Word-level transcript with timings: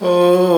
Oh. 0.00 0.57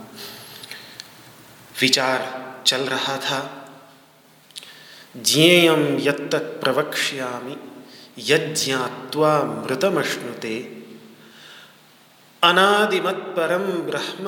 विचार 1.80 2.20
चल 2.66 2.80
रहा 2.80 3.16
था। 3.16 3.68
ज्ञेयम 5.16 5.98
यत्त 6.00 6.34
प्रवक्ष्यामि 6.34 7.56
यज्ञात्वा 8.18 9.42
मृतमश्नुते। 9.42 10.82
अनादिमत 12.42 13.14
परम 13.14 13.64
ब्रह्म 13.66 14.24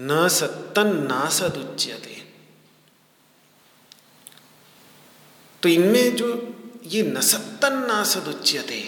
न 0.00 0.28
सत्तन 0.28 1.08
तो 5.62 5.68
इनमें 5.68 6.16
जो 6.16 6.56
ये 6.86 7.02
नसत्तन 7.02 7.72
नासद 7.88 8.28
उच्यते 8.28 8.80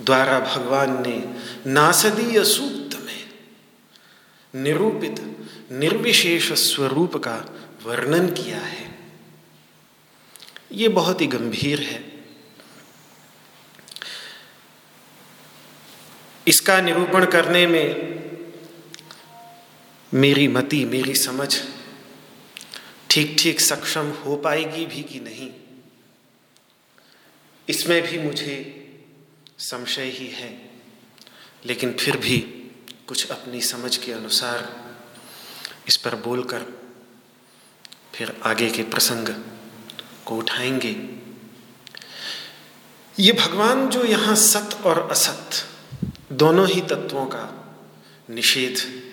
द्वारा 0.00 0.40
भगवान 0.40 1.02
ने 1.06 1.24
नासदीय 1.70 2.44
सूक्त 2.44 2.98
में 3.02 3.30
निरूपित 4.62 5.16
निर्विशेष 5.72 6.52
स्वरूप 6.52 7.16
का 7.16 7.36
वर्णन 7.84 8.26
किया 8.26 8.58
है। 8.58 8.98
ये 10.72 10.88
बहुत 10.88 11.20
ही 11.20 11.26
गंभीर 11.26 11.80
है। 11.80 12.10
इसका 16.48 16.80
निरूपण 16.80 17.24
करने 17.24 17.66
में 17.66 18.10
मेरी 20.14 20.48
मति, 20.48 20.84
मेरी 20.84 21.14
समझ 21.14 21.60
ठीक 23.10 23.36
ठीक 23.38 23.60
सक्षम 23.60 24.10
हो 24.10 24.36
पाएगी 24.36 24.86
भी 24.86 25.02
कि 25.02 25.20
नहीं? 25.20 25.50
इसमें 27.68 28.02
भी 28.02 28.18
मुझे 28.18 28.56
संशय 29.58 30.04
ही 30.04 30.26
है, 30.26 30.70
लेकिन 31.66 31.92
फिर 31.92 32.16
भी 32.16 32.38
कुछ 33.06 33.30
अपनी 33.30 33.60
समझ 33.60 33.96
के 33.96 34.12
अनुसार 34.12 34.86
इस 35.88 35.96
पर 35.96 36.14
बोलकर 36.14 36.64
फिर 38.14 38.40
आगे 38.44 38.70
के 38.70 38.82
प्रसंग 38.82 39.28
को 40.26 40.36
उठाएँगे। 40.36 41.08
ये 43.18 43.32
भगवान 43.32 43.88
जो 43.88 44.04
यहाँ 44.04 44.36
सत 44.36 44.82
और 44.84 45.10
असत, 45.10 45.50
दोनों 46.32 46.68
ही 46.68 46.80
तत्वों 46.80 47.26
का 47.26 47.76
निषेध, 48.30 49.04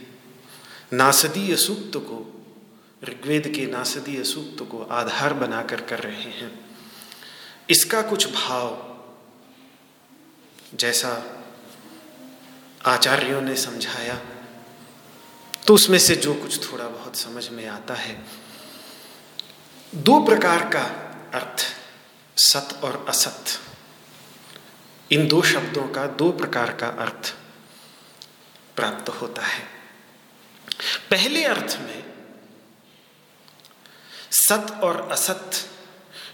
नासदीय 0.94 1.56
सूक्त 1.56 1.98
को 1.98 2.37
ऋग्वेद 3.04 3.48
के 3.56 3.66
नासदीय 3.66 4.24
सूक्त 4.24 4.64
को 4.72 4.84
आधार 4.84 5.34
बनाकर 5.34 5.82
कर 5.82 6.00
रहे 6.00 6.32
हैं। 6.32 6.52
इसका 7.70 8.02
कुछ 8.02 8.28
भाव, 8.34 8.96
जैसा 10.76 11.12
आचार्यों 12.86 13.42
ने 13.42 13.56
समझाया 13.56 14.20
तो 15.68 15.74
उसमें 15.74 15.98
से 16.00 16.16
जो 16.16 16.34
कुछ 16.34 16.72
थोड़ा 16.72 16.88
बहुत 16.88 17.16
समझ 17.16 17.48
में 17.50 17.66
आता 17.68 17.94
है। 17.94 18.26
दो 19.96 20.20
प्रकार 20.26 20.68
का 20.70 20.84
अर्थ, 21.34 21.64
सत 22.38 22.80
और 22.84 23.06
असत। 23.10 23.60
इन 25.12 25.28
दो 25.28 25.42
शब्दों 25.42 25.88
का 25.88 26.06
दो 26.06 26.32
प्रकार 26.32 26.74
का 26.74 26.88
अर्थ 26.88 27.34
प्राप्त 28.76 29.10
होता 29.12 29.46
है। 29.46 29.64
पहले 31.12 31.44
अर्थ 31.44 31.78
में 31.82 32.04
सत 34.32 34.80
और 34.84 35.02
असत 35.12 35.52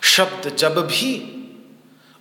शब्द 0.02 0.56
जब 0.56 0.80
भी 0.88 1.12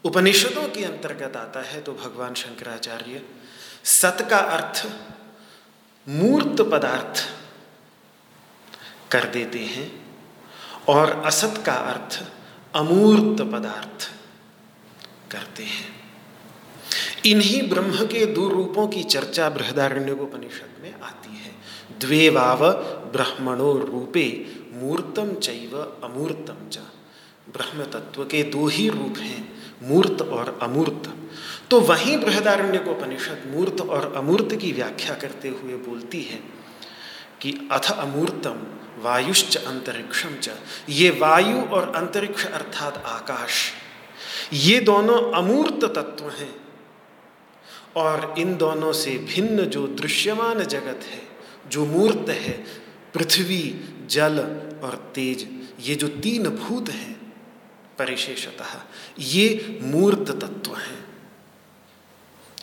उपनिषदों 0.05 0.69
के 0.69 0.85
अंतर्गत 0.85 1.37
आता 1.37 1.61
है 1.63 1.81
तो 1.81 1.93
भगवान 1.93 2.35
शंकराचार्य 2.35 3.23
सत 3.85 4.27
का 4.31 4.39
अर्थ 4.39 4.87
मूर्त 6.09 6.63
पदार्थ 6.63 7.29
कर 9.11 9.25
देते 9.25 9.59
हैं 9.59 9.91
और 10.89 11.11
असत 11.27 11.63
का 11.67 11.73
अर्थ 11.73 12.23
अमूर्त 12.75 13.43
पदार्थ 13.43 14.11
करते 15.33 15.63
हैं। 15.63 15.91
इन्हीं 17.27 17.69
ब्रह्म 17.69 18.07
के 18.07 18.27
दो 18.27 18.49
रूपों 18.49 18.87
की 18.89 19.03
चर्चा 19.03 19.49
बृहदारण्य 19.51 20.13
उपनिषद 20.13 20.83
में 20.83 21.01
आती 21.01 21.37
है। 21.37 21.53
द्वे 21.99 22.29
वाव 22.29 22.71
ब्रह्मणो 23.13 23.73
रूपे 23.79 24.29
मूर्तम 24.83 25.35
चैव 25.35 25.79
अमूर्तम 26.05 26.69
च। 26.69 26.79
ब्रह्म 27.53 27.85
तत्व 27.85 28.25
के 28.25 28.43
दो 28.43 28.67
ही 28.67 28.89
रूप 28.89 29.19
हैं, 29.19 29.53
मूर्त 29.83 30.23
और 30.23 30.59
अमूर्त। 30.63 31.09
तो 31.71 31.81
वहीं 31.81 32.17
बृहदारण्य 32.19 32.79
को 32.79 32.91
उपनिषद 32.91 33.43
मूर्त 33.51 33.81
और 33.81 34.13
अमूर्त 34.17 34.55
की 34.55 34.73
व्याख्या 34.73 35.15
करते 35.15 35.49
हुए 35.49 35.77
बोलती 35.77 36.23
है 36.23 36.41
कि 37.41 37.69
अथ 37.73 37.91
अमूर्तम 37.91 38.63
वायुश्च 39.03 39.57
अंतरिक्षम 39.57 40.37
च। 40.43 40.51
ये 40.89 41.11
वायु 41.11 41.61
और 41.69 41.93
अंतरिक्ष 41.97 42.47
अर्थात 42.47 43.03
आकाश। 43.07 43.71
ये 44.53 44.79
दोनों 44.81 45.21
अमूर्त 45.33 45.85
तत्व 45.85 46.29
हैं 46.31 46.55
और 47.97 48.35
इन 48.39 48.57
दोनों 48.57 48.93
से 48.93 49.19
भिन्न 49.19 49.65
जो 49.67 49.87
दृश्यमान 49.87 50.65
जगत 50.65 51.01
है, 51.05 51.23
जो 51.69 51.85
मूर्त 51.87 52.31
है, 52.31 52.53
पृथ्वी, 53.15 53.65
जल 54.11 54.39
और 54.83 55.13
तेज, 55.15 55.69
ये 55.81 55.95
जो 55.95 56.09
तीन 56.09 56.49
भूत 56.49 56.89
हैं, 56.89 57.33
परिशेषतः, 57.99 58.83
ये 59.19 59.79
मूर्त 59.83 60.31
तत्व 60.31 60.77
हैं। 60.77 61.05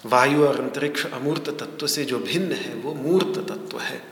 वायु 0.05 0.47
और 0.47 0.61
अंतरिक्ष 0.61 1.05
अमूर्त 1.05 1.49
तत्व 1.49 1.87
से 1.87 2.05
जो 2.05 2.19
भिन्न 2.19 2.51
है, 2.51 2.73
वो 2.73 2.93
मूर्त 2.93 3.39
तत्व 3.51 3.79
है। 3.79 4.03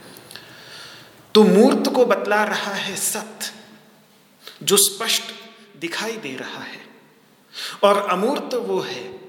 तो 1.35 1.43
मूर्त 1.43 1.89
को 1.95 2.05
बतला 2.05 2.43
रहा 2.43 2.73
है 2.73 2.95
सत्य, 2.95 3.51
जो 4.63 4.77
स्पष्ट 4.77 5.23
दिखाई 5.77 6.17
दे 6.17 6.35
रहा 6.35 6.63
है। 6.63 6.81
और 7.83 7.97
अमूर्त 7.97 8.53
वो 8.53 8.79
है, 8.79 9.19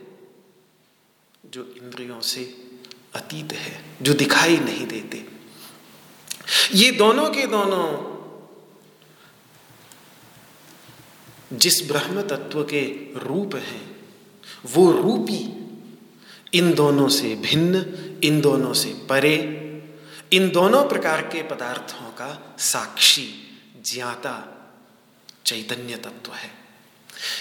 जो 1.46 1.74
इंद्रियों 1.82 2.20
से 2.20 2.66
अतीत 3.14 3.52
है, 3.52 3.84
जो 4.02 4.14
दिखाई 4.14 4.56
नहीं 4.56 4.86
देते। 4.86 5.26
ये 6.72 6.90
दोनों 6.90 7.30
के 7.30 7.46
दोनों 7.46 8.17
जिस 11.52 11.88
ब्रह्म 11.88 12.22
तत्व 12.22 12.62
के 12.62 12.82
रूप 13.18 13.54
हैं, 13.54 13.96
वो 14.66 14.92
रूपी, 14.92 15.54
इन 16.54 16.74
दोनों 16.74 17.08
से 17.08 17.34
भिन्न, 17.34 17.84
इन 18.24 18.40
दोनों 18.40 18.72
से 18.72 18.88
परे, 18.88 19.54
इन 20.32 20.50
दोनों 20.50 20.88
प्रकार 20.88 21.22
के 21.22 21.42
पदार्थों 21.42 22.10
का 22.10 22.56
साक्षी, 22.58 23.32
ज्ञाता, 23.86 24.54
चैतन्य 25.46 25.96
तत्व 25.96 26.32
है। 26.32 26.50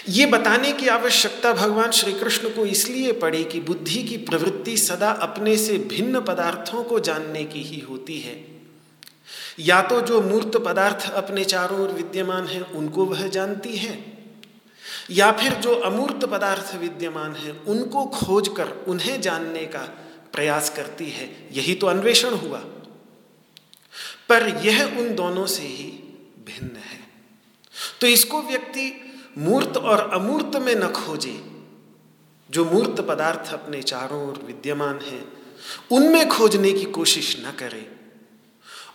ये 0.10 0.26
बताने 0.26 0.72
की 0.72 0.88
आवश्यकता 0.88 1.54
भगवान 1.54 1.92
श्री 1.92 2.14
कृष्ण 2.14 2.50
को 2.50 2.66
इसलिए 2.66 3.12
पड़ी 3.12 3.44
कि 3.44 3.60
बुद्धि 3.60 4.04
की 4.04 4.18
प्रवृत्ति 4.18 4.78
सदा 4.78 5.12
अपने 5.12 5.58
से 5.58 5.78
भिन्न 5.78 6.22
पदार्थों 6.22 6.84
को 6.84 7.00
जानने 7.00 7.44
की 7.44 7.62
ही 7.62 7.80
होती 7.80 8.20
है। 8.20 8.57
या 9.60 9.82
तो 9.82 10.02
जो 10.02 10.22
मूर्त 10.22 10.58
पदार्थ 10.58 11.12
अपने 11.12 11.46
चारों 11.46 11.80
ओर 11.80 11.90
विद्यमान 11.90 12.48
है, 12.48 12.62
उनको 12.62 13.06
वह 13.06 13.28
जानती 13.28 13.78
है, 13.78 14.18
या 15.10 15.32
फिर 15.32 15.54
जो 15.54 15.76
अमूर्त 15.76 16.26
पदार्थ 16.26 16.76
विद्यमान 16.76 17.36
है, 17.36 17.52
उनको 17.52 18.06
खोज 18.06 18.48
कर 18.48 18.68
उन्हें 18.68 19.22
जानने 19.22 19.66
का 19.66 19.80
प्रयास 20.34 20.70
करती 20.70 21.10
है। 21.10 21.50
यही 21.52 21.76
तो 21.76 21.88
अन्वेषण 21.88 22.30
हुआ। 22.30 22.60
पर 24.30 24.62
यह 24.66 24.86
उन 24.86 25.16
दोनों 25.16 25.46
से 25.46 25.64
ही 25.64 25.86
भिन्न 26.46 26.76
है। 26.76 27.00
तो 28.02 28.08
इसको 28.08 28.42
व्यक्ति 28.42 29.14
मूर्त 29.38 29.78
और 29.78 30.10
अमूर्त 30.14 30.56
में 30.56 30.76
न 30.76 30.88
खोजे। 30.88 31.46
जो 32.52 32.66
मूर्त 32.66 33.02
पदार्थ 33.02 33.54
अपने 33.54 33.82
चारों 33.82 34.28
ओर 34.28 34.44
विद्यमान 34.46 35.00
है, 35.00 35.26
उनमें 35.92 36.30
खोजने 36.30 36.72
की 36.72 36.84
कोशिश 36.84 37.44
न 37.48 37.52
करे। 37.52 37.97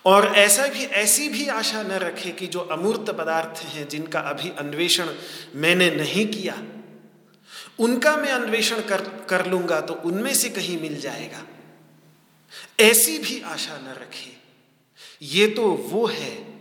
और 0.04 0.26
ऐसा 0.26 0.66
भी, 0.66 0.84
ऐसी 0.84 1.28
भी 1.28 1.46
आशा 1.46 1.82
न 1.82 1.92
रखे 1.92 2.30
कि 2.30 2.46
जो 2.46 2.60
अमूर्त 2.60 3.10
पदार्थ 3.10 3.62
हैं 3.64 3.88
जिनका 3.88 4.20
अभी 4.20 4.50
अन्वेषण 4.50 5.08
मैंने 5.54 5.90
नहीं 5.90 6.26
किया, 6.26 6.62
उनका 7.78 8.16
मैं 8.16 8.30
अन्वेषण 8.30 8.80
कर 8.80 9.00
कर 9.28 9.46
लूँगा 9.46 9.80
तो 9.80 9.94
उनमें 9.94 10.34
से 10.34 10.48
कहीं 10.48 10.80
मिल 10.80 11.00
जाएगा। 11.00 11.42
ऐसी 12.80 13.18
भी 13.18 13.40
आशा 13.40 13.76
न 13.78 13.94
रखे। 14.00 14.36
ये 15.22 15.46
तो 15.46 15.68
वो 15.68 16.06
है 16.06 16.52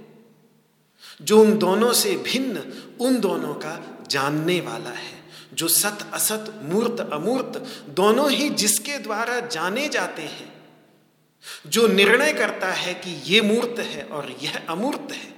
जो 1.21 1.41
उन 1.41 1.57
दोनों 1.57 1.93
से 1.93 2.15
भिन्न, 2.15 2.61
उन 3.01 3.19
दोनों 3.19 3.53
का 3.53 3.79
जानने 4.09 4.61
वाला 4.61 4.89
है, 4.89 5.19
जो 5.53 5.67
सत 5.67 6.05
असत, 6.13 6.53
मूर्त 6.63 7.09
अमूर्त, 7.13 7.57
दोनों 7.89 8.31
ही 8.31 8.49
जिसके 8.49 8.97
द्वारा 8.97 9.39
जाने 9.39 9.87
जाते 9.89 10.21
हैं 10.21 10.60
जो 11.67 11.87
निर्णय 11.87 12.33
करता 12.33 12.71
है 12.71 12.93
कि 12.93 13.11
ये 13.33 13.41
मूर्त 13.41 13.79
है 13.79 14.03
और 14.03 14.35
यह 14.43 14.57
अमूर्त 14.69 15.11
है। 15.11 15.31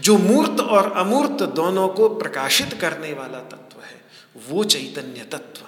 जो 0.00 0.18
मूर्त 0.18 0.60
और 0.60 0.92
अमूर्त 0.92 1.42
दोनों 1.42 1.88
को 1.88 2.08
प्रकाशित 2.08 2.72
करने 2.80 3.12
वाला 3.12 3.38
तत्व 3.38 3.80
है, 3.80 4.04
वो 4.48 4.64
चैतन्य 4.64 5.24
तत्व। 5.24 5.66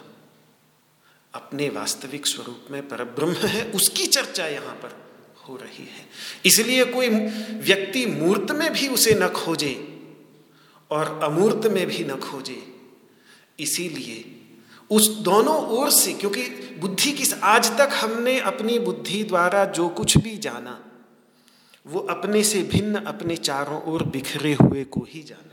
अपने 1.34 1.68
वास्तविक 1.68 2.26
स्वरूप 2.26 2.66
में 2.70 2.88
पर 2.88 3.04
ब्रह्म 3.04 3.32
है, 3.32 3.70
उसकी 3.70 4.06
चर्चा 4.06 4.46
यहाँ 4.46 4.74
पर 4.74 4.96
हो 5.48 5.56
रही 5.56 5.84
है। 5.84 6.06
इसलिए 6.46 6.84
कोई 6.84 7.08
व्यक्ति 7.58 8.06
मूर्त 8.06 8.50
में 8.50 8.72
भी 8.72 8.88
उसे 8.88 9.14
न 9.14 9.28
खोजे 9.28 9.74
और 10.90 11.20
अमूर्त 11.22 11.66
में 11.66 11.86
भी 11.86 12.04
न 12.04 12.16
खोजे, 12.16 12.62
इसीलिए 13.58 14.37
उस 14.90 15.08
दोनों 15.20 15.56
ओर 15.68 15.90
से, 15.90 16.12
क्योंकि 16.12 16.42
बुद्धि 16.80 17.12
किस, 17.12 17.32
आज 17.34 17.70
तक 17.78 17.90
हमने 17.94 18.38
अपनी 18.40 18.78
बुद्धि 18.78 19.22
द्वारा 19.24 19.64
जो 19.64 19.88
कुछ 19.88 20.16
भी 20.18 20.36
जाना, 20.38 20.78
वो 21.86 22.00
अपने 22.00 22.42
से 22.44 22.62
भिन्न, 22.62 23.04
अपने 23.04 23.36
चारों 23.36 23.82
ओर 23.84 24.02
बिखरे 24.02 24.52
हुए 24.54 24.84
को 24.84 25.06
ही 25.10 25.22
जाना। 25.22 25.44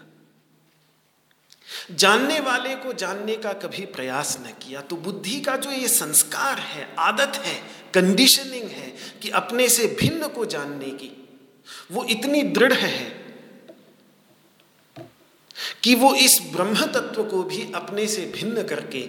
जानने 1.92 2.39
वाले 2.39 2.75
को 2.75 2.94
जानने 2.94 3.36
का 3.36 3.51
कभी 3.54 3.86
प्रयास 3.86 4.38
न 4.42 4.51
किया 4.62 4.82
तो 4.82 4.96
बुद्धि 4.98 5.39
का 5.42 5.56
जो 5.58 5.72
ये 5.72 5.88
संस्कार 5.88 6.60
है, 6.60 6.88
आदत 7.00 7.36
है 7.36 7.56
कंडीशनिंग 7.94 8.70
है, 8.70 8.94
कि 9.22 9.30
अपने 9.32 9.68
से 9.70 9.88
भिन्न 10.00 10.27
को 10.27 10.46
जानने 10.46 10.89
की, 10.92 11.12
वो 11.92 12.04
इतनी 12.06 12.44
दृढ़ 12.44 12.74
है 12.74 13.25
कि 15.84 15.94
वो 15.96 16.13
इस 16.15 16.39
ब्रह्म 16.54 16.86
तत्व 16.86 17.24
को 17.24 17.44
भी 17.44 17.72
अपने 17.75 18.08
से 18.08 18.25
भिन्न 18.36 18.63
करके 18.63 19.01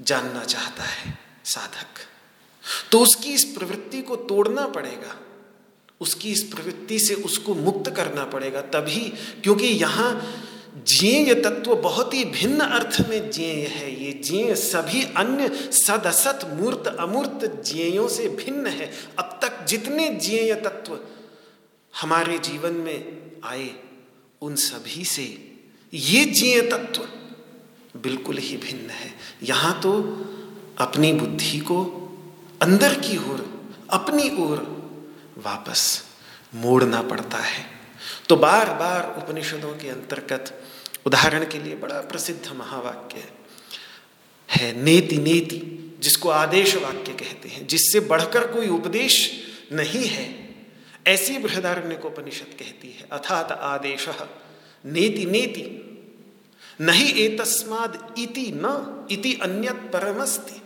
जानना 0.00 0.44
चाहता 0.44 0.82
है 0.82 1.18
साधक। 1.44 1.98
तो 2.92 3.00
उसकी 3.00 3.32
इस 3.32 3.44
प्रवृत्ति 3.44 4.02
को 4.02 4.16
तोड़ना 4.16 4.66
पड़ेगा। 4.66 5.16
उसकी 6.00 6.32
इस 6.32 6.42
प्रवृत्ति 6.42 6.98
से 6.98 7.14
उसको 7.14 7.54
मुक्त 7.54 7.90
करना 7.90 8.24
पड़ेगा 8.24 8.60
तभी, 8.60 9.12
क्योंकि 9.42 9.66
यहाँ 9.66 10.36
ज्ञेय 10.76 11.34
तत्व 11.34 11.74
बहुत 11.76 12.14
ही 12.14 12.24
भिन्न 12.24 12.60
अर्थ 12.60 13.08
में 13.08 13.30
ज्ञेय 13.30 13.66
है। 13.66 14.04
ये 14.04 14.12
ज्ञेय 14.12 14.54
सभी 14.54 15.02
अन्य 15.02 15.48
सदसत, 15.72 16.40
मूर्त, 16.54 16.86
अमूर्त 16.86 17.62
ज्ञेयों 17.66 18.08
से 18.08 18.28
भिन्न 18.28 18.66
है। 18.66 18.92
अब 19.18 19.38
तक 19.42 19.64
जितने 19.64 20.08
ज्ञेय 20.08 20.54
तत्व 20.54 20.98
हमारे 22.00 22.38
जीवन 22.38 22.72
में 22.72 23.30
आए, 23.44 23.70
उन 24.42 24.54
सभी 24.54 25.04
से 25.04 25.56
ये 25.94 26.24
ज्ञेय 26.24 26.60
तत्व 26.60 27.08
बिल्कुल 27.94 28.38
ही 28.38 28.56
भिन्न 28.56 28.90
है। 28.90 29.12
यहाँ 29.42 29.80
तो 29.80 29.92
अपनी 30.78 31.12
बुद्धि 31.12 31.58
को 31.60 31.82
अंदर 32.62 32.94
की 33.00 33.16
ओर, 33.16 33.44
अपनी 33.90 34.28
ओर 34.42 34.58
वापस 35.38 35.82
मोड़ना 36.54 37.02
पड़ता 37.02 37.38
है। 37.38 37.64
तो 38.28 38.36
बार 38.36 38.72
बार 38.74 39.14
उपनिषदों 39.18 39.72
के 39.72 39.88
अंतर्गत 39.88 40.52
उदाहरण 41.06 41.44
के 41.44 41.58
लिए 41.58 41.74
बड़ा 41.76 42.00
प्रसिद्ध 42.00 42.52
महावाक्य 42.52 43.24
है, 44.48 44.72
नेति 44.82 45.16
नेति, 45.18 45.60
जिसको 46.00 46.28
आदेश 46.28 46.74
वाक्य 46.76 47.12
कहते 47.14 47.48
हैं, 47.48 47.66
जिससे 47.66 48.00
बढ़कर 48.00 48.46
कोई 48.46 48.68
उपदेश 48.68 49.30
नहीं 49.72 50.06
है। 50.06 50.28
ऐसी 51.06 51.38
बृहदारण्य 51.38 51.94
को 51.94 52.08
उपनिषद 52.08 52.54
कहती 52.58 52.88
है 52.90 53.08
अर्थात 53.12 53.52
आदेश, 53.52 54.08
नेति 54.86 55.24
नेति। 55.26 55.62
नहीं 56.80 57.14
एतस्माद 57.14 58.14
इति 58.18 58.52
न, 58.54 59.08
इति 59.10 59.34
अन्यत 59.34 59.90
परमस्ति। 59.92 60.62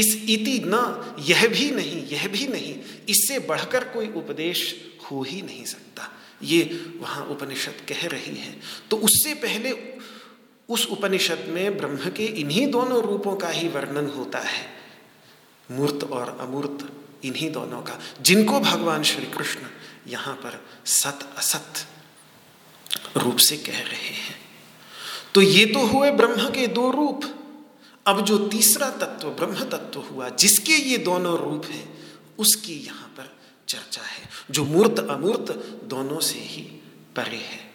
इस 0.00 0.16
इति 0.16 0.62
न, 0.64 1.04
यह 1.18 1.48
भी 1.48 1.70
नहीं, 1.70 2.06
यह 2.06 2.28
भी 2.28 2.46
नहीं, 2.46 2.80
इससे 3.08 3.38
बढ़कर 3.38 3.84
कोई 3.84 4.08
उपदेश 4.08 4.84
हो 5.10 5.22
ही 5.22 5.42
नहीं 5.42 5.64
सकता। 5.64 6.12
ये 6.42 6.92
वहाँ 7.00 7.26
उपनिषद 7.26 7.74
कह 7.88 8.06
रही 8.06 8.36
है। 8.36 8.60
तो 8.90 8.96
उससे 8.96 9.34
पहले 9.34 9.98
उस 10.68 10.86
उपनिषद 10.86 11.46
में 11.48 11.76
ब्रह्म 11.76 12.10
के 12.10 12.26
इन्हीं 12.26 12.70
दोनों 12.70 13.02
रूपों 13.02 13.36
का 13.36 13.48
ही 13.48 13.68
वर्णन 13.68 14.06
होता 14.06 14.38
है। 14.38 14.66
मूर्त 15.70 16.04
और 16.04 16.38
अमूर्त, 16.40 16.92
इन्हीं 17.24 17.52
दोनों 17.52 17.82
का, 17.82 18.00
जिनको 18.22 18.60
भगवान 18.60 19.02
श्री 19.02 19.26
कृष्ण 19.26 19.60
यहाँ 20.06 20.34
पर 20.34 20.66
सत 20.86 21.28
असत 21.36 21.86
रूप 23.16 23.36
से 23.36 23.56
कह 23.56 23.78
रहे 23.78 24.14
हैं। 24.14 24.47
तो 25.34 25.40
ये 25.42 25.64
तो 25.66 25.86
हुए 25.86 26.10
ब्रह्म 26.12 26.48
के 26.50 26.66
दो 26.68 26.90
रूप। 26.90 27.24
अब 28.06 28.20
जो 28.20 28.38
तीसरा 28.48 28.88
तत्व 28.90 29.28
ब्रह्म 29.30 29.64
तत्व 29.70 30.00
हुआ, 30.02 30.28
जिसके 30.30 30.72
ये 30.72 30.96
दोनों 30.98 31.36
रूप 31.38 31.66
हैं, 31.66 31.88
उसकी 32.38 32.74
यहाँ 32.76 33.08
पर 33.16 33.30
चर्चा 33.68 34.02
है। 34.02 34.28
जो 34.50 34.64
मूर्त, 34.64 34.98
अमूर्त 35.00 35.52
दोनों 35.84 36.20
से 36.20 36.38
ही 36.38 36.62
परे 37.16 37.36
है। 37.38 37.66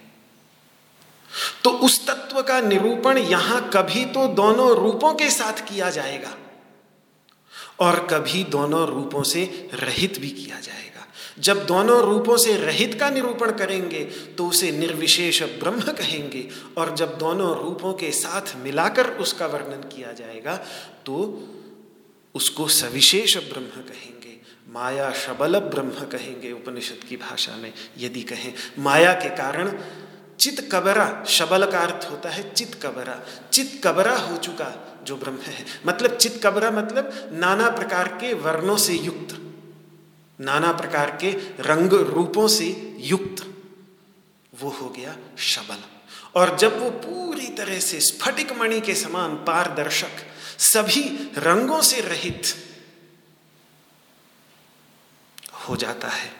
तो 1.63 1.69
उस 1.79 2.05
तत्व 2.07 2.41
का 2.41 2.59
निरूपण 2.61 3.17
यहाँ 3.19 3.69
कभी 3.73 4.05
तो 4.07 4.27
दोनों 4.33 4.69
रूपों 4.75 5.13
के 5.13 5.29
साथ 5.31 5.67
किया 5.67 5.89
जाएगा, 5.89 6.35
और 7.79 8.07
कभी 8.07 8.43
दोनों 8.49 8.85
रूपों 8.87 9.23
से 9.25 9.43
रहित 9.73 10.19
भी 10.19 10.29
किया 10.31 10.59
जाएगा। 10.59 11.02
जब 11.39 11.65
दोनों 11.65 11.99
रूपों 12.01 12.37
से 12.37 12.55
रहित 12.57 12.99
का 12.99 13.09
निरूपण 13.09 13.51
करेंगे 13.51 14.03
तो 14.37 14.47
उसे 14.47 14.71
निर्विशेष 14.71 15.41
ब्रह्म 15.59 15.91
कहेंगे। 15.93 16.47
और 16.77 16.95
जब 16.95 17.17
दोनों 17.17 17.55
रूपों 17.57 17.93
के 17.93 18.11
साथ 18.11 18.55
मिलाकर 18.63 19.09
उसका 19.17 19.47
वर्णन 19.47 19.87
किया 19.89 20.11
जाएगा 20.11 20.55
तो 21.05 21.17
उसको 22.35 22.67
सविशेष 22.67 23.37
ब्रह्म 23.37 23.81
कहेंगे। 23.83 24.39
माया 24.73 25.11
शबल 25.11 25.59
ब्रह्म 25.59 26.05
कहेंगे 26.07 26.51
उपनिषद 26.51 27.03
की 27.09 27.17
भाषा 27.17 27.55
में, 27.55 27.73
यदि 27.99 28.21
कहें। 28.21 28.53
माया 28.79 29.13
के 29.13 29.29
कारण 29.29 29.71
चित 30.39 30.69
कबरा 30.71 31.23
शबल 31.27 31.65
का 31.65 31.79
अर्थ 31.79 32.07
होता 32.11 32.29
है 32.29 32.49
चित 32.53 32.73
कबरा। 32.83 33.19
चित 33.53 33.79
कबरा 33.83 34.15
हो 34.17 34.37
चुका 34.37 34.71
जो 35.07 35.15
ब्रह्म 35.15 35.37
है। 35.37 35.65
मतलब 35.85 36.15
चित 36.15 36.39
कबरा 36.43 36.71
मतलब 36.71 37.29
नाना 37.33 37.69
प्रकार 37.69 38.07
के 38.21 38.33
वर्णों 38.33 38.77
से 38.77 38.93
युक्त। 38.93 39.39
नाना 40.39 40.71
प्रकार 40.71 41.17
के 41.21 41.31
रंग 41.59 41.93
रूपों 41.93 42.47
से 42.47 42.95
युक्त 42.99 43.55
वो 44.61 44.69
हो 44.69 44.89
गया 44.89 45.17
शबल। 45.37 45.77
और 46.35 46.57
जब 46.57 46.83
वो 46.83 46.89
पूरी 46.89 47.47
तरह 47.47 47.79
से 47.79 47.99
स्फटिक 47.99 48.51
मणि 48.51 48.81
के 48.81 48.95
समान 48.95 49.35
पारदर्शक, 49.35 50.09
सभी 50.57 51.33
रंगों 51.37 51.81
से 51.81 52.01
रहित 52.01 52.43
हो 55.53 55.75
जाता 55.75 56.07
है, 56.07 56.31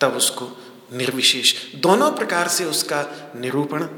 तब 0.00 0.12
उसको 0.12 0.48
निर्विशेष, 0.92 1.74
दोनों 1.74 2.12
प्रकार 2.12 2.48
से 2.48 2.64
उसका 2.64 3.32
निरूपण 3.36 3.88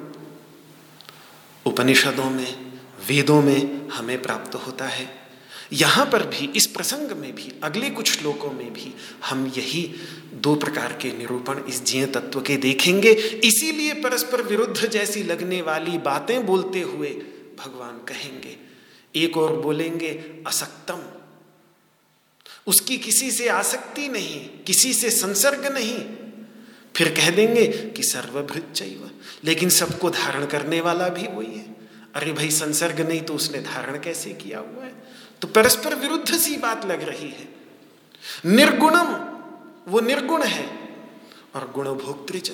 उपनिषदों 1.66 2.30
में, 2.30 2.72
वेदों 3.06 3.42
में 3.42 3.88
हमें 3.88 4.22
प्राप्त 4.22 4.54
होता 4.54 4.84
है। 4.84 5.25
यहाँ 5.72 6.06
पर 6.06 6.26
भी, 6.26 6.46
इस 6.56 6.66
प्रसंग 6.66 7.10
में 7.12 7.34
भी, 7.34 7.52
अगले 7.62 7.90
कुछ 7.90 8.10
श्लोकों 8.12 8.50
में 8.50 8.72
भी 8.72 8.94
हम 9.24 9.46
यही 9.56 9.94
दो 10.34 10.54
प्रकार 10.54 10.92
के 10.92 11.12
निरूपण 11.18 11.58
इस 11.64 11.82
जीय 11.84 12.06
तत्व 12.06 12.40
के 12.40 12.56
देखेंगे। 12.56 13.12
इसीलिए 13.44 13.94
परस्पर 13.94 14.42
विरुद्ध 14.42 14.86
जैसी 14.86 15.22
लगने 15.22 15.62
वाली 15.62 15.98
बातें 15.98 16.46
बोलते 16.46 16.80
हुए 16.80 17.08
भगवान 17.58 17.98
कहेंगे, 17.98 18.56
एक 19.14 19.36
और 19.36 19.56
बोलेंगे, 19.56 20.10
असक्तम। 20.46 21.02
उसकी 22.66 22.98
किसी 22.98 23.30
से 23.30 23.48
आसक्ति 23.48 24.08
नहीं, 24.08 24.48
किसी 24.66 24.92
से 24.94 25.10
संसर्ग 25.10 25.66
नहीं। 25.72 25.98
फिर 26.96 27.08
कह 27.08 27.30
देंगे 27.30 27.66
कि 27.66 28.02
सर्वभृत 28.02 28.72
चैव 28.74 29.10
लेकिन 29.44 29.68
सबको 29.68 30.10
धारण 30.10 30.46
करने 30.46 30.80
वाला 30.80 31.08
भी 31.08 31.26
वही 31.26 31.58
है। 31.58 31.76
अरे 32.14 32.32
भाई, 32.32 32.50
संसर्ग 32.50 33.00
नहीं 33.00 33.20
तो 33.20 33.34
उसने 33.34 33.60
धारण 33.60 34.00
कैसे 34.00 34.30
किया 34.30 34.58
हुआ 34.58 34.84
है? 34.84 34.95
तो 35.42 35.48
परस्पर 35.48 35.94
विरुद्ध 35.94 36.36
सी 36.36 36.56
बात 36.56 36.86
लग 36.86 37.02
रही 37.02 37.28
है। 37.28 37.48
निर्गुणम, 38.46 39.08
वो 39.88 40.00
निर्गुण 40.00 40.42
है 40.42 40.66
और 41.54 41.72
गुण 41.74 41.88
भोक्तृच 41.88 42.52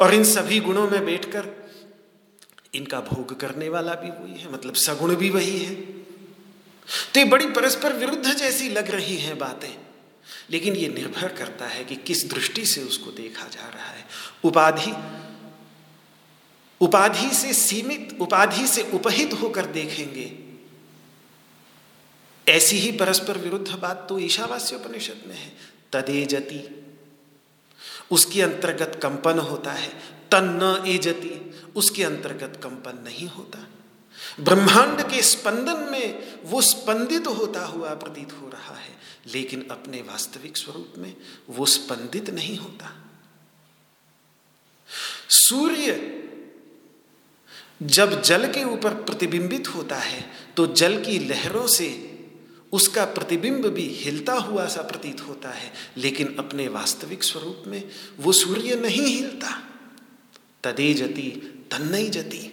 और 0.00 0.14
इन 0.14 0.24
सभी 0.24 0.60
गुणों 0.60 0.90
में 0.90 1.06
बैठकर 1.06 1.70
इनका 2.74 3.00
भोग 3.00 3.40
करने 3.40 3.68
वाला 3.68 3.94
भी 3.94 4.08
वही 4.08 4.40
है 4.40 4.52
मतलब 4.52 4.74
सगुण 4.74 5.16
भी 5.16 5.30
वही 5.30 5.58
है। 5.58 5.74
तो 5.74 7.20
ये 7.20 7.24
बड़ी 7.24 7.46
परस्पर 7.46 7.92
विरुद्ध 7.92 8.34
जैसी 8.34 8.68
लग 8.68 8.90
रही 8.90 9.16
हैं 9.16 9.38
बातें। 9.38 9.78
लेकिन 10.50 10.76
ये 10.76 10.88
निर्भर 10.88 11.28
करता 11.28 11.66
है 11.66 11.84
कि 11.84 11.96
किस 11.96 12.30
दृष्टि 12.30 12.66
से 12.66 12.82
उसको 12.82 13.10
देखा 13.10 13.48
जा 13.48 13.68
रहा 13.68 13.86
है। 13.86 14.04
उपाधि 14.44 14.92
उपाधि 16.80 17.34
से 17.34 17.52
सीमित, 17.52 18.18
उपाधि 18.20 18.66
से 18.66 18.90
उपहित 18.94 19.32
होकर 19.32 19.66
देखेंगे। 19.66 20.47
ऐसी 22.48 22.78
ही 22.78 22.92
परस्पर 22.92 23.38
विरुद्ध 23.38 23.68
बात 23.68 24.06
तो 24.08 24.18
ईशावास्य 24.18 24.76
उपनिषद 24.76 25.22
में 25.26 25.36
है। 25.36 25.52
तदे 25.92 26.24
जति 26.24 26.60
उसके 28.10 28.42
अंतर्गत 28.42 29.00
कंपन 29.02 29.38
होता 29.38 29.72
है। 29.72 29.88
तन 30.30 30.58
न 30.62 30.86
एजति। 30.88 31.34
उसके 31.76 32.04
अंतर्गत 32.04 32.60
कंपन 32.62 33.02
नहीं 33.04 33.28
होता। 33.28 33.66
ब्रह्मांड 34.40 35.00
के 35.02 35.22
स्पंदन 35.22 35.88
में 35.92 36.38
वो 36.44 36.60
स्पंदित 36.62 37.26
होता 37.26 37.64
हुआ 37.66 37.94
प्रतीत 37.94 38.32
हो 38.32 38.48
रहा 38.48 38.74
है, 38.74 38.96
लेकिन 39.34 39.66
अपने 39.70 40.00
वास्तविक 40.02 40.56
स्वरूप 40.56 40.94
में 40.98 41.16
वो 41.48 41.66
स्पंदित 41.66 42.30
नहीं 42.30 42.56
होता। 42.58 42.92
सूर्य 45.28 46.24
जब 47.82 48.22
जल 48.22 48.52
के 48.52 48.64
ऊपर 48.64 48.94
प्रतिबिंबित 48.94 49.68
होता 49.68 49.96
है 49.96 50.30
तो 50.56 50.66
जल 50.66 51.04
की 51.04 51.18
लहरों 51.18 51.66
से 51.66 52.07
उसका 52.72 53.04
प्रतिबिंब 53.04 53.66
भी 53.66 53.86
हिलता 53.94 54.32
हुआ 54.34 54.66
सा 54.66 54.82
प्रतीत 54.82 55.20
होता 55.20 55.50
है, 55.50 55.72
लेकिन 55.96 56.34
अपने 56.38 56.68
वास्तविक 56.68 57.22
स्वरूप 57.24 57.62
में 57.66 57.82
वो 58.20 58.32
सूर्य 58.32 58.74
नहीं 58.76 59.06
हिलता। 59.06 59.50
तदे 60.64 60.92
जति 60.94 61.30
तन्नई 61.72 62.08
जति। 62.08 62.44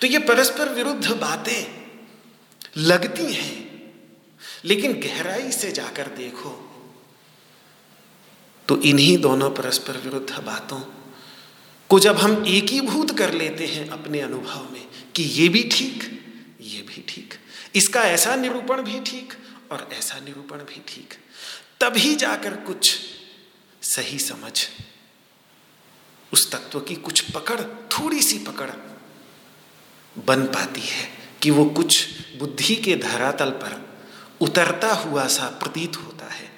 तो 0.00 0.06
ये 0.06 0.18
परस्पर 0.18 0.72
विरुद्ध 0.74 1.10
बातें 1.10 1.64
लगती 2.78 3.32
हैं, 3.32 3.64
लेकिन 4.64 4.92
गहराई 5.00 5.50
से 5.52 5.72
जाकर 5.72 6.06
देखो 6.16 6.50
तो 8.68 8.80
इन्हीं 8.82 9.16
दोनों 9.18 9.50
परस्पर 9.50 9.96
विरुद्ध 9.96 10.38
बातों 10.44 10.80
को 11.90 11.98
जब 11.98 12.16
हम 12.16 12.44
एकीभूत 12.48 13.16
कर 13.18 13.32
लेते 13.34 13.66
हैं 13.66 13.88
अपने 13.88 14.20
अनुभव 14.20 14.72
में 14.72 14.86
कि 15.14 15.22
ये 15.22 15.48
भी 15.48 15.62
ठीक, 15.62 16.04
ये 16.60 16.80
भी 16.82 17.04
ठीक 17.08 17.34
इसका 17.76 18.02
ऐसा 18.02 18.34
निरूपण 18.36 18.82
भी 18.82 19.00
ठीक 19.00 19.34
और 19.72 19.88
ऐसा 19.92 20.18
निरूपण 20.20 20.58
भी 20.58 20.82
ठीक। 20.88 21.14
तभी 21.80 22.14
जाकर 22.14 22.56
कुछ 22.56 22.96
सही 23.82 24.18
समझ। 24.18 24.68
उस 26.32 26.50
तत्व 26.52 26.80
की 26.80 26.94
कुछ 26.94 27.20
पकड़ 27.30 27.60
थोड़ी 27.60 28.22
सी 28.22 28.38
पकड़ 28.38 28.70
बन 30.16 30.44
पाती 30.46 30.80
है 30.80 31.08
कि 31.42 31.50
वो 31.50 31.64
कुछ 31.64 32.06
बुद्धि 32.38 32.74
के 32.76 32.96
धरातल 32.96 33.50
पर 33.50 33.74
उतरता 34.40 34.92
हुआ 34.94 35.26
सा 35.26 35.48
प्रतीत 35.48 35.96
होता 35.96 36.26
है। 36.26 36.50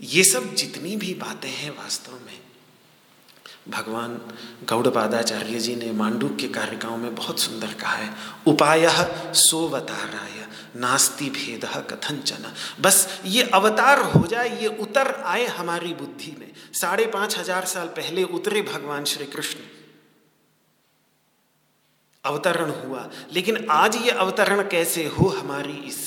ये 0.00 0.24
सब 0.24 0.54
जितनी 0.54 0.96
भी 0.96 1.14
बातें 1.14 1.50
हैं 1.50 1.70
वास्तव 1.70 2.12
में 2.25 2.25
भगवान 3.68 4.14
गौड़पादाचार्य 4.68 5.58
जी 5.58 5.74
ने 5.76 5.90
मांडू 5.92 6.28
के 6.40 6.48
कारिकाओं 6.48 6.96
में 6.96 7.14
बहुत 7.14 7.40
सुंदर 7.40 7.72
कहा 7.74 7.92
है। 7.92 8.10
उपाय 8.46 8.86
सोवताराय, 9.36 10.44
नास्ति 10.76 11.30
भेद 11.30 11.64
कथनचन 11.90 12.52
बस 12.80 13.20
ये 13.24 13.42
अवतार 13.54 14.02
हो 14.02 14.26
जाए, 14.26 14.48
ये 14.60 14.68
उतर 14.68 15.14
आए 15.26 15.46
हमारी 15.48 15.94
बुद्धि 15.94 16.34
में। 16.40 16.52
साढ़े 16.72 17.06
पाँच 17.08 17.38
हज़ार 17.38 17.64
साल 17.66 17.86
पहले 17.96 18.22
उतरे 18.24 18.62
भगवान 18.64 19.04
श्री 19.04 19.26
कृष्ण 19.26 19.60
अवतरण 22.24 22.70
हुआ, 22.76 23.08
लेकिन 23.32 23.66
आज 23.70 23.96
ये 23.96 24.10
अवतरण 24.12 24.62
कैसे 24.68 25.04
हो 25.08 25.28
हमारी 25.30 25.76
इस 25.88 25.98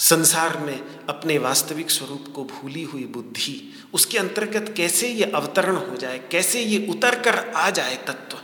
संसार 0.00 0.58
में 0.58 1.06
अपने 1.06 1.38
वास्तविक 1.38 1.90
स्वरूप 1.90 2.32
को 2.34 2.44
भूली 2.44 2.82
हुई 2.82 3.04
बुद्धि, 3.04 3.72
उसके 3.94 4.18
अंतर्गत 4.18 4.72
कैसे 4.76 5.08
ये 5.08 5.24
अवतरण 5.24 5.76
हो 5.76 5.96
जाए, 5.96 6.18
कैसे 6.32 6.62
ये 6.62 6.86
उतर 6.86 7.20
कर 7.20 7.38
आ 7.38 7.70
जाए 7.70 7.96
तत्व, 7.96 8.38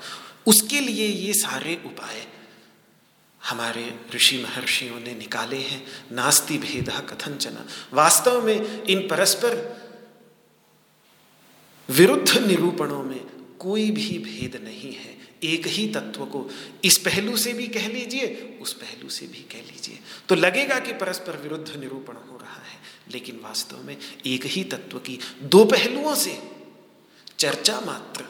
उसके 0.46 0.80
लिए 0.80 1.06
ये 1.06 1.32
सारे 1.34 1.82
उपाय 1.84 2.26
हमारे 3.42 3.94
ऋषि 4.14 4.38
महर्षियों 4.38 5.00
ने 5.00 5.14
निकाले 5.14 5.56
हैं। 5.56 5.82
नास्ति 6.12 6.58
भेद 6.58 6.90
कथनचना 7.10 7.66
वास्तव 7.92 8.44
में 8.46 8.82
इन 8.82 9.06
परस्पर 9.08 9.54
विरुद्ध 11.88 12.46
निरूपणों 12.46 13.02
में 13.02 13.20
कोई 13.58 13.90
भी 13.90 14.18
भेद 14.18 14.60
नहीं 14.64 14.92
है। 14.92 15.14
एक 15.46 15.66
ही 15.66 15.86
तत्व 15.86 16.24
को। 16.24 16.48
इस 16.84 16.98
पहलू 16.98 17.36
से 17.36 17.52
भी 17.52 17.66
कह 17.68 17.88
लीजिए, 17.88 18.58
उस 18.62 18.72
पहलू 18.72 19.08
से 19.08 19.26
भी 19.26 19.42
कह 19.52 19.58
लीजिए। 19.58 19.98
तो 20.28 20.34
लगेगा 20.34 20.78
कि 20.78 20.92
परस्पर 20.92 21.36
विरुद्ध 21.36 21.76
निरूपण 21.76 22.14
हो 22.14 22.38
रहा 22.38 22.62
है, 22.62 22.78
लेकिन 23.12 23.40
वास्तव 23.42 23.84
में 23.84 23.96
एक 24.26 24.46
ही 24.46 24.64
तत्व 24.64 24.98
की 24.98 25.18
दो 25.42 25.64
पहलुओं 25.64 26.14
से 26.14 26.38
चर्चा 27.38 27.80
मात्र 27.80 28.24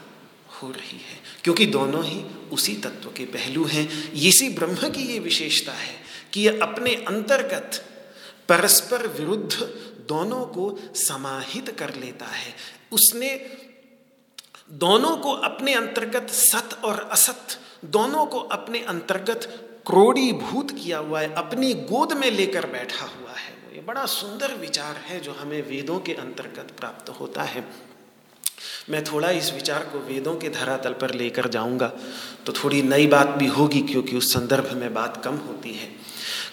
हो 0.52 0.70
रही 0.70 0.98
है, 0.98 1.18
क्योंकि 1.44 1.66
दोनों 1.66 2.04
ही 2.04 2.20
उसी 2.52 2.74
तत्व 2.74 3.10
के 3.10 3.24
पहलू 3.24 3.64
हैं। 3.64 4.12
इसी 4.12 4.48
ब्रह्म 4.48 4.88
की 4.90 5.02
ये 5.02 5.18
विशेषता 5.18 5.72
है 5.72 5.94
कि 6.32 6.40
यह 6.40 6.58
अपने 6.62 6.94
अंतर्गत 6.94 7.84
परस्पर 8.48 9.06
विरुद्ध 9.06 9.52
दोनों 10.08 10.44
को 10.46 10.78
समाहित 10.94 11.70
कर 11.70 11.94
लेता 11.94 12.26
है। 12.26 12.54
उसने 12.92 13.28
दोनों 14.70 15.16
को 15.16 15.32
अपने 15.32 15.74
अंतर्गत 15.74 16.30
सत 16.30 16.78
और 16.84 17.08
असत, 17.12 17.58
दोनों 17.84 18.26
को 18.26 18.38
अपने 18.38 18.78
अंतर्गत 18.80 19.44
क्रोड़ीभूत 19.86 20.70
किया 20.70 20.98
हुआ 20.98 21.20
है, 21.20 21.34
अपनी 21.34 21.72
गोद 21.74 22.12
में 22.12 22.30
लेकर 22.30 22.66
बैठा 22.66 23.04
हुआ 23.04 23.32
है 23.32 23.52
ये 23.74 23.82
बड़ा 23.82 24.06
सुंदर 24.06 24.54
विचार 24.54 24.96
है 24.96 25.20
जो 25.20 25.32
हमें 25.32 25.62
वेदों 25.62 25.98
के 26.00 26.12
अंतर्गत 26.12 26.72
प्राप्त 26.78 27.08
होता 27.08 27.42
है। 27.42 27.64
मैं 28.90 29.04
थोड़ा 29.04 29.30
इस 29.30 29.52
विचार 29.52 29.84
को 29.84 29.98
वेदों 29.98 30.36
के 30.36 30.48
धरातल 30.48 30.92
पर 30.92 31.14
लेकर 31.14 31.48
जाऊँगा 31.48 31.92
तो 32.46 32.52
थोड़ी 32.52 32.82
नई 32.82 33.06
बात 33.06 33.28
भी 33.28 33.46
होगी 33.46 33.80
क्योंकि 33.80 34.16
उस 34.16 34.32
संदर्भ 34.34 34.72
में 34.72 34.94
बात 34.94 35.24
कम 35.24 35.36
होती 35.36 35.74
है। 35.74 35.88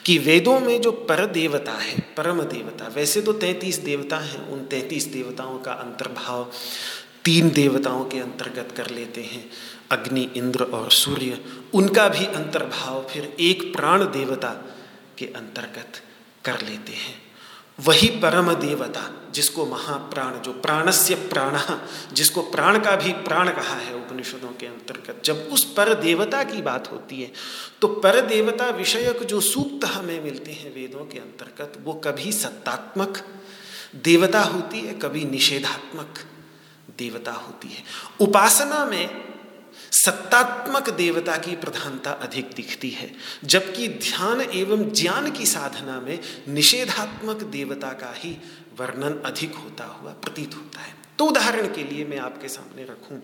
कि 0.06 0.18
वेदों 0.18 0.60
में 0.60 0.82
जो 0.82 0.92
पर 0.92 1.26
देवता 1.26 1.72
है, 1.72 2.00
परम 2.18 2.42
देवता, 2.42 2.88
वैसे 2.88 3.22
तो 3.22 3.34
तैंतीस 3.34 3.78
देवता 3.78 4.18
हैं, 4.18 4.48
उन 4.48 4.66
तैंतीस 4.66 5.06
देवताओं 5.06 5.60
का 5.60 5.72
अंतर्भाव 5.72 6.52
तीन 7.26 7.50
देवताओं 7.50 8.04
के 8.06 8.20
अंतर्गत 8.20 8.74
कर 8.78 8.90
लेते 8.90 9.22
हैं, 9.24 9.50
अग्नि, 9.92 10.30
इंद्र 10.36 10.64
और 10.64 10.92
सूर्य। 10.92 11.38
उनका 11.74 12.08
भी 12.10 12.26
अंतर्भाव 12.26 13.08
फिर 13.12 13.36
एक 13.40 13.72
प्राण 13.76 14.04
देवता 14.04 14.50
के 15.18 15.26
अंतर्गत 15.26 16.02
कर 16.46 16.62
लेते 16.62 16.94
हैं। 16.94 17.22
वही 17.80 18.08
परम 18.20 18.54
देवता 18.54 19.04
जिसको 19.34 19.66
महाप्राण, 19.66 20.34
जो 20.42 20.52
प्राणस्य 20.54 21.16
प्राण, 21.16 21.58
जिसको 22.14 22.42
प्राण 22.42 22.80
का 22.80 22.96
भी 22.96 23.14
प्राण 23.24 23.50
कहा 23.50 23.76
है 23.76 23.96
उपनिषदों 23.96 24.52
के 24.52 24.66
अंतर्गत। 24.66 25.22
जब 25.26 25.50
उस 25.52 25.64
पर 25.74 25.94
देवता 25.94 26.44
की 26.44 26.62
बात 26.62 26.92
होती 26.92 27.22
है 27.22 27.32
तो 27.82 27.88
पर 27.88 28.20
देवता 28.22 28.70
विषयक 28.72 29.24
जो 29.24 29.40
सूक्त 29.42 29.86
हमें 29.86 30.24
मिलते 30.24 30.52
हैं 30.52 30.74
वेदों 30.76 31.06
के 31.06 31.20
अंतर्गत, 31.20 31.80
वो 31.84 31.94
कभी 31.94 32.32
सत्तात्मक, 32.32 33.18
देवता 34.04 34.42
होती 34.42 34.80
है, 34.80 34.94
कभी 34.94 35.26
निषेधात्मक। 35.26 36.20
देवता 36.90 37.32
होती 37.32 37.68
है। 37.68 37.84
उपासना 38.20 38.86
में 38.86 39.34
सत्तात्मक 39.92 40.90
देवता 40.90 41.38
की 41.38 41.56
प्रधानता 41.56 42.12
अधिक 42.12 42.50
दिखती 42.54 42.90
है, 42.90 43.12
जबकि 43.44 43.88
ध्यान 43.88 44.42
एवं 44.42 44.90
ज्ञान 44.92 45.32
की 45.32 45.46
साधना 45.46 46.00
में 46.00 46.20
निषेधात्मक 46.48 47.44
देवता 47.44 47.92
का 47.94 48.14
ही 48.14 48.38
वर्णन 48.80 49.22
अधिक 49.26 49.56
होता 49.56 49.86
हुआ 49.86 50.12
प्रतीत 50.12 50.56
होता 50.56 50.82
है। 50.82 50.96
तो 51.20 51.26
उदाहरण 51.26 51.68
के 51.68 51.84
लिए 51.84 52.06
मैं 52.06 52.20
आपके 52.20 52.48
सामने 52.48 52.84
रखूँ 52.84 53.22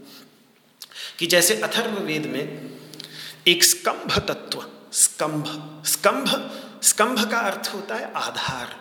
कि 1.19 1.27
जैसे 1.27 1.55
अथर्व 1.61 1.99
वेद 1.99 2.25
में 2.25 2.79
एक 3.47 3.63
स्कंभ 3.63 4.19
तत्व, 4.19 4.65
स्कंभ 4.93 5.83
स्कंभ 5.85 6.51
स्कंभ 6.83 7.31
का 7.31 7.39
अर्थ 7.39 7.71
होता 7.73 7.95
है 7.95 8.11
आधार, 8.13 8.75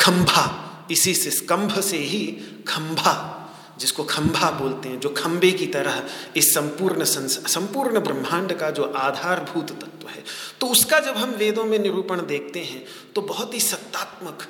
खंभा। 0.00 0.70
इसी 0.90 1.14
से 1.14 1.30
स्कंभ 1.30 1.80
से 1.80 1.98
ही 1.98 2.26
खंभा, 2.68 3.40
जिसको 3.78 4.04
खंभा 4.04 4.50
बोलते 4.50 4.88
हैं, 4.88 4.98
जो 5.00 5.08
खंबे 5.10 5.50
की 5.52 5.66
तरह 5.66 6.02
इस 6.36 6.52
संपूर्ण 6.54 7.04
संपूर्ण 7.04 8.00
ब्रह्मांड 8.00 8.52
का 8.52 8.70
जो 8.70 8.82
आधारभूत 8.84 9.70
तत्व 9.72 10.08
है। 10.08 10.22
तो 10.60 10.66
उसका 10.66 11.00
जब 11.00 11.16
हम 11.16 11.30
वेदों 11.34 11.64
में 11.64 11.78
निरूपण 11.78 12.26
देखते 12.26 12.60
हैं 12.62 12.84
तो 13.14 13.22
बहुत 13.22 13.54
ही 13.54 13.60
सत्तात्मक 13.60 14.46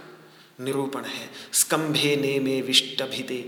निरूपण 0.60 1.04
है। 1.04 1.30
स्कंभे 1.52 2.14
ने 2.16 2.38
में 2.40 2.62
विष्टभिते, 2.62 3.44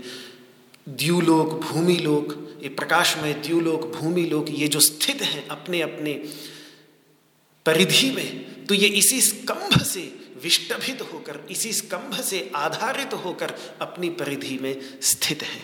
द्यूलोक 0.89 1.53
भूमिलोक, 1.61 2.35
ये 2.63 2.69
प्रकाशमय 2.71 3.33
द्यूलोक 3.45 3.85
भूमिलोक, 3.93 4.45
ये 4.49 4.67
जो 4.67 4.79
स्थित 4.81 5.21
हैं 5.23 5.47
अपने 5.49 5.81
अपने 5.81 6.13
परिधि 7.65 8.09
में 8.11 8.65
तो 8.65 8.73
ये 8.73 8.87
इसी 8.97 9.21
स्कंभ 9.21 9.81
से 9.83 10.01
विष्टभित 10.43 11.01
होकर, 11.13 11.39
इसी 11.51 11.73
स्कंभ 11.73 12.19
से 12.21 12.51
आधारित 12.55 13.13
होकर 13.13 13.53
अपनी 13.81 14.09
परिधि 14.09 14.59
में 14.61 14.99
स्थित 15.01 15.43
है। 15.43 15.61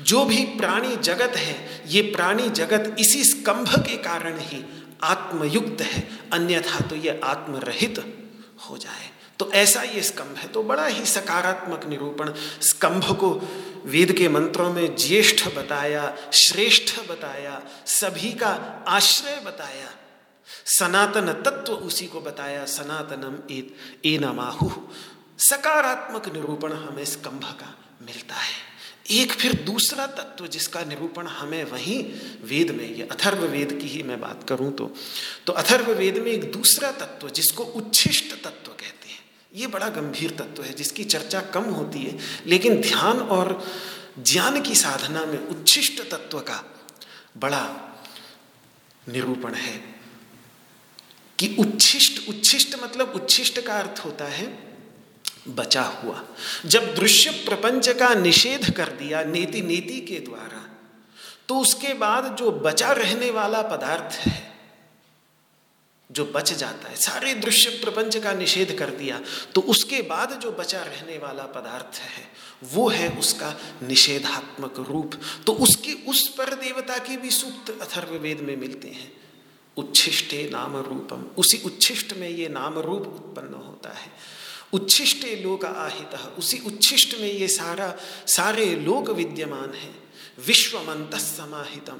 जो 0.00 0.24
भी 0.24 0.44
प्राणी 0.44 0.96
जगत 0.96 1.36
है, 1.36 1.84
ये 1.86 2.02
प्राणी 2.02 2.48
जगत 2.48 2.96
इसी 2.98 3.24
स्कंभ 3.24 3.74
के 3.78 3.96
कारण 3.96 4.38
ही 4.38 4.64
आत्मयुक्त 5.02 5.82
है, 5.82 6.08
अन्यथा 6.32 6.80
तो 6.80 6.96
ये 6.96 7.20
आत्मरहित 7.24 7.98
हो 8.70 8.76
जाए। 8.78 9.10
तो 9.38 9.50
ऐसा 9.52 9.82
ये 9.82 10.02
स्कंभ 10.02 10.36
है 10.36 10.48
तो 10.48 10.62
बड़ा 10.62 10.86
ही 10.86 11.04
सकारात्मक 11.06 11.84
निरूपण। 11.84 12.32
स्कंभ 12.62 13.04
को 13.04 13.30
वेद 13.84 14.12
के 14.12 14.28
मंत्रों 14.28 14.72
में 14.72 14.96
ज्येष्ठ 14.96 15.46
बताया, 15.48 16.16
श्रेष्ठ 16.32 16.98
बताया, 17.08 17.60
सभी 17.86 18.32
का 18.32 18.48
आश्रय 18.88 19.40
बताया। 19.46 19.90
सनातन 20.68 21.32
तत्व 21.44 21.72
उसी 21.74 22.06
को 22.06 22.20
बताया, 22.20 22.64
सनातनम 22.66 23.38
ए 24.04 24.18
नमाहु 24.18 24.70
सकारात्मक 25.40 26.28
निरूपण 26.34 26.72
हमें 26.74 27.04
स्कंभ 27.04 27.44
का 27.60 27.74
मिलता 28.02 28.34
है। 28.34 28.72
एक 29.12 29.32
फिर 29.32 29.52
दूसरा 29.64 30.06
तत्व 30.08 30.46
जिसका 30.46 30.82
निरूपण 30.84 31.26
हमें 31.28 31.64
वहीं 31.64 32.02
वेद 32.44 32.70
में, 32.70 32.88
ये 32.88 33.08
अथर्व 33.12 33.44
वेद 33.46 33.72
की 33.80 33.88
ही 33.88 34.02
मैं 34.02 34.20
बात 34.20 34.44
करूँ 34.48 34.70
तो 34.72 34.90
तो 35.46 35.52
अथर्व 35.54 35.90
वेद 35.92 36.18
में 36.18 36.30
एक 36.32 36.50
दूसरा 36.52 36.90
तत्व 36.92 37.28
जिसको 37.30 37.64
उच्छिष्ट 37.64 38.32
तत्व 38.44 38.70
कहते 38.72 39.08
हैं, 39.08 39.18
ये 39.52 39.66
बड़ा 39.66 39.88
गंभीर 39.90 40.30
तत्व 40.30 40.62
है, 40.62 40.72
जिसकी 40.72 41.04
चर्चा 41.06 41.40
कम 41.54 41.64
होती 41.70 42.02
है, 42.02 42.18
लेकिन 42.46 42.80
ध्यान 42.80 43.20
और 43.30 43.62
ज्ञान 44.20 44.60
की 44.62 44.74
साधना 44.74 45.24
में 45.24 45.38
उच्छिष्ट 45.40 46.02
तत्व 46.10 46.38
का 46.40 46.62
बड़ा 47.36 47.64
निरूपण 49.08 49.54
है। 49.54 49.93
कि 51.38 51.54
उच्छिष्ट 51.58 52.28
उच्छिष्ट 52.28 52.76
मतलब 52.82 53.12
उच्छिष्ट 53.16 53.60
का 53.60 53.78
अर्थ 53.78 54.04
होता 54.04 54.24
है 54.26 54.46
बचा 55.48 55.82
हुआ। 55.82 56.22
जब 56.66 56.94
दृश्य 56.94 57.30
प्रपंच 57.46 57.88
का 57.90 58.14
निषेध 58.14 58.70
कर 58.76 58.92
दिया 58.94 59.22
नीति 59.24 59.62
नीति 59.62 60.00
के 60.02 60.18
द्वारा 60.20 60.62
तो 61.48 61.58
उसके 61.60 61.92
बाद 61.94 62.34
जो 62.38 62.50
बचा 62.60 62.92
रहने 62.92 63.30
वाला 63.30 63.60
पदार्थ 63.64 64.14
है, 64.16 64.42
जो 66.10 66.24
बच 66.26 66.52
जाता 66.52 66.88
है, 66.88 66.96
सारे 66.96 67.34
दृश्य 67.34 67.70
प्रपंच 67.82 68.16
का 68.16 68.32
निषेध 68.32 68.76
कर 68.78 68.90
दिया 68.92 69.20
तो 69.54 69.60
उसके 69.60 70.00
बाद 70.04 70.38
जो 70.42 70.52
बचा 70.52 70.82
रहने 70.82 71.18
वाला 71.18 71.42
पदार्थ 71.52 71.98
है, 71.98 72.24
वो 72.64 72.88
है 72.88 73.08
उसका 73.10 73.52
निषेधात्मक 73.82 74.78
रूप। 74.88 75.20
तो 75.46 75.52
उसकी 75.54 75.92
उस 76.08 76.26
पर 76.28 76.54
देवता 76.56 76.98
की 76.98 77.16
भी 77.16 77.30
सूक्त 77.32 77.70
अथर्ववेद 77.80 78.40
में 78.40 78.56
मिलते 78.56 78.88
हैं। 78.88 79.12
उच्छिष्टे 79.76 80.50
नाम 80.52 80.76
रूपम 80.76 81.24
उसी 81.38 81.62
उच्छिष्ट 81.66 82.16
में 82.16 82.28
ये 82.28 82.48
नाम 82.48 82.78
रूप 82.78 83.02
उत्पन्न 83.02 83.54
होता 83.54 83.90
है। 83.90 84.12
उच्छिष्टे 84.72 85.36
लोक 85.36 85.64
आहित 85.64 86.20
उसी 86.38 86.58
उच्छिष्ट 86.58 87.20
में 87.20 87.32
ये 87.32 87.48
सारा, 87.48 87.96
सारे 88.26 88.74
लोक 88.74 89.10
विद्यमान 89.10 89.74
है। 89.74 90.04
विश्व 90.46 90.78
विश्वमंत 90.78 91.14
समाहितम। 91.14 91.96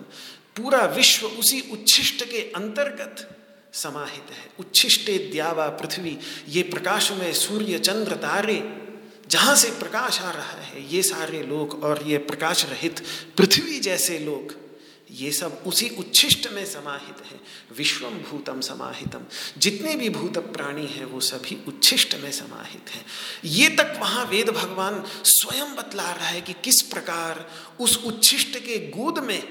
पूरा 0.56 0.87
विश्व 0.87 1.26
उसी 1.26 1.60
उच्छिष्ट 1.72 2.24
के 2.24 2.38
अंतर्गत 2.38 3.37
समाहित 3.72 4.30
है। 4.30 4.52
उच्छिष्टे 4.60 5.18
द्यावा 5.18 5.68
पृथ्वी, 5.68 6.18
ये 6.48 6.62
प्रकाश 6.62 7.12
में 7.12 7.32
सूर्य, 7.32 7.78
चंद्र, 7.78 8.12
तारे, 8.12 8.84
जहाँ 9.28 9.56
से 9.56 9.70
प्रकाश 9.70 10.20
आ 10.20 10.30
रहा 10.30 10.62
है, 10.62 10.94
ये 10.94 11.02
सारे 11.02 11.42
लोग 11.42 11.84
और 11.84 12.02
ये 12.06 12.18
प्रकाश 12.18 12.64
रहित 12.64 13.04
पृथ्वी 13.37 13.80
जैसे 13.80 14.18
लोग 14.18 14.63
ये 15.14 15.31
सब 15.33 15.62
उसी 15.66 15.88
उच्छिष्ट 15.98 16.50
में 16.53 16.64
समाहित 16.66 17.20
है। 17.27 17.40
विश्वम 17.77 18.18
भूतम 18.20 18.61
समाहितम 18.61 19.27
जितने 19.59 19.94
भी 19.96 20.09
भूत 20.11 20.38
प्राणी 20.53 20.87
हैं, 20.87 21.05
वो 21.05 21.20
सभी 21.20 21.59
उच्छिष्ट 21.68 22.14
में 22.14 22.31
समाहित 22.33 22.90
हैं। 22.90 23.05
ये 23.44 23.68
तक 23.68 23.96
वहाँ 24.00 24.24
वेद 24.24 24.50
भगवान 24.50 25.03
स्वयं 25.24 25.74
बतला 25.77 26.11
रहा 26.12 26.29
है 26.29 26.40
कि 26.40 26.53
किस 26.64 26.83
प्रकार 26.83 27.46
उस 27.81 27.96
उच्छिष्ट 28.05 28.59
के 28.59 28.79
गोद 28.90 29.18
में 29.18 29.42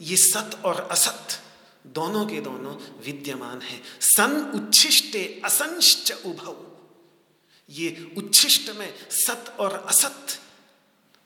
ये 0.00 0.16
सत 0.16 0.60
और 0.64 0.88
असत 0.90 1.38
दोनों 1.86 2.24
के 2.26 2.40
दोनों 2.40 2.74
विद्यमान 3.04 3.60
है। 3.60 3.80
सन 4.00 4.40
उच्छिष्टे 4.54 5.40
असंश्च 5.44 6.12
उभव 6.26 6.56
ये 7.68 8.12
उच्छिष्ट 8.18 8.70
में 8.76 8.92
सत 9.10 9.56
और 9.60 9.72
असत, 9.88 10.38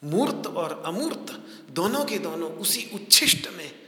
मूर्त 0.02 0.46
और 0.46 0.83
अमूर्त 0.87 1.33
दोनों 1.70 2.04
के 2.04 2.18
दोनों 2.18 2.50
उसी 2.50 2.88
उच्छिष्ट 2.94 3.48
में 3.57 3.83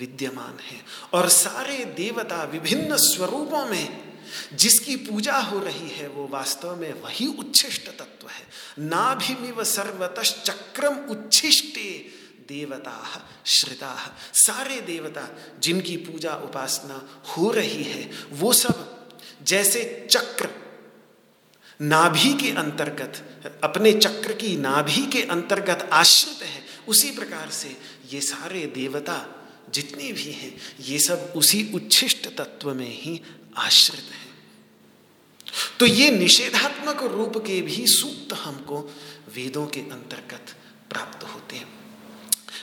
विद्यमान 0.00 0.58
है। 0.62 0.84
और 1.12 1.28
सारे 1.28 1.84
देवता 1.84 2.44
विभिन्न 2.44 2.96
स्वरूपों 2.96 3.66
में 3.66 4.14
जिसकी 4.52 4.96
पूजा 4.96 5.36
हो 5.36 5.58
रही 5.58 5.88
है, 5.88 6.08
वो 6.08 6.28
वास्तव 6.28 6.76
में 6.76 6.92
वही 6.92 7.26
उच्छिष्ट 7.26 7.86
तत्व 7.86 8.28
है। 8.28 8.46
नाभिमिव 8.78 9.64
सर्वत 9.64 10.14
चक्रम 10.20 10.96
उच्छिष्टे 10.96 12.08
देवता, 12.48 13.28
श्रिता। 13.46 14.16
सारे 14.34 14.80
देवता 14.80 15.28
जिनकी 15.58 15.96
पूजा 15.96 16.34
उपासना 16.34 17.24
हो 17.24 17.50
रही 17.50 17.82
है, 17.82 18.10
वो 18.30 18.52
सब 18.52 19.08
जैसे 19.42 20.08
चक्र, 20.10 20.48
नाभि 21.80 22.32
के 22.34 22.50
अंतर्गत, 22.50 23.24
अपने 23.64 23.92
चक्र 23.92 24.32
की 24.32 24.56
नाभि 24.56 25.06
के 25.06 25.22
अंतर्गत 25.22 25.90
आश्रित 25.92 26.42
है, 26.42 26.64
उसी 26.88 27.10
प्रकार 27.10 27.50
से 27.50 27.76
ये 28.12 28.20
सारे 28.20 28.66
देवता 28.66 29.33
जितने 29.74 30.12
भी 30.12 30.32
हैं, 30.32 30.56
ये 30.80 30.98
सब 30.98 31.32
उसी 31.36 31.70
उच्छिष्ट 31.74 32.26
तत्व 32.36 32.74
में 32.74 33.02
ही 33.02 33.20
आश्रित 33.56 34.12
हैं। 34.12 34.24
तो 35.80 35.86
ये 35.86 36.10
निषेधात्मक 36.10 37.02
रूप 37.02 37.38
के 37.38 37.60
भी 37.62 37.86
सूक्त 37.86 38.32
हमको 38.34 38.80
वेदों 39.34 39.66
के 39.66 39.80
अंतर्गत 39.80 40.54
प्राप्त 40.90 41.24
होते 41.24 41.56
हैं। 41.56 41.68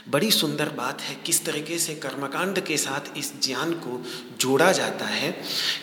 बड़ी 0.10 0.32
सुंदर 0.32 0.70
बात 0.70 1.02
है, 1.02 1.16
किस 1.16 1.46
तरीके 1.46 1.78
से 1.80 1.96
कर्मकांड 1.96 2.60
के 2.60 2.78
साथ 2.78 3.18
इस 3.18 3.34
ज्ञान 3.42 3.74
को 3.74 4.04
जोड़ा 4.40 4.72
जाता 4.72 5.06
है 5.06 5.32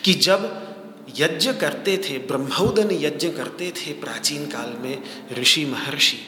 कि 0.05 0.15
जब 0.15 0.75
यज्ञ 1.17 1.53
करते 1.53 1.97
थे, 1.99 2.19
ब्रह्मोदन 2.19 2.91
यज्ञ 2.93 3.29
करते 3.31 3.71
थे 3.71 3.93
प्राचीन 3.93 4.47
काल 4.47 4.71
में 4.71 5.27
ऋषि 5.33 5.65
महर्षि 5.65 6.19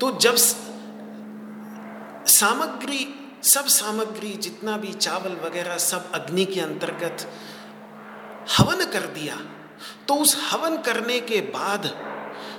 तो 0.00 0.18
जब 0.18 0.36
सामग्री 2.28 3.04
सब 3.42 3.66
सामग्री, 3.66 4.32
जितना 4.32 4.76
भी 4.76 4.92
चावल 4.92 5.32
वगैरह, 5.32 5.78
सब 5.78 6.12
अग्नि 6.12 6.44
के 6.44 6.60
अंतर्गत 6.60 7.32
हवन 8.58 8.84
कर 8.84 9.06
दिया। 9.06 9.36
तो 10.08 10.14
उस 10.14 10.36
हवन 10.50 10.76
करने 10.82 11.20
के 11.20 11.40
बाद 11.40 11.86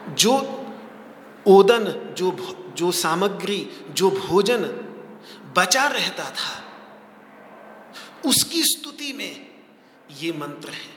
जो 0.10 0.34
ओदन, 1.48 2.14
जो 2.18 2.54
जो 2.78 2.92
सामग्री, 2.92 3.70
जो 3.92 4.10
भोजन 4.10 4.64
बचा 5.58 5.88
रहता 5.88 6.24
था, 6.24 6.64
उसकी 8.26 8.64
स्तुति 8.64 9.14
में 9.14 9.48
ये 10.22 10.32
मंत्र 10.32 10.70
है, 10.70 10.90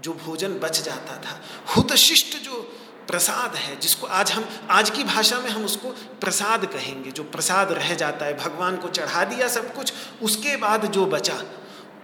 जो 0.00 0.12
भोजन 0.12 0.58
बच 0.58 0.82
जाता 0.82 1.16
था। 1.16 1.40
हुतशिष्ट 1.76 2.36
जो 2.38 2.78
प्रसाद 3.06 3.54
है, 3.54 3.78
जिसको 3.80 4.06
आज 4.06 4.32
हम, 4.32 4.44
आज 4.70 4.90
की 4.90 5.04
भाषा 5.04 5.38
में 5.40 5.50
हम 5.50 5.64
उसको 5.64 5.90
प्रसाद 6.20 6.66
कहेंगे। 6.66 7.10
जो 7.10 7.24
प्रसाद 7.24 7.72
रह 7.72 7.94
जाता 7.94 8.26
है, 8.26 8.36
भगवान 8.36 8.76
को 8.76 8.88
चढ़ा 8.88 9.24
दिया 9.24 9.48
सब 9.48 9.74
कुछ, 9.74 9.92
उसके 10.22 10.56
बाद 10.56 10.86
जो 10.86 11.06
बचा, 11.06 11.42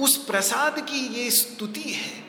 उस 0.00 0.16
प्रसाद 0.24 0.80
की 0.80 1.06
ये 1.14 1.30
स्तुति 1.30 1.90
है 1.90 2.20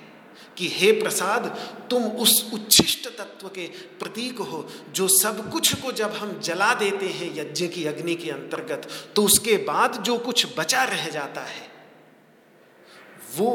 कि 0.57 0.67
हे 0.69 0.91
प्रसाद, 0.91 1.45
तुम 1.89 2.03
उस 2.03 2.51
उच्छिष्ट 2.53 3.07
तत्व 3.17 3.47
के 3.47 3.67
प्रतीक 3.99 4.39
हो, 4.39 4.67
जो 4.91 5.07
सब 5.07 5.51
कुछ 5.51 5.73
को 5.75 5.91
जब 5.91 6.13
हम 6.13 6.39
जला 6.39 6.73
देते 6.73 7.07
हैं 7.09 7.29
यज्ञ 7.35 7.67
की 7.67 7.85
अग्नि 7.85 8.15
के 8.15 8.29
अंतर्गत 8.31 8.87
तो 9.15 9.23
उसके 9.23 9.57
बाद 9.63 10.01
जो 10.03 10.17
कुछ 10.17 10.45
बचा 10.57 10.83
रह 10.83 11.07
जाता 11.09 11.41
है, 11.41 11.67
वो 13.37 13.49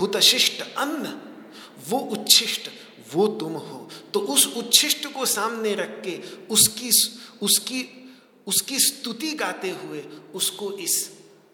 हुतशिष्ट 0.00 0.62
अन्न, 0.78 1.18
वो 1.88 1.98
उच्छिष्ट 1.98 2.70
वो 3.14 3.26
तुम 3.40 3.52
हो। 3.52 3.88
तो 4.14 4.20
उस 4.20 4.46
उच्छिष्ट 4.56 5.06
को 5.06 5.26
सामने 5.26 5.74
रख 5.74 6.00
के 6.04 6.18
उसकी 6.50 6.90
उसकी 7.42 7.98
उसकी 8.46 8.78
स्तुति 8.78 9.32
गाते 9.32 9.70
हुए 9.70 10.02
उसको 10.34 10.72
इस 10.72 11.10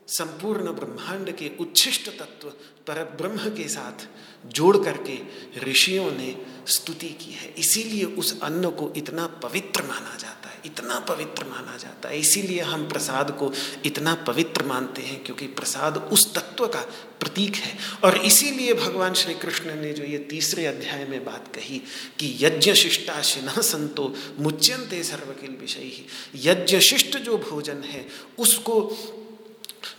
संपूर्ण 0.08 0.72
ब्रह्मांड 0.72 1.30
के 1.36 1.50
उच्छिष्ट 1.60 2.08
तत्व 2.08 2.48
पर 2.86 3.04
ब्रह्म 3.16 3.50
के 3.50 3.68
साथ 3.68 4.06
जोड़ 4.46 4.76
करके 4.76 5.18
ऋषियों 5.60 6.10
ने 6.12 6.36
स्तुति 6.66 7.08
की 7.08 7.32
है। 7.32 7.54
इसीलिए 7.58 8.04
उस 8.04 8.40
अन्न 8.40 8.70
को 8.70 8.92
इतना 8.96 9.26
पवित्र 9.26 9.82
माना 9.82 10.16
जाता 10.16 10.32
है। 10.32 10.37
इतना 10.68 10.98
पवित्र 11.00 11.44
माना 11.44 11.76
जाता 11.76 12.08
है। 12.08 12.20
इसीलिए 12.20 12.60
हम 12.60 12.88
प्रसाद 12.88 13.30
को 13.30 13.52
इतना 13.84 14.14
पवित्र 14.14 14.64
मानते 14.64 15.02
हैं 15.02 15.24
क्योंकि 15.24 15.46
प्रसाद 15.46 15.96
उस 15.96 16.34
तत्व 16.34 16.66
का 16.66 16.80
प्रतीक 17.20 17.56
है। 17.56 17.78
और 18.04 18.16
इसीलिए 18.16 18.74
भगवान 18.74 19.14
श्री 19.14 19.34
कृष्ण 19.34 19.74
ने 19.74 19.92
जो 19.92 20.04
ये 20.04 20.18
तीसरे 20.18 20.66
अध्याय 20.66 21.04
में 21.04 21.24
बात 21.24 21.54
कही 21.54 21.78
कि 22.18 22.36
यज्ञ 22.40 22.74
शिष्टा 22.74 23.22
न 23.38 23.62
संतो 23.62 24.14
मुच्यंते 24.38 25.02
सर्वकिल 25.02 25.50
विषय। 25.50 25.80
ही 25.80 26.06
यज्ञ 26.34 26.80
शिष्ट 26.80 27.16
जो 27.18 27.38
भोजन 27.38 27.82
है, 27.82 28.06
उसको 28.38 28.74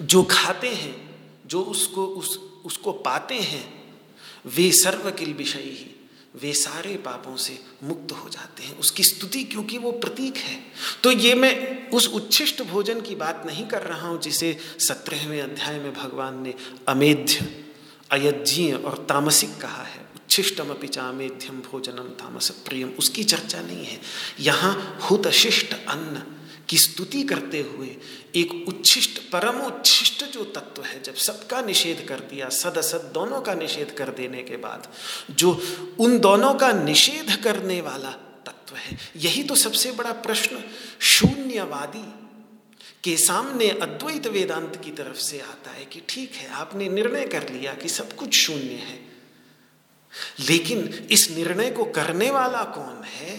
जो 0.02 0.24
खाते 0.24 0.68
हैं, 0.68 1.10
जो 1.46 1.62
उसको 1.62 2.06
उस, 2.06 2.40
उसको 2.66 2.92
पाते 2.92 3.36
हैं, 3.36 3.94
वे 4.46 4.72
सर्वकिल 4.72 5.34
विषय। 5.34 5.60
ही 5.60 5.99
वे 6.36 6.54
सारे 6.54 6.96
पापों 6.96 7.36
से 7.36 7.60
मुक्त 7.84 8.12
हो 8.12 8.30
जाते 8.30 8.64
हैं। 8.64 8.78
उसकी 8.78 9.04
स्तुति 9.04 9.44
क्योंकि 9.44 9.78
वो 9.78 9.92
प्रतीक 9.92 10.38
है। 10.38 10.60
तो 11.04 11.12
ये 11.12 11.34
मैं 11.36 11.90
उस 11.90 12.08
उच्छिष्ट 12.08 12.62
भोजन 12.62 13.02
की 13.02 13.16
बात 13.16 13.44
नहीं 13.46 13.66
कर 13.66 13.82
रहा 13.82 14.08
हूँ 14.08 14.22
जिसे 14.22 14.58
सत्रहवें 14.80 15.42
अध्याय 15.42 15.80
में 15.80 15.94
भगवान 15.94 16.42
ने 16.42 16.54
अमेध्य, 16.88 17.48
अयज्ञीय 18.12 18.74
और 18.74 19.06
तामसिक 19.10 19.58
कहा 19.58 19.84
है। 19.84 20.08
उच्छिष्टम 20.16 20.70
अमेध्यम 21.00 21.62
भोजनम 21.62 22.10
तामस 22.20 22.50
प्रियम 22.50 22.90
उसकी 22.90 23.24
चर्चा 23.24 23.62
नहीं 23.62 23.86
है। 23.86 24.00
यहाँ 24.40 25.00
हुतशिष्ट 25.12 25.74
अन्न 25.74 26.24
की 26.70 26.78
स्तुति 26.78 27.24
करते 27.24 27.62
हुए 27.62 27.96
एक 28.36 28.54
उच्छिष्ट, 28.68 29.20
परम 29.32 29.60
उच्छिष्ट 29.62 30.24
जो 30.26 30.44
तत्व 30.46 30.84
है, 30.84 31.02
जब 31.04 31.16
सबका 31.16 31.62
निषेध 31.62 32.06
कर 32.08 32.20
दिया 32.30 32.50
सद 32.50 32.78
असद 32.78 33.12
दोनों 33.14 33.42
का 33.42 33.54
निषेध 33.54 33.92
कर 33.92 34.10
देने 34.12 34.44
के 34.44 34.58
बाद, 34.58 34.88
जो 35.32 35.52
उन 36.00 36.20
दोनों 36.20 36.54
का 36.54 36.72
निषेध 36.74 37.36
करने 37.44 37.82
वाला 37.82 38.12
तत्व 38.46 38.76
है, 38.76 38.98
यही 39.16 39.44
तो 39.44 39.56
सबसे 39.56 39.92
बड़ा 39.92 40.12
प्रश्न 40.22 40.64
शून्यवादी 41.00 42.08
के 43.04 43.18
सामने 43.18 43.70
अद्वैत 43.70 44.28
वेदांत 44.28 44.82
की 44.84 44.92
तरफ़ 44.92 45.18
से 45.18 45.40
आता 45.40 45.72
है 45.72 45.86
कि 45.86 46.02
ठीक 46.10 46.34
है, 46.34 46.50
आपने 46.50 46.90
निर्णय 46.90 47.26
कर 47.28 47.50
लिया 47.50 47.74
कि 47.74 47.90
सब 47.90 48.16
कुछ 48.16 48.34
शून्य 48.36 48.82
है, 48.88 49.00
लेकिन 50.40 51.08
इस 51.12 51.30
निर्णय 51.32 51.70
को 51.72 51.86
करने 51.86 52.30
वाला 52.32 52.64
कौन 52.76 53.04
है, 53.04 53.38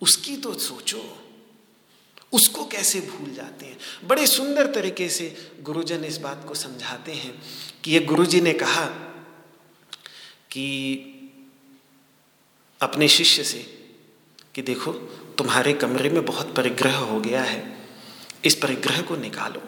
उसकी 0.00 0.36
तो 0.36 0.54
सोचो। 0.54 1.23
उसको 2.34 2.64
कैसे 2.64 3.00
भूल 3.00 3.34
जाते 3.34 3.66
हैं? 3.66 3.78
बड़े 4.04 4.26
सुंदर 4.26 4.66
तरीके 4.66 5.08
से 5.08 5.52
गुरुजन 5.62 6.04
इस 6.04 6.16
बात 6.16 6.44
को 6.48 6.54
समझाते 6.54 7.12
हैं 7.12 7.42
कि 7.84 7.92
ये 7.92 8.00
गुरुजी 8.00 8.40
ने 8.40 8.52
कहा 8.52 8.86
कि 10.50 11.10
अपने 12.80 13.08
शिष्य 13.08 13.44
से 13.44 13.58
कि 14.54 14.62
देखो, 14.62 14.92
तुम्हारे 15.38 15.72
कमरे 15.72 16.10
में 16.10 16.24
बहुत 16.24 16.54
परिग्रह 16.54 16.96
हो 16.96 17.20
गया 17.20 17.42
है, 17.42 17.78
इस 18.44 18.54
परिग्रह 18.54 19.00
को 19.02 19.16
निकालो। 19.16 19.62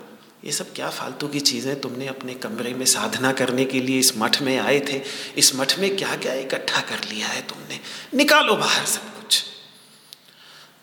ये 0.44 0.52
सब 0.52 0.74
क्या 0.74 0.90
फालतू 0.90 1.29
की 1.29 1.40
चीज़ें 1.40 1.81
तुमने 1.81 2.07
अपने 2.07 2.35
कमरे 2.35 2.74
में 2.74 2.87
साधना 2.87 3.33
करने 3.33 3.64
के 3.64 3.81
लिए 3.81 3.98
इस 3.98 4.12
मठ 4.16 4.42
में 4.42 4.59
आए 4.59 4.81
थे? 4.81 5.02
इस 5.38 5.57
मठ 5.57 5.79
में 5.79 5.96
क्या 5.96 6.16
क्या 6.16 6.35
इकट्ठा 6.35 6.81
कर 6.81 7.05
लिया 7.05 7.29
है 7.29 7.42
तुमने? 7.42 7.81
निकालो 8.14 8.57
बाहर 8.57 8.87
सब 8.87 9.00
कुछ। 9.00 9.44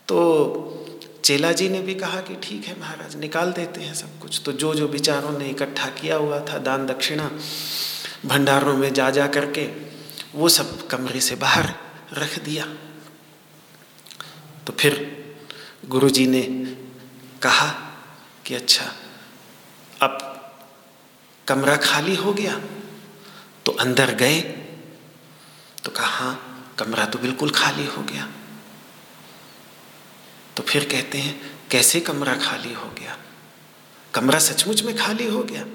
तो 0.07 0.82
चेला 1.23 1.51
जी 1.51 1.67
ने 1.69 1.79
भी 1.79 1.93
कहा 1.95 2.19
कि 2.21 2.35
ठीक 2.43 2.65
है 2.65 2.79
महाराज, 2.79 3.15
निकाल 3.15 3.51
देते 3.51 3.81
हैं 3.81 3.93
सब 3.93 4.19
कुछ। 4.19 4.41
तो 4.45 4.51
जो 4.51 4.73
जो 4.75 4.87
विचारों 4.87 5.37
ने 5.39 5.49
इकट्ठा 5.49 5.87
किया 5.91 6.15
हुआ 6.15 6.39
था, 6.39 6.57
दान 6.57 6.85
दक्षिणा, 6.85 7.29
भंडारों 8.25 8.77
में 8.77 8.93
जा 8.93 9.09
जा 9.09 9.27
करके, 9.27 9.65
वो 10.35 10.49
सब 10.49 10.87
कमरे 10.87 11.21
से 11.21 11.35
बाहर 11.35 11.73
रख 12.13 12.39
दिया। 12.39 12.65
तो 14.67 14.73
फिर 14.73 14.93
गुरुजी 15.89 16.27
ने 16.27 16.41
कहा 17.41 17.69
कि 18.45 18.55
अच्छा 18.55 18.85
अब 20.01 20.17
कमरा 21.47 21.75
खाली 21.77 22.15
हो 22.15 22.33
गया 22.33 22.59
तो 23.65 23.71
अंदर 23.71 24.13
गए 24.15 24.39
तो 25.83 25.91
कहा 25.91 26.07
हाँ 26.07 26.75
कमरा 26.79 27.05
तो 27.05 27.19
बिल्कुल 27.19 27.49
खाली 27.49 27.85
हो 27.85 28.01
गया। 28.03 28.29
तो 30.57 30.63
फिर 30.63 30.83
कहते 30.83 31.17
हैं, 31.17 31.59
कैसे 31.71 31.99
कमरा 31.99 32.35
खाली 32.35 32.73
हो 32.73 32.89
गया? 32.89 33.17
कमरा 34.13 34.39
सचमुच 34.39 34.83
में 34.83 34.97
खाली 34.97 35.27
हो 35.27 35.43
गया। 35.43 35.65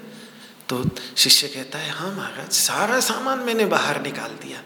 तो 0.69 0.89
शिष्य 1.17 1.47
कहता 1.47 1.79
है 1.79 1.89
हाँ 1.89 2.11
महाराज, 2.11 2.51
सारा 2.51 2.99
सामान 2.99 3.39
मैंने 3.39 3.65
बाहर 3.65 4.01
निकाल 4.01 4.31
दिया 4.31 4.63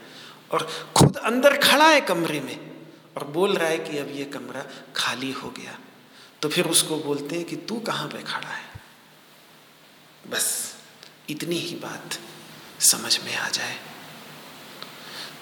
और 0.50 0.92
खुद 0.96 1.16
अंदर 1.16 1.56
खड़ा 1.56 1.88
है 1.88 2.00
कमरे 2.00 2.40
में 2.40 2.70
और 3.16 3.24
बोल 3.24 3.56
रहा 3.56 3.68
है 3.68 3.78
कि 3.78 3.98
अब 3.98 4.16
ये 4.16 4.24
कमरा 4.24 4.64
खाली 4.96 5.32
हो 5.32 5.50
गया। 5.50 5.78
तो 6.42 6.48
फिर 6.48 6.64
उसको 6.64 6.98
बोलते 6.98 7.36
हैं 7.36 7.44
कि, 7.44 7.56
तू 7.56 7.76
कहाँ 7.76 8.08
पे 8.08 8.22
खड़ा 8.22 8.48
है? 8.48 8.70
बस 10.30 10.74
इतनी 11.30 11.56
ही 11.56 11.74
बात 11.74 12.18
समझ 12.80 13.20
में 13.24 13.36
आ 13.36 13.48
जाए। 13.48 13.78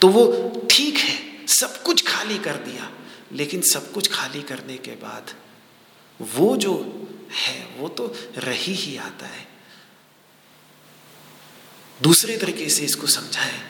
तो 0.01 0.09
वो, 0.09 0.53
ठीक 0.71 0.99
है, 0.99 1.47
सब 1.47 1.83
कुछ 1.83 2.07
खाली 2.07 2.39
कर 2.39 2.57
दिया। 2.57 2.91
लेकिन 3.33 3.61
सब 3.63 3.93
कुछ 3.93 4.11
खाली 4.13 4.43
करने 4.43 4.77
के 4.79 4.91
बाद 4.97 5.35
वो 6.21 6.57
जो 6.57 6.75
है, 7.33 7.65
वो 7.79 7.89
तो 7.89 8.07
रही 8.39 8.75
ही 8.75 8.97
आता 8.97 9.27
है। 9.27 9.47
दूसरे 12.03 12.37
तरीके 12.37 12.69
से 12.69 12.85
इसको 12.85 13.07
समझाए 13.07 13.61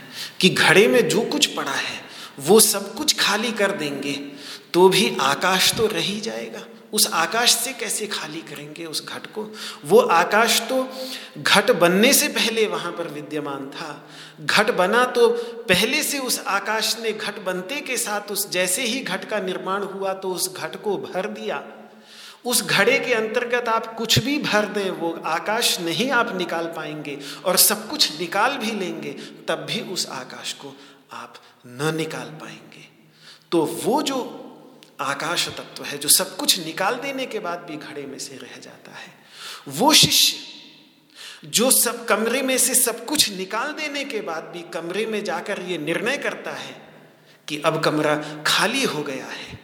कि 0.40 0.48
घड़े 0.48 0.86
में 0.88 1.08
जो 1.08 1.22
कुछ 1.22 1.46
पड़ा 1.46 1.72
है, 1.72 2.00
वो 2.40 2.60
सब 2.60 2.94
कुछ 2.94 3.18
खाली 3.20 3.52
कर 3.52 3.72
देंगे 3.72 4.12
तो 4.74 4.88
भी 4.88 5.16
आकाश 5.20 5.72
तो 5.74 5.86
रह 5.86 6.00
ही 6.00 6.20
जाएगा। 6.20 6.64
उस 6.92 7.08
आकाश 7.12 7.54
से 7.54 7.72
कैसे 7.72 8.06
खाली 8.06 8.40
करेंगे 8.40 8.84
उस 8.84 9.04
घट 9.06 9.26
को? 9.26 9.46
वो 9.84 9.98
आकाश 9.98 10.60
तो 10.60 10.86
घट 11.38 11.70
बनने 11.70 12.12
से 12.12 12.28
पहले 12.28 12.66
वहाँ 12.66 12.92
पर 12.92 13.08
विद्यमान 13.08 13.66
था। 13.70 14.08
घट 14.40 14.70
बना 14.70 15.04
तो 15.04 15.28
पहले 15.68 16.02
से 16.02 16.18
उस 16.18 16.42
आकाश 16.46 16.96
ने 17.00 17.12
घट 17.12 17.38
बनते 17.44 17.80
के 17.80 17.96
साथ 17.96 18.32
उस 18.32 18.48
जैसे 18.50 18.82
ही 18.82 19.00
घट 19.00 19.24
का 19.24 19.38
निर्माण 19.40 19.82
हुआ 19.84 20.12
तो 20.12 20.32
उस 20.32 20.54
घट 20.54 20.82
को 20.82 20.96
भर 20.98 21.26
दिया। 21.30 21.62
उस 22.44 22.62
घड़े 22.64 22.98
के 22.98 23.12
अंतर्गत 23.14 23.68
आप 23.68 23.94
कुछ 23.96 24.18
भी 24.18 24.38
भर 24.38 24.64
दें, 24.66 24.90
वो 24.90 25.10
आकाश 25.26 25.78
नहीं 25.80 26.10
आप 26.10 26.34
निकाल 26.36 26.66
पाएँगे 26.66 27.18
और 27.44 27.56
सब 27.56 27.88
कुछ 27.88 28.20
निकाल 28.20 28.56
भी 28.56 28.70
लेंगे, 28.70 29.12
तब 29.48 29.66
भी 29.70 29.80
उस 29.92 30.08
आकाश 30.10 30.52
को 30.52 30.74
आप 31.12 31.34
न 31.66 31.94
निकाल 31.96 32.28
पाएँगे। 32.40 32.86
तो 33.52 33.64
वो 33.84 34.00
जो 34.02 34.41
आकाश 35.02 35.48
तत्व 35.48 35.84
है, 35.84 35.98
जो 35.98 36.08
सब 36.08 36.36
कुछ 36.36 36.58
निकाल 36.58 36.94
देने 36.94 37.26
के 37.26 37.38
बाद 37.38 37.58
भी 37.58 37.76
घड़े 37.76 38.06
में 38.06 38.18
से 38.18 38.36
रह 38.36 38.56
जाता 38.60 38.92
है। 38.92 39.12
वो 39.68 39.92
शिष्य, 39.92 40.36
जो 41.44 41.70
सब 41.70 42.04
कमरे 42.04 42.42
में 42.42 42.58
से 42.58 42.74
सब 42.74 43.04
कुछ 43.06 43.30
निकाल 43.30 43.72
देने 43.72 44.04
के 44.04 44.20
बाद 44.20 44.44
भी 44.44 44.62
कमरे 44.62 45.06
में 45.06 45.22
जाकर 45.24 45.60
ये 45.60 45.78
निर्णय 45.78 46.16
करता 46.16 46.50
है 46.50 46.80
कि 47.48 47.60
अब 47.60 47.82
कमरा 47.84 48.16
खाली 48.46 48.84
हो 48.84 49.02
गया 49.02 49.26
है। 49.26 49.58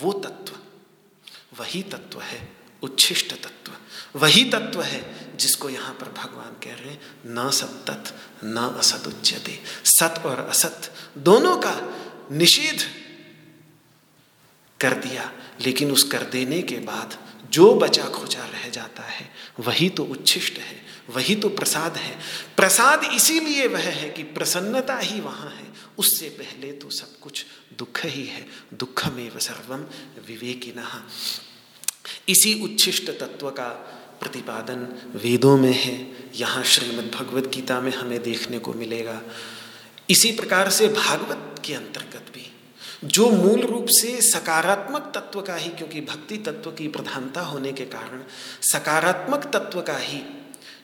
वो 0.00 0.12
तत्व, 0.12 0.54
वही 1.58 1.82
तत्व 1.82 2.20
है, 2.20 2.48
उच्छिष्ट 2.82 3.32
तत्व, 3.34 3.72
वही 4.18 4.44
तत्व 4.44 4.82
है 4.82 5.36
जिसको 5.36 5.68
यहाँ 5.70 5.94
पर 5.94 6.08
भगवान 6.12 6.52
कह 6.64 6.74
रहे 6.74 6.90
हैं, 6.90 7.00
न 7.26 7.50
सत्त 7.50 8.14
न 8.44 8.74
असत 8.78 9.06
उच्यते 9.06 9.58
सत 9.84 10.22
और 10.26 10.40
असत, 10.40 10.90
दोनों 11.18 11.56
का 11.56 11.74
निषेध 12.32 12.82
कर 14.80 14.92
दिया। 14.94 15.32
लेकिन 15.60 15.90
उस 15.90 16.02
कर 16.02 16.22
देने 16.22 16.62
के 16.62 16.76
बाद 16.76 17.18
जो 17.50 17.74
बचा 17.74 18.04
खोचा 18.04 18.44
रह 18.44 18.68
जाता 18.68 19.02
है, 19.02 19.30
वही 19.60 19.88
तो 19.88 20.04
उच्छिष्ट 20.04 20.58
है, 20.58 20.84
वही 21.10 21.34
तो 21.34 21.48
प्रसाद 21.48 21.96
है। 21.96 22.18
प्रसाद 22.56 23.04
इसीलिए 23.04 23.66
वह 23.66 23.78
है 23.78 24.10
कि 24.10 24.22
प्रसन्नता 24.22 24.98
ही 24.98 25.20
वहाँ 25.20 25.50
है। 25.50 25.68
उससे 25.98 26.28
पहले 26.28 26.72
तो 26.72 26.90
सब 26.90 27.18
कुछ 27.18 27.46
दुख 27.78 28.00
ही 28.04 28.26
है। 28.26 28.46
दुखमेव 28.74 29.38
सर्वम 29.38 29.80
विवेकिन। 30.28 31.04
इसी 32.28 32.62
उच्छिष्ट 32.62 33.10
तत्व 33.10 33.50
का 33.50 33.68
प्रतिपादन 34.20 35.10
वेदों 35.14 35.58
में 35.58 35.72
है। 35.72 36.16
यहाँ 36.34 36.64
श्रीमद् 36.64 37.14
भगवद 37.14 37.46
गीता 37.46 37.80
में 37.80 37.92
हमें 37.92 38.22
देखने 38.22 38.58
को 38.58 38.72
मिलेगा। 38.72 39.22
इसी 40.10 40.32
प्रकार 40.32 40.70
से 40.70 40.88
भागवत 40.88 41.62
के 41.64 41.74
अंतर्गत 41.74 42.27
जो 43.04 43.30
मूल 43.30 43.60
रूप 43.60 43.86
से 43.88 44.20
सकारात्मक 44.20 45.12
तत्व 45.14 45.40
का 45.40 45.54
ही, 45.54 45.70
क्योंकि 45.70 46.00
भक्ति 46.00 46.36
तत्व 46.36 46.70
की 46.70 46.88
प्रधानता 46.88 47.40
होने 47.40 47.72
के 47.72 47.84
कारण 47.84 48.22
सकारात्मक 48.62 49.44
तत्व 49.44 49.80
का 49.80 49.96
ही 49.96 50.22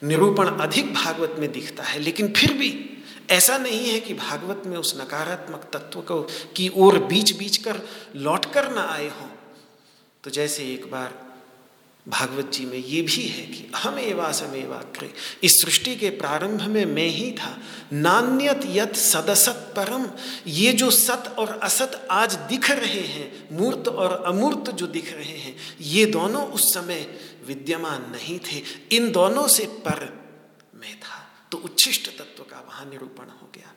निरूपण 0.05 0.47
अधिक 0.47 0.95
भागवत 0.95 1.37
में 1.39 1.53
दिखता 1.53 1.83
है। 1.83 1.99
लेकिन 1.99 2.33
फिर 2.33 2.53
भी 2.53 2.91
ऐसा 3.31 3.59
नहीं 3.59 3.89
है 3.89 4.01
कि 4.01 4.15
भागवत 4.15 4.63
में 4.67 4.77
उस 4.77 5.01
नकारात्मक 5.01 5.71
तत्व 5.73 6.01
को 6.01 6.23
की 6.57 6.71
ओर 6.75 6.99
बीच 6.99 7.37
बीच 7.37 7.57
कर 7.57 7.81
लौट 8.17 8.53
कर 8.53 8.71
ना 8.71 8.83
आए 8.83 9.09
हों। 9.09 9.29
तो 10.25 10.31
जैसे 10.31 10.65
एक 10.65 10.91
बार 10.91 11.24
भागवत 12.09 12.51
जी 12.53 12.65
में 12.65 12.79
ये 12.79 13.03
भी 13.03 13.23
है 13.23 13.47
कि 13.47 13.73
हम 13.77 13.99
एवा 13.99 14.33
समेवाक्रे 14.33 15.13
इस 15.43 15.63
सृष्टि 15.63 15.97
के 15.97 16.11
प्रारंभ 16.11 16.63
में 16.63 16.85
मैं 16.87 17.09
ही 17.09 17.33
था। 17.33 17.59
नान्यत 17.93 18.61
यत 18.67 18.97
सदसत 18.97 19.73
परम। 19.77 20.11
ये 20.47 20.73
जो 20.73 20.91
सत 20.91 21.35
और 21.39 21.61
असत 21.63 22.09
आज 22.11 22.35
दिख 22.35 22.71
रहे 22.71 23.01
हैं, 23.01 23.49
मूर्त 23.53 23.89
और 23.89 24.25
अमूर्त 24.27 24.71
जो 24.71 24.87
दिख 24.87 25.13
रहे 25.13 25.39
हैं, 25.39 25.57
ये 25.81 26.07
दोनों 26.07 26.47
उस 26.47 26.75
समय 26.75 27.19
विद्यमान 27.47 28.03
नहीं 28.11 28.39
थे। 28.39 28.63
इन 28.97 29.13
दोनों 29.13 29.49
से 29.49 29.65
पर 29.65 30.25
मैं 30.75 31.01
था। 31.01 31.49
तो 31.53 31.59
उच्छिष्ट 31.59 32.07
तत्व 32.19 32.43
का 32.43 32.65
वहाँ 32.69 32.91
निरूपण 32.91 33.25
हो 33.25 33.51
गया। 33.55 33.75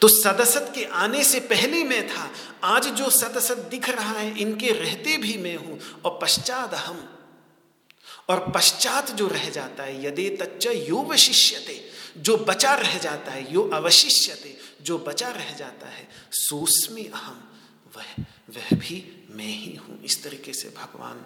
तो 0.00 0.08
सदसत 0.08 0.72
के 0.74 0.84
आने 0.84 1.24
से 1.24 1.40
पहले 1.40 1.84
मैं 1.84 2.08
था। 2.08 2.30
आज 2.64 2.86
जो 2.86 3.10
सदसत 3.10 3.56
दिख 3.56 3.88
रहा 3.88 4.18
है, 4.18 4.38
इनके 4.38 4.70
रहते 4.70 5.16
भी 5.16 5.36
मैं 5.36 5.56
हूँ। 5.56 5.80
और 6.04 6.18
पश्चात 6.22 6.74
हम 6.74 7.18
और 8.28 8.52
पश्चात 8.54 9.10
जो 9.10 9.28
रह 9.28 9.50
जाता 9.50 9.82
है, 9.82 10.06
यदि 10.06 10.28
तच्च 10.28 10.66
यो 10.66 11.02
वशिष्यते, 11.02 11.88
जो 12.18 12.36
बचा 12.36 12.74
रह 12.74 12.98
जाता 12.98 13.32
है, 13.32 13.52
यो 13.54 13.70
अवशिष्यते, 13.74 14.58
जो 14.82 14.98
बचा 14.98 15.28
रह 15.28 15.54
जाता 15.56 15.88
है, 15.88 16.08
सोस्मी 16.32 17.04
अहम 17.04 17.44
वह 17.96 18.24
वह 18.50 18.76
भी 18.76 19.26
मैं 19.30 19.54
ही 19.58 19.76
हूँ। 19.76 20.02
इस 20.02 20.22
तरीके 20.24 20.52
से 20.52 20.68
भगवान 20.68 21.24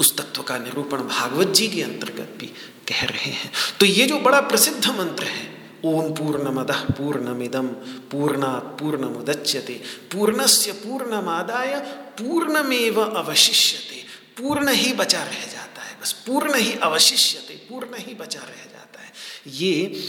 उस 0.00 0.16
तत्व 0.16 0.42
का 0.42 0.58
निरूपण 0.58 0.98
भागवत 0.98 1.48
जी 1.48 1.68
के 1.68 1.82
अंतर्गत 1.82 2.36
भी 2.38 2.46
कह 2.88 3.04
रहे 3.04 3.30
हैं। 3.30 3.52
तो 3.80 3.86
ये 3.86 4.06
जो 4.06 4.18
बड़ा 4.18 4.40
प्रसिद्ध 4.40 4.86
मंत्र 4.86 5.24
है, 5.24 5.64
ओम 5.84 6.14
पूर्णमद 6.14 6.70
पूर्णमिदम 6.70 7.68
पूर्णा 8.10 8.58
पूर्ण 8.58 8.98
पूर्णमुदच्यते, 9.00 9.74
पूर्णस्य 10.12 10.72
पूर्णमादाय 10.72 11.80
पूर्णमेव 12.20 13.00
अवशिष्यते 13.00 14.03
पूर्ण 14.38 14.68
ही 14.68 14.92
बचा 14.92 15.22
रह 15.22 15.46
जाता 15.52 15.82
है, 15.82 16.00
बस 16.02 16.12
पूर्ण 16.12 16.54
ही 16.54 16.72
अवशिष्य 16.72 17.38
पूर्ण 17.70 17.96
ही 17.96 18.14
बचा 18.14 18.40
रह 18.40 18.64
जाता 18.72 19.00
है। 19.00 19.12
ये 19.46 20.02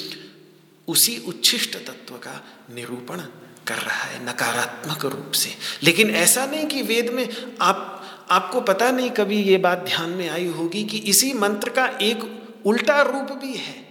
उसी 0.88 1.18
उच्छिष्ट 1.18 1.76
तत्व 1.76 2.16
का 2.16 2.66
निरूपण 2.76 3.20
कर 3.68 3.76
रहा 3.76 4.04
है, 4.04 4.26
नकारात्मक 4.26 5.06
रूप 5.06 5.32
से। 5.32 5.56
लेकिन 5.84 6.10
ऐसा 6.10 6.46
नहीं 6.46 6.66
कि 6.66 6.82
वेद 6.82 7.10
में 7.10 7.58
आप, 7.62 8.08
आपको 8.30 8.62
पता 8.62 8.92
नहीं 8.92 9.10
कभी 9.10 9.44
ये 9.44 9.58
बात 9.58 9.78
ध्यान 9.78 10.10
में 10.10 10.30
आई 10.30 10.48
होगी 10.48 10.84
कि 10.84 10.98
इसी 10.98 11.34
मंत्र 11.34 11.70
का 11.70 11.86
एक 11.86 12.48
उल्टा 12.66 13.02
रूप 13.02 13.38
भी 13.38 13.54
है। 13.54 13.85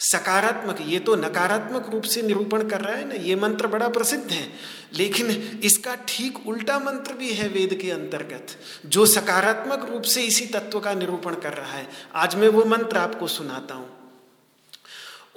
सकारात्मक, 0.00 0.76
ये 0.80 0.98
तो 0.98 1.16
नकारात्मक 1.16 1.90
रूप 1.90 2.02
से 2.02 2.22
निरूपण 2.22 2.68
कर 2.68 2.80
रहा 2.80 2.96
है 2.96 3.08
ना, 3.08 3.14
ये 3.14 3.36
मंत्र 3.36 3.66
बड़ा 3.66 3.88
प्रसिद्ध 3.88 4.30
है। 4.30 4.52
लेकिन 4.94 5.60
इसका 5.64 5.96
ठीक 6.08 6.46
उल्टा 6.46 6.78
मंत्र 6.78 7.12
भी 7.12 7.32
है 7.32 7.48
वेद 7.48 7.74
के 7.74 7.90
अंतर्गत, 7.90 8.46
जो 8.86 9.06
सकारात्मक 9.06 9.90
रूप 9.90 10.02
से 10.02 10.22
इसी 10.22 10.46
तत्व 10.46 10.80
का 10.80 10.94
निरूपण 10.94 11.34
कर 11.34 11.52
रहा 11.52 11.72
है। 11.72 11.88
आज 12.14 12.34
मैं 12.34 12.48
वो 12.48 12.64
मंत्र 12.64 12.96
आपको 12.96 13.26
सुनाता 13.26 13.74
हूँ। 13.74 13.90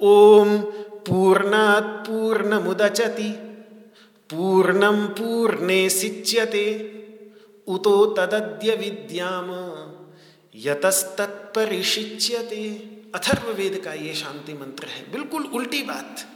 ओम 0.00 0.58
पूर्णात 1.06 2.04
पूर्ण 2.08 2.60
मुदचति 2.60 3.48
पूर्णम 4.30 5.08
पूर्णे 5.08 5.90
सिच्यते, 5.90 6.98
उतो 7.66 8.06
तदद्य 8.06 8.76
विद्याम, 8.76 9.50
यतस्तत्परिशिच्यते। 10.54 13.01
अथर्ववेद 13.14 13.82
का 13.84 13.92
ये 13.92 14.14
शांति 14.14 14.52
मंत्र 14.52 14.86
है। 14.86 15.12
बिल्कुल 15.12 15.42
उल्टी 15.42 15.82
बात। 15.82 16.28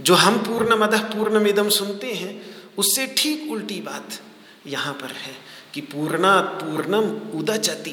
जो 0.00 0.14
हम 0.14 0.38
पूर्ण 0.38 0.76
मदह 0.76 0.98
पूर्णमिदम 0.98 1.68
सुनते 1.68 2.12
हैं, 2.12 2.56
उससे 2.78 3.14
ठीक 3.18 3.50
उल्टी 3.50 3.80
बात 3.80 4.08
यहाँ 4.66 4.94
पर 4.94 5.06
है 5.06 5.34
कि 5.74 5.80
पूर्णा 5.80 6.40
पूर्णम 6.40 7.30
उदचति 7.38 7.92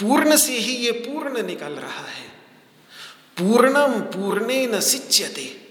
पूर्ण 0.00 0.36
से 0.36 0.58
ही 0.58 0.72
ये 0.72 0.92
पूर्ण 0.92 1.42
निकल 1.42 1.72
रहा 1.72 2.06
है। 2.06 2.28
पूर्णम 3.38 4.00
पूर्णे 4.00 4.66
न 4.66 4.80
सिच्यते। 4.80 5.68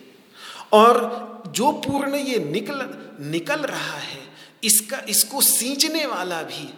और 0.72 0.94
जो 1.48 1.72
पूर्ण 1.72 2.16
ये 2.16 2.40
निकल 2.40 2.90
निकल 3.26 3.60
रहा 3.60 3.98
है, 3.98 4.22
इसका, 4.64 5.02
इसको 5.10 5.42
सींचने 5.42 6.06
वाला 6.06 6.42
भी 6.42 6.74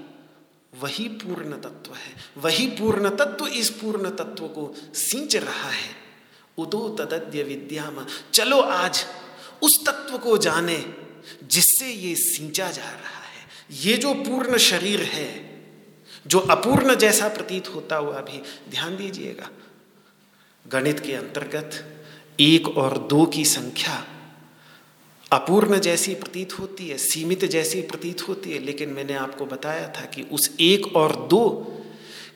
वही 0.75 1.07
पूर्ण 1.07 1.51
तत्व 1.51 1.93
है। 1.93 2.15
वही 2.37 2.67
पूर्ण 2.67 3.09
तत्व 3.09 3.47
इस 3.47 3.69
पूर्ण 3.69 4.09
तत्व 4.09 4.47
को 4.47 4.75
सींच 4.93 5.35
रहा 5.35 5.69
है। 5.69 5.95
उदो 6.57 6.89
तदद्य 6.89 7.43
विद्याम। 7.43 8.05
चलो 8.33 8.61
आज 8.61 9.05
उस 9.63 9.85
तत्व 9.85 10.17
को 10.17 10.37
जाने 10.37 10.85
जिससे 11.43 11.91
ये 11.91 12.15
सींचा 12.15 12.71
जा 12.71 12.83
रहा 12.83 13.23
है। 13.23 13.47
ये 13.71 13.97
जो 13.97 14.13
पूर्ण 14.13 14.57
शरीर 14.57 15.01
है, 15.01 15.49
जो 16.27 16.39
अपूर्ण 16.39 16.95
जैसा 16.95 17.27
प्रतीत 17.27 17.67
होता 17.67 17.95
हुआ 17.95 18.21
भी, 18.21 18.41
ध्यान 18.71 18.97
दीजिएगा। 18.97 19.49
गणित 20.67 20.99
के 20.99 21.13
अंतर्गत 21.13 21.99
एक 22.39 22.67
और 22.67 22.97
दो 22.97 23.25
की 23.25 23.45
संख्या 23.45 24.07
अपूर्ण 25.31 25.79
जैसी 25.79 26.13
प्रतीत 26.15 26.57
होती 26.59 26.87
है, 26.87 26.97
सीमित 26.97 27.45
जैसी 27.45 27.81
प्रतीत 27.81 28.27
होती 28.27 28.51
है, 28.51 28.59
लेकिन 28.59 28.89
मैंने 28.89 29.13
आपको 29.13 29.45
बताया 29.45 29.87
था 29.87 30.05
कि 30.05 30.21
उस 30.31 30.49
एक 30.59 30.95
और 30.95 31.15
दो 31.27 31.75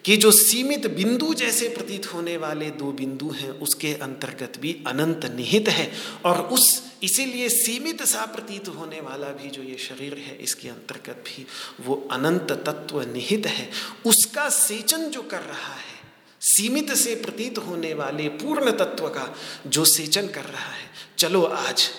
कि 0.06 0.18
जो 0.18 0.32
सीमित 0.32 0.88
बिंदु 0.88 1.34
जैसे 1.34 1.68
प्रतीत 1.70 2.14
होने 2.14 2.36
वाले 2.38 2.70
दो 2.70 2.92
बिंदु 2.92 3.30
हैं, 3.30 3.50
उसके 3.60 3.94
अंतर्गत 3.94 4.60
भी 4.60 4.76
अनंत 4.88 5.26
निहित 5.26 5.70
है। 5.70 5.92
और 6.26 6.42
उस 6.48 6.84
इसीलिए 7.04 7.50
सीमित 7.50 8.04
सा 8.04 8.26
प्रतीत 8.26 8.68
होने 8.68 9.00
वाला 9.02 9.28
भी 9.28 9.50
जो 9.50 9.64
ये 9.64 9.78
शरीर 9.78 10.14
है, 10.18 10.38
इसके 10.38 10.70
अंतर्गत 10.70 11.24
भी 11.28 11.46
वो 11.86 11.96
अनंत 12.12 12.52
तत्व 12.68 13.02
निहित 13.14 13.48
है। 13.48 13.70
उसका 14.06 14.50
सेचन 14.50 15.10
जो 15.10 15.22
कर 15.22 15.42
रहा 15.42 15.74
है, 15.74 16.02
सीमित 16.42 16.94
से 16.94 17.16
प्रतीत 17.16 17.58
होने 17.58 17.94
वाले 17.94 18.30
पूर्ण 18.30 18.72
तत्व 18.72 19.08
का 19.08 19.34
जो 19.68 19.86
सेचन 19.86 20.28
कर 20.28 20.44
रहा 20.44 20.72
है, 20.72 20.90
चलो 21.18 21.44
आज 21.44 21.90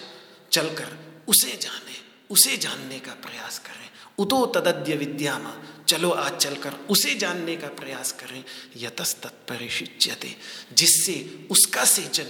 चलकर 0.50 1.22
उसे 1.28 1.59
जाने, 1.62 1.96
उसे 2.30 2.57
जानने 2.57 2.98
का 2.98 3.12
प्रयास 3.12 3.59
करें। 3.59 3.90
उतो 4.18 4.46
तदद्य 4.46 4.96
विद्यामा, 4.96 5.62
चलो 5.88 6.11
आज 6.11 6.37
चलकर 6.37 6.72
उसे 6.72 7.14
जानने 7.14 7.57
का 7.57 7.66
प्रयास 7.66 8.12
करें। 8.12 8.44
यतस 8.76 9.16
तत्परिशिच्यते 9.22 10.37
जिससे 10.72 11.48
उसका 11.50 11.85
सेचन 11.85 12.24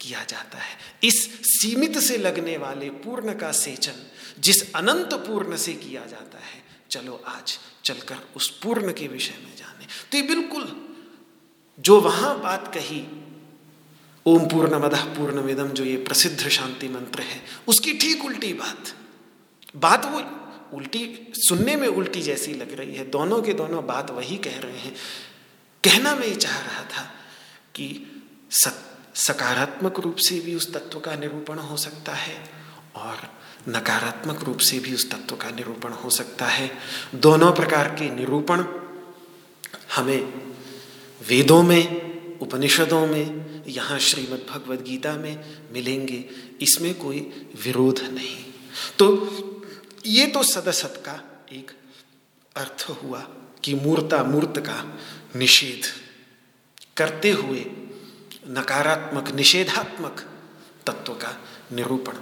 किया 0.00 0.24
जाता 0.24 0.58
है। 0.58 0.78
इस 1.04 1.30
सीमित 1.44 1.98
से 1.98 2.16
लगने 2.18 2.56
वाले 2.56 2.90
पूर्ण 2.90 3.34
का 3.34 3.52
सेचन, 3.52 4.06
जिस 4.38 4.74
अनंत 4.74 5.14
पूर्ण 5.14 5.56
से 5.56 5.72
किया 5.72 6.06
जाता 6.06 6.38
है, 6.38 6.64
चलो 6.90 7.22
आज 7.26 7.58
चलकर 7.84 8.16
उस 8.36 8.58
पूर्ण 8.58 8.92
के 8.92 9.08
विषय 9.08 9.34
में 9.44 9.56
जाने। 9.56 9.86
तो 10.12 10.16
ये 10.16 10.22
बिल्कुल 10.22 10.88
जो 11.80 12.00
वहाँ 12.00 12.40
बात 12.40 12.74
कही 12.74 13.23
ओम 14.26 14.48
पूर्ण 14.48 14.78
मद 14.78 14.94
पूर्णमिदम 15.16 15.68
जो 15.68 15.84
ये 15.84 15.96
प्रसिद्ध 15.96 16.48
शांति 16.48 16.88
मंत्र 16.88 17.20
है। 17.20 17.40
उसकी 17.68 17.92
ठीक 17.92 18.24
उल्टी 18.24 18.52
बात। 18.52 18.94
बात 19.76 20.04
वो 20.04 20.76
उल्टी, 20.76 21.32
सुनने 21.34 21.76
में 21.76 21.88
उल्टी 21.88 22.22
जैसी 22.22 22.54
लग 22.54 22.72
रही 22.72 22.94
है। 22.94 23.10
दोनों 23.10 23.42
के 23.42 23.52
दोनों 23.52 23.86
बात 23.86 24.10
वही 24.10 24.36
कह 24.36 24.58
रहे 24.58 24.78
हैं। 24.78 24.94
कहना 25.84 26.14
मैं 26.14 26.26
ये 26.26 26.34
चाह 26.34 26.58
रहा 26.58 26.82
था 26.82 27.02
कि 27.74 27.86
सकारात्मक 29.14 30.00
रूप 30.00 30.16
से 30.16 30.40
भी 30.40 30.54
उस 30.54 30.72
तत्व 30.74 31.00
का 31.00 31.14
निरूपण 31.14 31.58
हो 31.58 31.76
सकता 31.76 32.12
है 32.12 32.36
और 32.96 33.16
नकारात्मक 33.68 34.44
रूप 34.44 34.58
से 34.58 34.78
भी 34.78 34.94
उस 34.94 35.10
तत्व 35.10 35.36
का 35.36 35.50
निरूपण 35.50 35.92
हो 35.92 36.10
सकता 36.10 36.46
है। 36.46 36.70
दोनों 37.14 37.52
प्रकार 37.52 37.88
के 37.88 38.10
निरूपण 38.10 38.64
हमें 39.96 40.20
वेदों 41.28 41.62
में, 41.62 42.38
उपनिषदों 42.38 43.06
में 43.06 43.53
यहाँ 43.68 43.98
श्रीमद् 43.98 44.48
भगवद 44.48 44.82
गीता 44.82 45.12
में 45.12 45.44
मिलेंगे, 45.72 46.24
इसमें 46.62 46.94
कोई 46.94 47.20
विरोध 47.64 48.00
नहीं। 48.12 48.44
तो 48.98 49.06
ये 50.06 50.26
तो 50.26 50.42
सदसत 50.42 51.02
का 51.06 51.20
एक 51.52 51.70
अर्थ 52.56 52.86
हुआ 53.02 53.20
कि 53.64 53.74
मूर्ता 53.74 54.22
मूर्त 54.24 54.58
का 54.58 54.82
निषेध 55.36 55.86
करते 56.96 57.30
हुए 57.30 57.64
नकारात्मक, 58.48 59.30
निषेधात्मक 59.30 60.20
तत्व 60.86 61.12
का 61.14 61.36
निरूपण। 61.72 62.16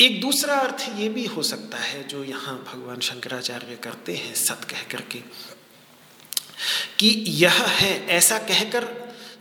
एक 0.00 0.20
दूसरा 0.20 0.54
अर्थ 0.54 0.88
ये 0.98 1.08
भी 1.08 1.24
हो 1.26 1.42
सकता 1.42 1.78
है 1.78 2.06
जो 2.08 2.22
यहाँ 2.24 2.56
भगवान 2.64 3.00
शंकराचार्य 3.00 3.76
करते 3.76 4.14
हैं, 4.14 4.34
सत 4.34 4.66
कह 4.70 4.82
करके, 4.90 5.18
कि 6.98 7.08
यह 7.28 7.62
है, 7.62 8.06
ऐसा 8.08 8.38
कहकर 8.40 8.84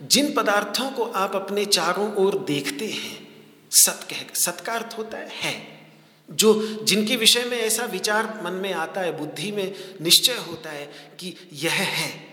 जिन 0.04 0.34
पदार्थों 0.34 0.92
को 0.92 1.04
आप 1.04 1.36
अपने 1.36 1.66
चारों 1.66 2.16
ओर 2.16 2.40
देखते 2.40 2.88
हैं 2.88 3.28
सत 3.72 4.08
कह 4.10 4.16
सत 4.34 4.70
अर्थ 4.70 4.98
होता 4.98 5.18
है, 5.18 5.30
है। 5.30 5.82
जो 6.32 6.80
जिनके 6.84 7.16
विषय 7.16 7.44
में 7.44 7.58
ऐसा 7.58 7.86
विचार 7.86 8.42
मन 8.44 8.52
में 8.52 8.74
आता 8.74 9.02
है 9.02 9.18
बुद्धि 9.18 9.52
में 9.52 9.96
निश्चय 10.02 10.34
होता 10.34 10.70
है 10.70 10.86
कि 11.20 11.36
यह 11.54 11.72
है। 11.72 12.28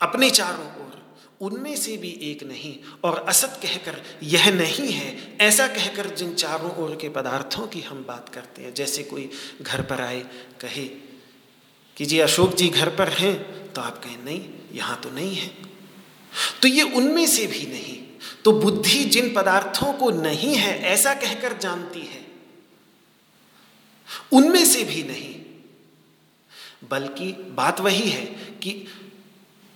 अपने 0.00 0.30
चारों 0.30 0.66
ओर 0.66 1.16
उनमें 1.40 1.76
से 1.76 1.96
भी 1.96 2.18
एक 2.22 2.42
नहीं 2.42 2.78
और 3.04 3.24
असत 3.28 3.60
कहकर 3.62 4.02
यह 4.22 4.50
नहीं 4.50 4.92
है 4.92 5.36
ऐसा 5.40 5.68
कहकर 5.68 6.06
जिन 6.14 6.34
चारों 6.34 6.76
ओर 6.76 6.96
के 6.96 7.08
पदार्थों 7.08 7.66
की 7.66 7.80
हम 7.80 8.04
बात 8.04 8.28
करते 8.28 8.62
हैं 8.62 8.74
जैसे 8.74 9.02
कोई 9.02 9.30
घर 9.62 9.82
पर 9.82 10.00
आए 10.00 10.20
कहे 10.60 10.84
कि 11.96 12.06
जी 12.06 12.18
अशोक 12.18 12.54
जी 12.54 12.68
घर 12.68 12.88
पर 12.88 13.08
हैं 13.08 13.62
तो 13.72 13.80
आप 13.80 14.04
कहें 14.04 14.24
नहीं 14.24 14.50
यहाँ 14.72 15.00
तो 15.00 15.10
नहीं 15.10 15.36
है। 15.36 15.69
तो 16.62 16.68
ये 16.68 16.82
उनमें 16.82 17.26
से 17.26 17.46
भी 17.46 17.66
नहीं। 17.66 18.00
तो 18.44 18.52
बुद्धि 18.52 19.04
जिन 19.04 19.34
पदार्थों 19.34 19.92
को 19.92 20.10
नहीं 20.10 20.54
है, 20.54 20.80
ऐसा 20.80 21.14
कहकर 21.14 21.58
जानती 21.58 22.00
है। 22.00 22.26
उनमें 24.32 24.66
से 24.66 24.84
भी 24.84 25.02
नहीं। 25.02 25.40
बल्कि 26.88 27.32
बात 27.32 27.80
वही 27.80 28.10
है 28.10 28.26
कि 28.62 28.86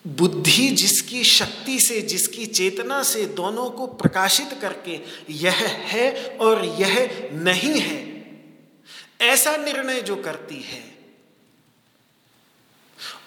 बुद्धि 0.07 0.69
जिसकी 0.69 1.25
शक्ति 1.25 1.81
से, 1.81 2.01
जिसकी 2.01 2.47
चेतना 2.47 3.03
से 3.03 3.27
दोनों 3.27 3.71
को 3.71 3.87
प्रकाशित 3.87 4.59
करके 4.61 5.01
यह 5.31 5.55
है 5.69 6.37
और 6.37 6.65
यह 6.65 7.29
नहीं 7.33 7.81
है, 7.81 8.15
ऐसा 9.21 9.57
निर्णय 9.57 10.01
जो 10.01 10.17
करती 10.17 10.61
है, 10.61 10.99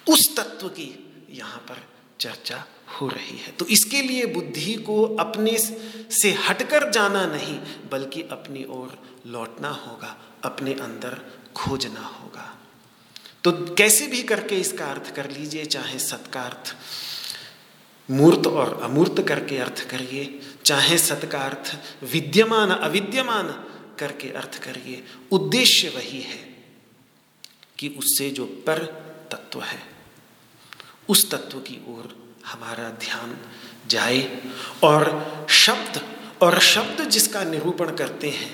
उस 0.08 0.36
तत्व 0.36 0.68
की 0.68 1.12
यहाँ 1.30 1.58
पर 1.58 1.88
चर्चा 2.20 2.66
हो 2.88 3.08
रही 3.08 3.36
है। 3.38 3.52
तो 3.52 3.66
इसके 3.66 4.02
लिए 4.02 4.26
बुद्धि 4.26 4.74
को 4.74 5.02
अपने 5.16 5.56
से 6.10 6.32
हटकर 6.48 6.90
जाना 6.90 7.26
नहीं, 7.26 7.58
बल्कि 7.90 8.22
अपनी 8.22 8.64
ओर 8.64 8.98
लौटना 9.26 9.68
होगा, 9.68 10.16
अपने 10.44 10.74
अंदर 10.74 11.18
खोजना 11.56 12.00
होगा। 12.00 12.54
तो 13.44 13.52
कैसे 13.74 14.06
भी 14.06 14.22
करके 14.22 14.56
इसका 14.56 14.86
अर्थ 14.86 15.14
कर 15.14 15.30
लीजिए, 15.30 15.64
चाहे 15.64 15.98
सत्का 15.98 16.40
अर्थ 16.40 16.74
मूर्त 18.10 18.46
और 18.46 18.80
अमूर्त 18.82 19.20
करके 19.28 19.58
अर्थ 19.58 19.90
करिए, 19.90 20.40
चाहे 20.64 20.98
सत्का 20.98 21.38
अर्थ 21.38 21.76
विद्यमान, 22.04 22.70
अविद्यमान 22.70 23.48
करके 23.98 24.28
अर्थ 24.30 24.58
करिए, 24.64 25.04
उद्देश्य 25.32 25.88
वही 25.88 26.20
है 26.20 26.38
कि 27.78 27.88
उससे 27.88 28.30
जो 28.30 28.44
पर 28.44 28.84
तत्व 29.32 29.60
है, 29.60 29.82
उस 31.08 31.30
तत्व 31.30 31.58
की 31.58 31.80
ओर 31.88 32.27
हमारा 32.48 32.88
ध्यान 33.00 33.36
जाए 33.86 34.20
और 34.84 35.46
शब्द 35.50 36.00
और 36.42 36.58
शब्द 36.60 37.00
जिसका 37.04 37.42
निरूपण 37.44 37.94
करते 37.96 38.30
हैं, 38.30 38.50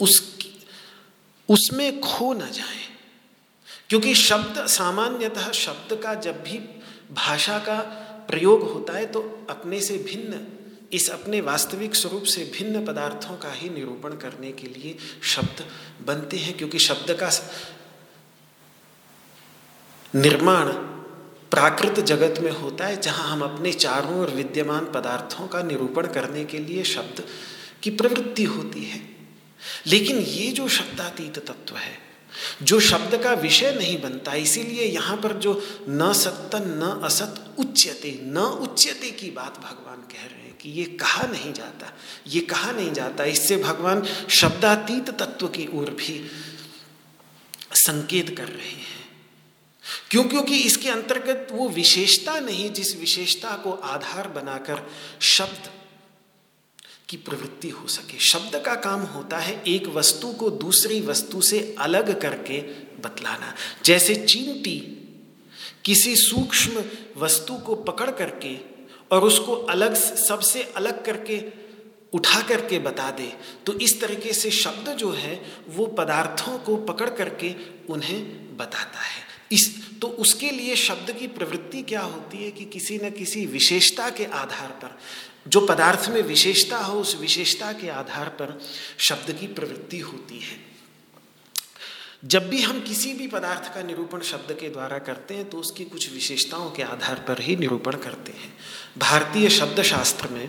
उस, 0.00 0.22
उसमें 1.48 2.00
खो 2.00 2.32
न 2.32 2.50
जाए। 2.50 2.82
क्योंकि 3.88 4.14
शब्द 4.14 4.66
सामान्यतः 4.66 5.50
शब्द 5.52 5.94
का 6.02 6.14
जब 6.14 6.42
भी 6.42 6.58
भाषा 7.12 7.58
का 7.58 7.78
प्रयोग 8.28 8.62
होता 8.72 8.92
है 8.92 9.06
तो 9.06 9.46
अपने 9.50 9.80
से 9.80 9.98
भिन्न, 9.98 10.46
इस 10.92 11.08
अपने 11.10 11.40
वास्तविक 11.40 11.94
स्वरूप 11.94 12.24
से 12.24 12.44
भिन्न 12.54 12.84
पदार्थों 12.86 13.36
का 13.36 13.52
ही 13.52 13.68
निरूपण 13.68 14.16
करने 14.16 14.52
के 14.52 14.66
लिए 14.66 14.96
शब्द 15.22 15.64
बनते 16.06 16.36
हैं, 16.36 16.56
क्योंकि 16.56 16.78
शब्द 16.78 17.12
का 17.22 17.30
निर्माण 20.14 20.72
प्राकृत 21.54 22.00
जगत 22.00 22.40
में 22.40 22.50
होता 22.50 22.86
है, 22.86 23.00
जहाँ 23.00 23.30
हम 23.30 23.42
अपने 23.42 23.72
चारों 23.72 24.20
और 24.20 24.30
विद्यमान 24.30 24.84
पदार्थों 24.84 25.46
का 25.48 25.62
निरूपण 25.62 26.06
करने 26.06 26.44
के 26.44 26.58
लिए 26.58 26.84
शब्द 26.84 27.24
की 27.82 27.90
प्रवृत्ति 27.90 28.44
होती 28.44 28.84
है। 28.84 29.00
लेकिन 29.86 30.18
ये 30.18 30.50
जो 30.50 30.68
शब्दातीत 30.68 31.38
तत्व 31.38 31.76
है, 31.76 31.98
जो 32.62 32.80
शब्द 32.80 33.16
का 33.22 33.32
विषय 33.32 33.72
नहीं 33.72 34.02
बनता, 34.02 34.34
इसीलिए 34.34 34.84
यहाँ 34.84 35.16
पर 35.16 35.32
जो 35.32 35.84
न 35.88 36.12
सत्य 36.12 36.58
न 36.58 37.00
असत, 37.04 37.54
उच्यते, 37.58 38.20
न 38.22 38.38
उच्यते 38.38 39.10
की 39.10 39.30
बात 39.30 39.58
भगवान 39.58 39.96
कह 39.96 40.26
रहे 40.26 40.42
हैं 40.42 40.56
कि 40.58 40.70
ये 40.70 40.84
कहा 40.84 41.26
नहीं 41.26 41.52
जाता, 41.52 41.92
ये 42.26 42.40
कहा 42.40 42.72
नहीं 42.72 42.92
जाता। 42.92 43.24
इससे 43.24 43.56
भगवान 43.56 44.02
शब्दातीत 44.30 45.10
तत्व 45.10 45.46
की 45.46 45.68
ओर 45.74 45.90
भी 45.90 46.30
संकेत 47.74 48.36
कर 48.36 48.48
रहे 48.48 48.68
हैं। 48.68 49.03
क्यों? 50.10 50.24
क्योंकि 50.24 50.56
इसके 50.56 50.88
अंतर्गत 50.88 51.48
वो 51.52 51.68
विशेषता 51.68 52.38
नहीं, 52.40 52.70
जिस 52.72 52.96
विशेषता 52.96 53.56
को 53.56 53.72
आधार 53.72 54.28
बनाकर 54.28 54.86
शब्द 55.20 55.70
की 57.08 57.16
प्रवृत्ति 57.16 57.68
हो 57.68 57.86
सके। 57.88 58.18
शब्द 58.18 58.56
का 58.66 58.74
काम 58.74 59.00
होता 59.00 59.38
है 59.38 59.62
एक 59.66 59.86
वस्तु 59.86 60.32
को 60.32 60.50
दूसरी 60.50 61.00
वस्तु 61.00 61.40
से 61.42 61.74
अलग 61.78 62.20
करके 62.20 62.60
बतलाना। 63.00 63.54
जैसे 63.84 64.14
चींटी 64.14 64.78
किसी 65.84 66.14
सूक्ष्म 66.16 66.84
वस्तु 67.16 67.54
को 67.56 67.74
पकड़ 67.74 68.10
करके 68.10 68.56
और 69.12 69.24
उसको 69.24 69.54
अलग 69.54 69.94
सबसे 69.94 70.62
अलग 70.76 71.04
करके 71.04 71.42
उठा 72.12 72.40
करके 72.40 72.78
बता 72.78 73.10
दे 73.10 73.32
तो 73.66 73.72
इस 73.78 74.00
तरीके 74.00 74.32
से 74.32 74.50
शब्द 74.50 74.88
जो 74.96 75.10
है 75.12 75.34
वो 75.68 75.86
पदार्थों 75.86 76.58
को 76.58 76.76
पकड़ 76.76 77.08
करके 77.10 77.54
उन्हें 77.90 78.56
बताता 78.56 79.00
है। 79.00 79.22
इस 79.54 79.98
तो 80.00 80.08
उसके 80.08 80.50
लिए 80.50 80.76
शब्द 80.76 81.10
की 81.12 81.26
प्रवृत्ति 81.28 81.82
क्या 81.82 82.00
होती 82.00 82.44
है 82.44 82.50
कि 82.50 82.64
किसी 82.64 82.98
न 82.98 83.10
किसी 83.10 83.44
विशेषता 83.46 84.08
के 84.10 84.24
आधार 84.24 84.70
पर, 84.82 84.98
जो 85.48 85.60
पदार्थ 85.66 86.08
में 86.08 86.22
विशेषता 86.22 86.78
हो, 86.78 87.00
उस 87.00 87.16
विशेषता 87.20 87.72
के 87.72 87.88
आधार 87.88 88.28
पर 88.28 88.60
शब्द 88.98 89.32
की 89.32 89.46
प्रवृत्ति 89.46 89.98
होती 89.98 90.38
है। 90.38 90.62
जब 92.24 92.48
भी 92.48 92.60
हम 92.62 92.80
किसी 92.80 93.12
भी 93.12 93.26
पदार्थ 93.26 93.74
का 93.74 93.82
निरूपण 93.82 94.22
शब्द 94.22 94.52
के 94.52 94.68
द्वारा 94.68 94.98
करते 94.98 95.34
हैं 95.34 95.48
तो 95.50 95.58
उसकी 95.58 95.84
कुछ 95.84 96.12
विशेषताओं 96.12 96.70
के 96.70 96.82
आधार 96.82 97.24
पर 97.28 97.40
ही 97.40 97.56
निरूपण 97.56 97.96
करते 97.96 98.32
हैं। 98.32 98.52
भारतीय 98.98 99.48
शब्द 99.50 99.82
शास्त्र 99.82 100.28
में 100.28 100.48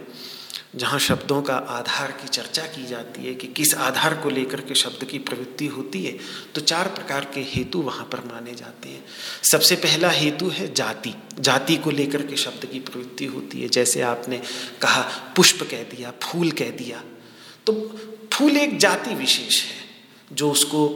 जहाँ 0.76 0.99
शब्दों 0.99 1.41
का 1.41 1.55
आधार 1.55 2.11
की 2.11 2.28
चर्चा 2.28 2.61
की 2.61 2.86
जाती 2.86 3.26
है 3.26 3.34
कि 3.36 3.47
किस 3.47 3.73
आधार 3.76 4.13
को 4.15 4.30
लेकर 4.30 4.61
के 4.61 4.76
शब्द 4.76 5.03
की 5.03 5.19
प्रवृत्ति 5.19 5.67
होती 5.67 6.03
है 6.03 6.17
तो 6.55 6.61
चार 6.61 6.88
प्रकार 6.88 7.26
के 7.26 7.41
हेतु 7.41 7.82
वहाँ 7.82 8.05
पर 8.05 8.19
माने 8.19 8.53
जाते 8.55 8.89
हैं। 8.89 9.05
सबसे 9.43 9.76
पहला 9.76 10.09
हेतु 10.09 10.49
है 10.49 10.73
जाति। 10.73 11.13
जाति 11.39 11.78
को 11.78 11.91
लेकर 11.91 12.21
के 12.21 12.36
शब्द 12.36 12.65
की 12.65 12.80
प्रवृत्ति 12.80 13.26
होती 13.26 13.61
है। 13.61 13.69
जैसे 13.69 14.01
आपने 14.01 14.41
कहा, 14.82 15.01
पुष्प 15.36 15.63
कह 15.63 15.84
दिया, 15.84 16.13
फूल 16.23 16.51
कह 16.51 16.69
दिया। 16.69 17.03
तो 17.65 17.73
फूल 18.34 18.57
एक 18.57 18.78
जाति 18.78 19.15
विशेष 19.15 19.63
है, 19.63 19.76
जो 20.34 20.51
उसको 20.51 20.88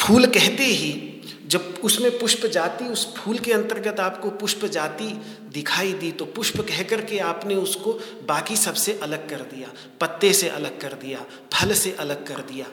फूल 0.00 0.26
कहते 0.26 0.64
ही 0.64 1.07
जब 1.48 1.74
उसमें 1.84 2.18
पुष्प 2.18 2.46
जाति, 2.46 2.84
उस 2.84 3.14
फूल 3.16 3.38
के 3.38 3.52
अंतर्गत 3.52 4.00
आपको 4.00 4.30
पुष्प 4.30 4.64
जाति 4.66 5.08
दिखाई 5.52 5.92
दी 5.92 6.10
तो 6.12 6.24
पुष्प 6.26 6.60
कह 6.60 6.82
कर 6.82 7.04
के 7.04 7.18
आपने 7.18 7.54
उसको 7.54 7.92
बाकी 8.28 8.56
सबसे 8.56 8.98
अलग 9.02 9.28
कर 9.30 9.40
दिया, 9.54 9.68
पत्ते 10.00 10.32
से 10.32 10.48
अलग 10.48 10.80
कर 10.80 10.92
दिया, 10.94 11.24
फल 11.54 11.74
से 11.74 11.92
अलग 11.92 12.26
कर 12.26 12.42
दिया। 12.42 12.66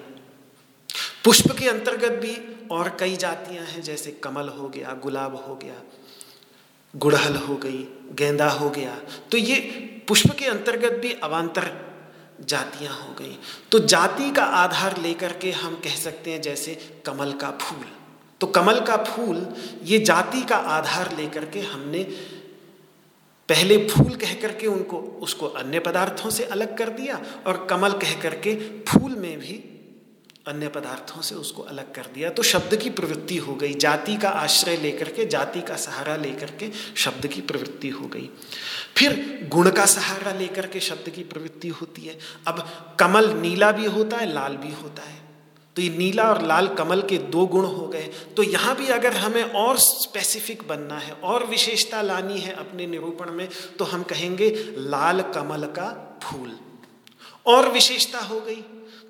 पुष्प 1.24 1.52
के 1.60 1.68
अंतर्गत 1.70 2.20
भी 2.22 2.36
और 2.72 2.90
कई 3.00 3.16
जातियाँ 3.16 3.66
हैं, 3.66 3.82
जैसे 3.82 4.12
कमल 4.24 4.48
हो 4.50 4.70
गया, 4.70 5.00
गुलाब 5.04 5.36
हो 5.48 5.56
गया, 5.56 5.82
गुड़हल 6.94 7.36
हो 7.36 7.56
गई, 7.56 7.84
गेंदा 8.14 8.50
हो 8.50 8.70
गया। 8.70 8.96
तो 9.32 9.38
ये 9.38 9.60
पुष्प 10.08 10.36
के 10.40 10.46
अंतर्गत 10.46 11.00
भी 11.02 11.14
अवान्तर 11.14 11.72
जातियाँ 12.42 12.94
हो 12.94 13.14
गई। 13.14 13.38
तो 13.72 13.80
जाति 13.80 14.32
का 14.32 14.44
आधार 14.44 15.02
लेकर 15.02 15.34
के 15.34 15.52
हम 15.52 15.76
कह 15.76 15.96
सकते 15.96 16.32
हैं, 16.32 16.42
जैसे 16.42 17.02
कमल 17.06 17.32
का 17.34 17.52
फूल। 17.52 17.86
तो 18.42 18.48
कमल 18.48 18.80
का 18.80 18.98
फूल, 18.98 19.56
ये 19.84 20.00
जाति 20.00 20.42
का 20.42 20.56
आधार 20.56 21.18
लेकर 21.18 21.46
के 21.46 21.60
हमने 21.60 22.04
पहले 23.50 23.88
फूल 23.88 24.16
कह 24.16 24.34
करके 24.34 24.68
उनको, 24.68 24.98
उसको 24.98 25.48
अन्य 25.48 25.80
पदार्थों 25.80 26.30
से 26.30 26.44
अलग 26.44 26.78
कर 26.78 26.90
दिया 26.90 27.22
और 27.48 27.68
कमल 27.70 27.92
कह 27.92 28.22
करके 28.22 28.56
फूल 28.84 29.16
में 29.16 29.40
भी 29.40 29.72
अन्य 30.48 30.68
पदार्थों 30.68 31.22
से 31.22 31.36
उसको 31.36 31.62
अलग 31.62 31.94
कर 31.94 32.06
दिया। 32.14 32.30
तो 32.30 32.44
शब्द 32.44 32.76
की 32.76 32.90
प्रवृत्ति 32.90 33.38
हो 33.38 33.56
गई। 33.56 33.74
जाति 33.74 34.18
का 34.18 34.30
आश्रय 34.30 34.78
लेकर 34.78 35.10
के, 35.10 35.26
जाति 35.26 35.62
का 35.62 35.76
सहारा 35.76 36.16
लेकर 36.16 36.46
के 36.46 36.72
शब्द 36.96 37.28
की 37.28 37.42
प्रवृत्ति 37.42 37.90
हो 37.90 38.08
गई। 38.08 38.30
फिर 38.98 39.40
गुण 39.52 39.70
का 39.70 39.86
सहारा 39.86 40.34
लेकर 40.34 40.68
के 40.68 40.80
शब्द 40.80 41.10
की 41.10 41.24
प्रवृत्ति 41.24 41.68
होती 41.68 42.02
है। 42.02 42.18
अब 42.48 42.68
कमल 43.00 43.30
नीला 43.30 43.72
भी 43.72 43.86
होता 43.86 44.18
है, 44.18 44.34
लाल 44.34 44.58
भी 44.58 44.74
होता 44.74 45.04
है। 45.04 45.25
तो 45.76 45.82
ये 45.82 45.90
नीला 45.90 46.24
और 46.24 46.42
लाल 46.42 46.68
कमल 46.68 47.02
के 47.02 47.18
दो 47.18 47.46
गुण 47.46 47.66
हो 47.66 47.88
गए। 47.88 48.04
तो 48.38 48.44
यहाँ 48.44 48.76
भी 48.76 48.88
अगर 48.88 49.14
हमें 49.14 49.44
और 49.54 49.78
स्पेसिफिक 49.78 50.64
बनना 50.68 50.98
है, 50.98 51.12
और 51.14 51.46
विशेषता 51.46 52.02
लानी 52.02 52.40
है 52.40 52.54
अपने 52.54 52.88
निरूपण 52.88 53.32
में 53.32 53.48
तो 53.80 53.86
हम 53.86 54.04
कहेंगे 54.04 54.50
लाल 54.78 55.22
कमल 55.36 55.66
का 55.78 55.90
फूल। 56.24 56.58
और 57.46 57.72
विशेषता 57.72 58.20
हो 58.20 58.40
गई। 58.40 58.64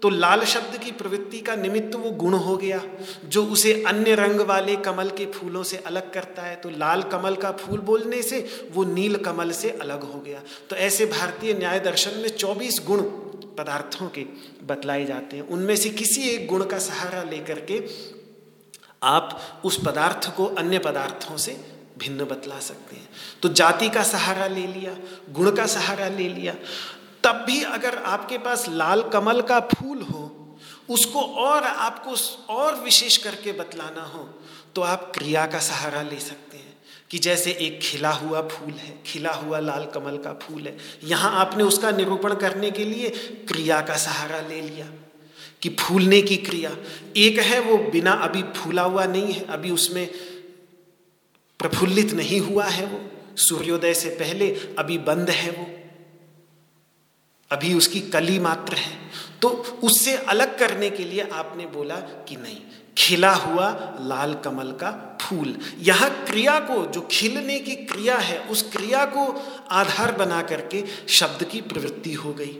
तो 0.05 0.09
लाल 0.09 0.43
शब्द 0.45 0.77
की 0.77 0.91
प्रवृत्ति 0.91 1.39
का 1.39 1.55
निमित्त 1.55 1.95
वो 1.95 2.09
गुण 2.13 2.33
हो 2.33 2.55
गया, 2.57 2.81
जो 3.25 3.43
उसे 3.45 3.71
अन्य 3.83 4.15
रंग 4.15 4.41
वाले 4.41 4.75
कमल 4.75 5.09
के 5.09 5.25
फूलों 5.25 5.63
से 5.63 5.77
अलग 5.77 6.11
करता 6.13 6.41
है। 6.41 6.55
तो 6.55 6.69
लाल 6.69 7.03
कमल 7.03 7.35
का 7.35 7.51
फूल 7.51 7.79
बोलने 7.79 8.21
से 8.21 8.39
वो 8.71 8.83
नील 8.83 9.15
कमल 9.15 9.51
से 9.51 9.69
अलग 9.71 10.03
हो 10.03 10.19
गया। 10.19 10.41
तो 10.69 10.75
ऐसे 10.75 11.05
भारतीय 11.05 11.53
न्याय 11.53 11.79
दर्शन 11.79 12.19
में 12.19 12.29
24 12.29 12.79
गुण 12.85 13.01
पदार्थों 13.57 14.09
के 14.09 14.25
बतलाए 14.65 15.05
जाते 15.05 15.37
हैं। 15.37 15.47
उनमें 15.47 15.75
से 15.75 15.89
किसी 15.89 16.29
एक 16.29 16.47
गुण 16.47 16.65
का 16.65 16.79
सहारा 16.79 17.23
लेकर 17.23 17.65
के 17.71 17.83
आप 19.03 19.61
उस 19.65 19.83
पदार्थ 19.85 20.35
को 20.37 20.45
अन्य 20.45 20.79
पदार्थों 20.79 21.37
से 21.37 21.57
भिन्न 21.97 22.25
बतला 22.25 22.59
सकते 22.59 22.95
हैं। 22.95 23.09
तो 23.41 23.49
जाति 23.49 23.89
का 23.89 24.03
सहारा 24.03 24.47
ले 24.47 24.67
लिया, 24.67 24.97
गुण 25.31 25.51
का 25.51 25.65
सहारा 25.65 26.07
ले 26.09 26.29
लिया 26.29 26.55
तब 27.25 27.43
भी 27.47 27.61
अगर 27.65 27.97
आपके 28.05 28.37
पास 28.39 28.65
लाल 28.71 29.01
कमल 29.09 29.41
का 29.43 29.59
फूल 29.67 30.01
हो, 30.03 30.23
उसको 30.89 31.21
और 31.21 31.63
आपको 31.63 32.15
और 32.53 32.75
विशेष 32.81 33.17
करके 33.17 33.51
बतलाना 33.53 34.01
हो 34.05 34.27
तो 34.75 34.81
आप 34.83 35.11
क्रिया 35.15 35.45
का 35.45 35.59
सहारा 35.61 36.01
ले 36.03 36.19
सकते 36.19 36.57
हैं 36.57 36.73
कि 37.11 37.19
जैसे 37.19 37.51
एक 37.51 37.79
खिला 37.83 38.11
हुआ 38.11 38.41
फूल 38.43 38.71
है, 38.71 38.93
खिला 39.05 39.31
हुआ 39.33 39.59
लाल 39.59 39.85
कमल 39.93 40.17
का 40.17 40.33
फूल 40.41 40.67
है, 40.67 40.77
यहाँ 41.03 41.31
आपने 41.39 41.63
उसका 41.63 41.91
निरूपण 41.91 42.33
करने 42.35 42.71
के 42.71 42.85
लिए 42.85 43.09
क्रिया 43.47 43.79
का 43.81 43.97
सहारा 43.97 44.39
ले 44.49 44.61
लिया 44.61 44.85
कि 45.61 45.69
फूलने 45.79 46.21
की 46.21 46.37
क्रिया। 46.39 46.71
एक 47.17 47.39
है 47.41 47.59
वो 47.59 47.77
बिना 47.91 48.11
अभी 48.23 48.43
फूला 48.55 48.81
हुआ 48.83 49.05
नहीं 49.05 49.33
है, 49.33 49.45
अभी 49.47 49.71
उसमें 49.71 50.07
प्रफुल्लित 51.59 52.13
नहीं 52.13 52.39
हुआ 52.39 52.65
है 52.65 52.85
वो, 52.85 52.99
सूर्योदय 53.39 53.93
से 53.93 54.09
पहले 54.15 54.49
अभी 54.79 54.97
बंद 55.07 55.29
है 55.29 55.51
वो। 55.51 55.67
अभी 57.51 57.73
उसकी 57.73 57.99
कली 58.01 58.39
मात्र 58.39 58.75
है। 58.75 58.97
तो 59.41 59.49
उससे 59.83 60.15
अलग 60.17 60.59
करने 60.59 60.89
के 60.89 61.03
लिए 61.03 61.21
आपने 61.21 61.65
बोला 61.65 61.95
कि 61.95 62.35
नहीं, 62.35 62.61
खिला 62.97 63.33
हुआ 63.33 63.97
लाल 64.01 64.33
कमल 64.33 64.71
का 64.71 65.17
फूल। 65.21 65.57
यह 65.77 66.07
क्रिया 66.09 66.59
को, 66.59 66.85
जो 66.85 67.01
खिलने 67.11 67.59
की 67.59 67.75
क्रिया 67.75 68.17
है, 68.17 68.39
उस 68.39 68.61
क्रिया 68.71 69.05
को 69.05 69.45
आधार 69.71 70.11
बना 70.11 70.41
करके 70.41 70.83
शब्द 71.07 71.43
की 71.43 71.61
प्रवृत्ति 71.61 72.13
हो 72.13 72.33
गई। 72.33 72.53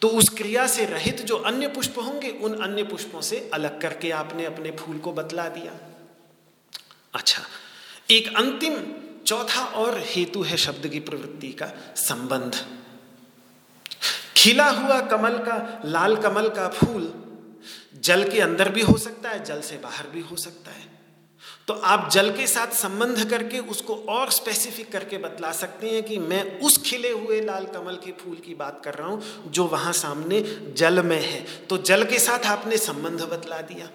तो 0.00 0.08
उस 0.08 0.28
क्रिया 0.28 0.66
से 0.66 0.84
रहित 0.84 1.20
जो 1.20 1.36
अन्य 1.36 1.68
पुष्प 1.68 1.98
होंगे, 1.98 2.30
उन 2.30 2.54
अन्य 2.54 2.82
पुष्पों 2.82 3.20
से 3.20 3.50
अलग 3.54 3.80
करके 3.80 4.10
आपने 4.10 4.44
अपने 4.44 4.70
फूल 4.70 4.98
को 4.98 5.12
बतला 5.12 5.48
दिया। 5.48 5.72
अच्छा 7.14 7.42
एक 8.10 8.36
अंतिम, 8.36 8.76
चौथा 9.26 9.64
और 9.64 10.00
हेतु 10.04 10.42
है 10.42 10.56
शब्द 10.56 10.88
की 10.88 11.00
प्रवृत्ति 11.00 11.48
का 11.48 11.66
संबंध। 11.96 12.83
खिला 14.36 14.68
हुआ 14.70 15.00
कमल 15.02 15.38
का, 15.38 15.82
लाल 15.86 16.16
कमल 16.16 16.48
का 16.48 16.68
फूल 16.70 17.12
जल 18.04 18.28
के 18.30 18.40
अंदर 18.40 18.68
भी 18.68 18.82
हो 18.82 18.96
सकता 18.98 19.28
है, 19.28 19.44
जल 19.44 19.60
से 19.60 19.76
बाहर 19.76 20.06
भी 20.08 20.20
हो 20.20 20.36
सकता 20.36 20.70
है। 20.70 20.92
तो 21.68 21.74
आप 21.84 22.08
जल 22.12 22.30
के 22.30 22.46
साथ 22.46 22.72
संबंध 22.74 23.24
करके 23.30 23.58
उसको 23.70 23.94
और 24.08 24.30
स्पेसिफिक 24.30 24.90
करके 24.92 25.18
बतला 25.18 25.52
सकते 25.52 25.90
हैं 25.90 26.02
कि 26.02 26.18
मैं 26.20 26.42
उस 26.60 26.76
खिले 26.84 27.10
हुए 27.10 27.40
लाल 27.40 27.64
कमल 27.66 27.94
के 27.96 28.12
फूल 28.14 28.36
की 28.36 28.54
बात 28.54 28.80
कर 28.84 28.94
रहा 28.94 29.08
हूँ 29.08 29.50
जो 29.50 29.64
वहाँ 29.66 29.92
सामने 29.94 30.42
जल 30.76 31.02
में 31.02 31.20
है। 31.20 31.44
तो 31.70 31.78
जल 31.80 32.04
के 32.04 32.18
साथ 32.18 32.46
आपने 32.48 32.76
संबंध 32.78 33.22
बतला 33.22 33.60
दिया। 33.62 33.88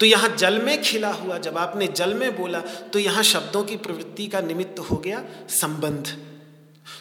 तो 0.00 0.06
यहाँ 0.06 0.34
जल 0.36 0.60
में 0.62 0.82
खिला 0.82 1.10
हुआ, 1.12 1.38
जब 1.38 1.58
आपने 1.58 1.86
जल 1.88 2.14
में 2.14 2.36
बोला 2.36 2.60
तो 2.92 2.98
यहाँ 2.98 3.22
शब्दों 3.24 3.64
की 3.64 3.76
प्रवृत्ति 3.78 4.26
का 4.26 4.40
निमित्त 4.42 4.78
हो 4.90 4.96
गया 4.96 5.24
संबंध। 5.50 6.16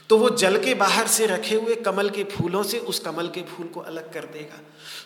तो 0.10 0.18
वो 0.18 0.30
जल 0.30 0.58
के 0.58 0.74
बाहर 0.74 1.08
से 1.08 1.26
रखे 1.26 1.56
हुए 1.56 1.76
कमल 1.76 2.10
के 2.10 2.24
फूलों 2.24 2.64
से 2.64 2.80
उस 2.80 3.00
कमल 3.00 3.28
के 3.28 3.42
फूल 3.42 3.68
को 3.68 3.80
अलग 3.80 4.14
कर 4.14 4.26
देगा। 4.26 4.60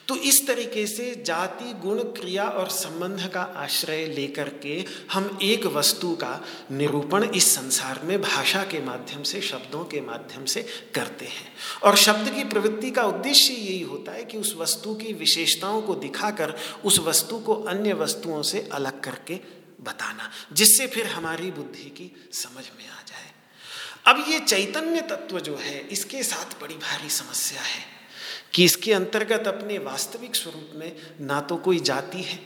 तो 0.08 0.16
इस 0.16 0.48
तरीके 0.48 0.88
से 0.88 1.24
जाति, 1.26 1.74
गुण, 1.74 2.00
क्रिया 2.00 2.50
और 2.50 2.70
संबंध 2.70 3.32
का 3.34 3.42
आश्रय 3.42 4.06
लेकर 4.06 4.50
के 4.50 4.86
हम 5.12 5.40
एक 5.42 5.66
वस्तु 5.66 6.16
का 6.16 6.44
निरूपण 6.72 7.24
इस 7.24 7.56
संसार 7.56 8.02
में 8.04 8.22
भाषा 8.22 8.64
के 8.64 8.82
माध्यम 8.86 9.24
से, 9.24 9.42
शब्दों 9.42 9.86
के 9.86 10.02
माध्यम 10.02 10.46
से 10.46 10.66
करते 10.96 11.26
हैं। 11.26 11.54
और 11.84 11.96
शब्द 11.96 12.30
की 12.30 12.44
प्रवृत्ति 12.44 12.92
का 12.92 13.04
उद्देश्य 13.04 13.54
यही 13.54 13.82
होता 13.82 14.12
है 14.12 14.26
कि 14.26 14.38
उस 14.38 14.56
वस्तु 14.58 14.96
की 14.96 15.14
विशेषताओं 15.14 15.82
को 15.82 15.96
दिखाकर, 15.96 16.56
उस 16.86 17.00
वस्तु 17.00 17.40
को 17.40 17.56
अन्य 17.56 17.94
वस्तुओं 17.94 18.42
से 18.42 18.70
अलग 18.72 19.02
करके 19.02 19.40
बताना, 19.82 20.32
जिससे 20.54 20.88
फिर 20.88 21.08
हमारी 21.08 21.52
बुद्धि 21.52 21.90
की 21.90 22.30
समझ 22.34 22.64
में 22.78 22.90
आ 22.90 23.02
जाए। 23.08 23.39
अब 24.10 24.24
ये 24.28 24.40
चैतन्य 24.40 25.02
तत्व 25.02 25.40
जो 25.40 25.56
है, 25.56 25.80
इसके 25.88 26.24
साथ 26.24 26.60
बड़ी 26.62 26.76
भारी 26.76 27.10
समस्या 27.10 27.62
है 27.62 27.84
कि 28.54 28.64
इसके 28.66 28.94
अंतर्गत 28.94 29.48
अपने 29.48 29.78
वास्तविक 29.80 30.36
स्वरूप 30.36 30.72
में 30.76 30.92
ना 31.22 31.40
तो 31.42 31.58
कोई 31.58 31.80
जाति 31.80 32.22
है। 32.22 32.40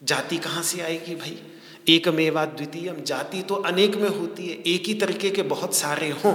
जाति 0.00 0.36
कहाँ 0.38 0.62
से 0.62 0.80
आएगी 0.80 1.14
भाई? 1.14 1.30
एक 1.30 1.88
एकमेवा 1.88 2.44
द्वितीय 2.46 2.94
जाति 3.00 3.42
तो 3.42 3.54
अनेक 3.54 3.96
में 3.96 4.08
होती 4.08 4.46
है, 4.46 4.54
एक 4.56 4.86
ही 4.86 4.94
तरीके 4.94 5.30
के 5.30 5.42
बहुत 5.44 5.74
सारे 5.74 6.10
हों। 6.24 6.34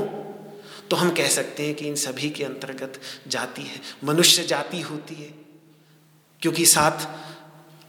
तो 0.90 0.96
हम 0.96 1.10
कह 1.10 1.28
सकते 1.30 1.66
हैं 1.66 1.76
कि 1.76 1.88
इन 1.88 1.96
सभी 1.98 2.30
के 2.30 2.44
अंतर्गत 2.44 3.00
जाति 3.28 3.62
है। 3.62 3.82
मनुष्य 4.04 4.44
जाति 4.44 4.82
होती 4.82 5.16
है, 5.16 5.34
क्योंकि 6.42 6.66
सात 6.66 7.08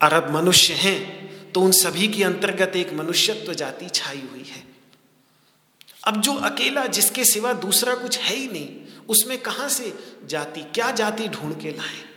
अरब 0.00 0.30
मनुष्य 0.34 0.74
हैं 0.74 1.52
तो 1.52 1.60
उन 1.60 1.72
सभी 1.72 2.08
के 2.08 2.24
अंतर्गत 2.24 2.76
एक 2.76 2.92
मनुष्यत्व 2.92 3.54
जाति 3.54 3.88
छाई 3.88 4.22
हुई 4.32 4.44
है। 4.46 4.62
अब 6.08 6.20
जो 6.20 6.34
अकेला 6.34 6.86
जिसके 6.86 7.24
सिवा 7.24 7.52
दूसरा 7.52 7.94
कुछ 7.94 8.18
है 8.18 8.36
ही 8.36 8.48
नहीं, 8.48 8.68
उसमें 9.08 9.38
कहाँ 9.38 9.68
से 9.68 9.98
जाति, 10.26 10.60
क्या 10.62 10.90
जाति 10.90 11.28
ढूंढ 11.28 11.60
के 11.60 11.70
लाए? 11.70 12.08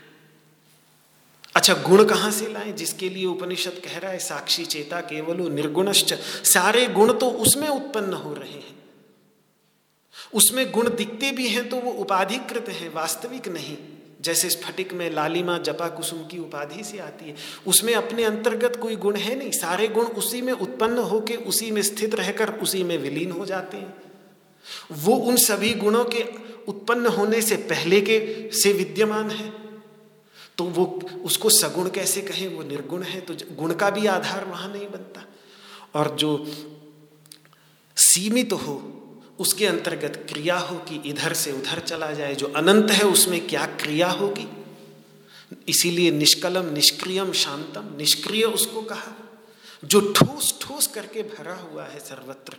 अच्छा 1.56 1.74
गुण 1.74 2.06
कहाँ 2.06 2.32
से 2.32 2.54
लाए? 2.54 2.72
जिसके 2.72 3.10
लिए 3.10 3.26
उपनिषद 3.26 3.82
कह 3.86 3.98
रहा 3.98 4.12
है, 4.12 4.20
साक्षी 4.20 4.66
चेता 4.66 5.02
केवलो 5.02 5.50
निर्गुणश्च। 5.50 6.14
सारे 6.44 6.88
गुण 6.88 7.14
तो 7.14 7.30
उसमें 7.30 7.68
उत्पन्न 7.68 8.14
हो 8.14 8.34
रहे 8.34 8.50
हैं। 8.50 8.76
उसमें 10.34 10.72
गुण 10.72 10.96
दिखते 10.96 11.32
भी 11.32 11.48
हैं 11.48 11.70
तो 11.70 11.78
वो 11.78 11.92
उपाधिकृत 11.92 12.70
हैं, 12.70 12.94
वास्तविक 12.94 13.48
नहीं। 13.48 13.78
जैसे 14.22 14.50
स्फटिक 14.50 14.94
में 14.94 15.10
लालिमा 15.12 15.58
जपा 15.58 15.88
कुसुम 15.88 16.26
की 16.26 16.38
उपाधि 16.38 16.84
से 16.84 17.00
आती 17.00 17.26
है, 17.26 17.36
उसमें 17.68 17.94
अपने 17.96 18.24
अंतर्गत 18.24 18.76
कोई 18.76 18.96
गुण 18.96 19.16
है 19.16 19.36
नहीं। 19.36 19.52
सारे 19.52 19.88
गुण 19.88 20.06
उसी 20.06 20.42
में 20.42 20.54
उत्पन्न 20.54 20.98
होकर 20.98 21.36
उसी 21.36 21.72
में 21.72 21.82
स्थित 21.82 22.16
रहकर 22.16 22.54
उसी 22.54 22.84
में 22.84 22.98
विलीन 22.98 23.32
हो 23.32 23.46
जाते 23.46 23.78
हैं। 23.78 23.94
वो 24.92 25.16
उन 25.16 25.38
सभी 25.38 25.74
गुणों 25.74 26.06
के 26.06 26.26
उत्पन्न 26.68 27.06
होने 27.08 27.42
से 27.42 27.56
पहले 27.56 28.02
के 28.02 28.50
से 28.54 28.74
विद्यमान 28.74 29.32
है। 29.32 29.52
तो 30.58 30.64
वो 30.64 31.00
उसको 31.26 31.50
सगुण 31.50 31.90
कैसे 31.90 32.22
कहें? 32.22 32.48
वो 32.48 32.64
निर्गुण 32.64 33.04
है 33.04 33.22
तो 33.22 33.36
गुण 33.52 33.74
का 33.74 33.90
भी 33.90 34.08
आधार 34.08 34.46
वहाँ 34.46 34.74
नहीं 34.74 34.88
बनता। 34.88 35.26
और 35.96 36.16
जो 36.16 36.52
सीमित 37.98 38.50
तो 38.50 38.56
हो 38.56 39.01
उसके 39.42 39.66
अंतर्गत 39.66 40.26
क्रिया 40.30 40.58
हो 40.58 40.76
कि 40.76 41.10
इधर 41.10 41.34
से 41.34 41.52
उधर 41.52 41.80
चला 41.80 42.12
जाए, 42.12 42.36
जो 42.36 42.48
अनंत 42.56 42.92
है 42.92 43.04
उसमें 43.04 43.48
क्या 43.48 43.66
क्रिया 43.66 44.10
होगी? 44.10 44.48
इसीलिए 45.70 46.12
निष्कलम, 46.12 46.74
निष्क्रियम, 46.74 47.32
शांतम, 47.32 47.98
निष्क्रिय 47.98 48.44
उसको 48.44 48.82
कहा। 48.82 49.12
जो 49.86 50.14
ठोस 50.14 50.60
ठोस 50.62 50.88
करके 50.88 51.22
भरा 51.24 51.54
हुआ 51.54 51.84
है 51.84 52.00
सर्वत्र, 52.00 52.56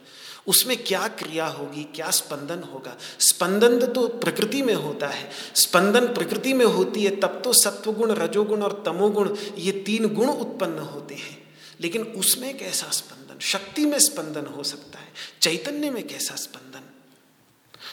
उसमें 0.47 0.85
क्या 0.85 1.09
क्रिया 1.09 1.47
होगी, 1.47 1.85
क्या 1.85 2.11
स्पंदन 2.11 2.63
होगा? 2.63 2.97
स्पंदन 3.21 3.87
तो 3.87 4.09
प्रकृति 4.09 4.63
में 4.63 4.75
होता 4.75 5.09
है। 5.09 5.31
स्पंदन 5.55 6.07
प्रकृति 6.07 6.53
में 6.53 6.67
होती 6.67 7.05
है, 7.05 7.17
तब 7.17 7.41
तो 7.45 7.53
सत्वगुण, 7.53 8.13
रजोगुण 8.13 8.63
और 8.63 8.83
तमोगुण, 8.87 9.37
ये 9.59 9.73
तीन 9.73 10.15
गुण 10.15 10.27
उत्पन्न 10.27 10.79
होते 10.79 11.15
हैं। 11.15 11.43
लेकिन 11.81 12.03
उसमें 12.03 12.59
कैसा 12.59 12.87
स्पंदन? 12.91 13.22
शक्ति 13.43 13.87
में 13.87 13.99
स्पंदन 13.99 14.47
हो 14.47 14.63
सकता 14.63 14.99
है, 14.99 15.13
चैतन्य 15.41 15.91
में 15.91 16.09
कैसा 16.09 16.35
स्पंदन? 16.35 16.81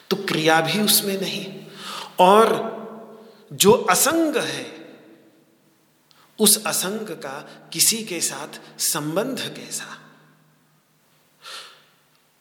तो 0.10 0.16
क्रिया 0.16 0.62
भी 0.62 0.82
उसमें 0.82 1.22
नहीं। 1.22 1.68
और 2.20 2.80
जो 3.54 3.72
असंग 3.72 4.38
है, 4.38 4.98
उस 6.40 6.66
असंग 6.66 7.08
का 7.08 7.70
किसी 7.74 8.04
के 8.04 8.22
साथ 8.22 8.80
संबंध 8.80 9.40
कैसा? 9.40 10.00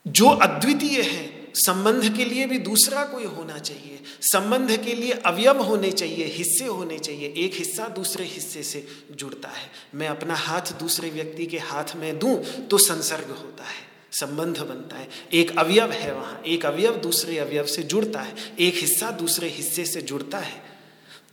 जो 0.06 0.28
अद्वितीय 0.28 1.02
है 1.02 1.37
संबंध 1.54 2.16
के 2.16 2.24
लिए 2.24 2.46
भी 2.46 2.58
दूसरा 2.58 3.04
कोई 3.04 3.24
होना 3.24 3.58
चाहिए। 3.58 3.98
संबंध 4.22 4.76
के 4.76 4.94
लिए 4.94 5.12
अवयव 5.12 5.62
होने 5.62 5.90
चाहिए, 5.92 6.24
हिस्से 6.26 6.64
होने 6.64 6.98
चाहिए। 6.98 7.34
एक 7.36 7.54
हिस्सा 7.54 7.88
दूसरे 7.88 8.24
हिस्से 8.24 8.62
से 8.62 8.86
जुड़ता 9.10 9.48
है। 9.48 9.70
मैं 9.94 10.08
अपना 10.08 10.34
हाथ 10.34 10.60
दूसरे 10.60 11.10
व्यक्ति 11.10 11.46
के 11.46 11.58
हाथ 11.58 11.96
में 11.96 12.18
दूँ 12.18 12.42
तो 12.42 12.78
संसर्ग 12.78 13.30
होता 13.30 13.64
है, 13.64 13.88
संबंध 14.12 14.58
बनता 14.58 14.96
है। 14.96 15.08
एक 15.32 15.58
अवयव 15.58 15.92
है 15.92 16.14
वहाँ, 16.14 16.42
एक 16.46 16.66
अवयव 16.66 16.96
दूसरे 16.96 17.38
अवयव 17.38 17.66
से 17.66 17.82
जुड़ता 17.82 18.20
है, 18.20 18.34
एक 18.60 18.74
हिस्सा 18.74 19.10
दूसरे 19.10 19.48
हिस्से 19.48 19.84
से 19.84 20.02
जुड़ता 20.02 20.38
है। 20.38 20.62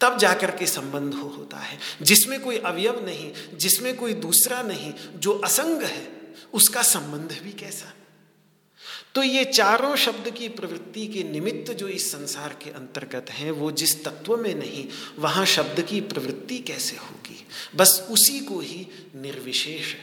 तब 0.02 0.18
जाकर 0.18 0.52
के 0.52 0.66
संबंध 0.68 1.14
हो, 1.14 1.28
होता 1.28 1.58
है। 1.58 1.80
जिसमें 2.02 2.40
कोई 2.42 2.58
अवयव 2.58 3.06
नहीं, 3.06 3.32
जिसमें 3.58 3.96
कोई 3.96 4.14
दूसरा 4.14 4.62
नहीं, 4.62 4.94
जो 5.16 5.40
असंग 5.40 5.82
है, 5.84 6.08
उसका 6.54 6.82
संबंध 6.82 7.40
भी 7.44 7.52
कैसा? 7.52 7.94
तो 9.16 9.24
ये 9.24 9.46
चारों 9.46 9.96
शब्द 9.96 10.30
की 10.30 10.50
प्रवृत्ति 10.50 11.08
के 11.08 11.24
निमित्त 11.24 11.74
जो 11.74 11.88
इस 11.88 12.12
संसार 12.12 12.58
के 12.64 12.70
अंतर्गत 12.70 13.30
हैं, 13.30 13.52
वो 13.52 13.72
जिस 13.72 14.06
तत्व 14.06 14.38
में 14.38 14.56
नहीं, 14.56 14.88
वहाँ 15.20 15.46
शब्द 15.46 15.82
की 15.82 16.02
प्रवृत्ति 16.02 16.58
कैसे 16.58 16.96
होगी? 16.96 17.48
बस 17.76 18.08
उसी 18.12 18.40
को 18.40 18.60
ही 18.60 18.88
निर्विशेष 19.16 19.94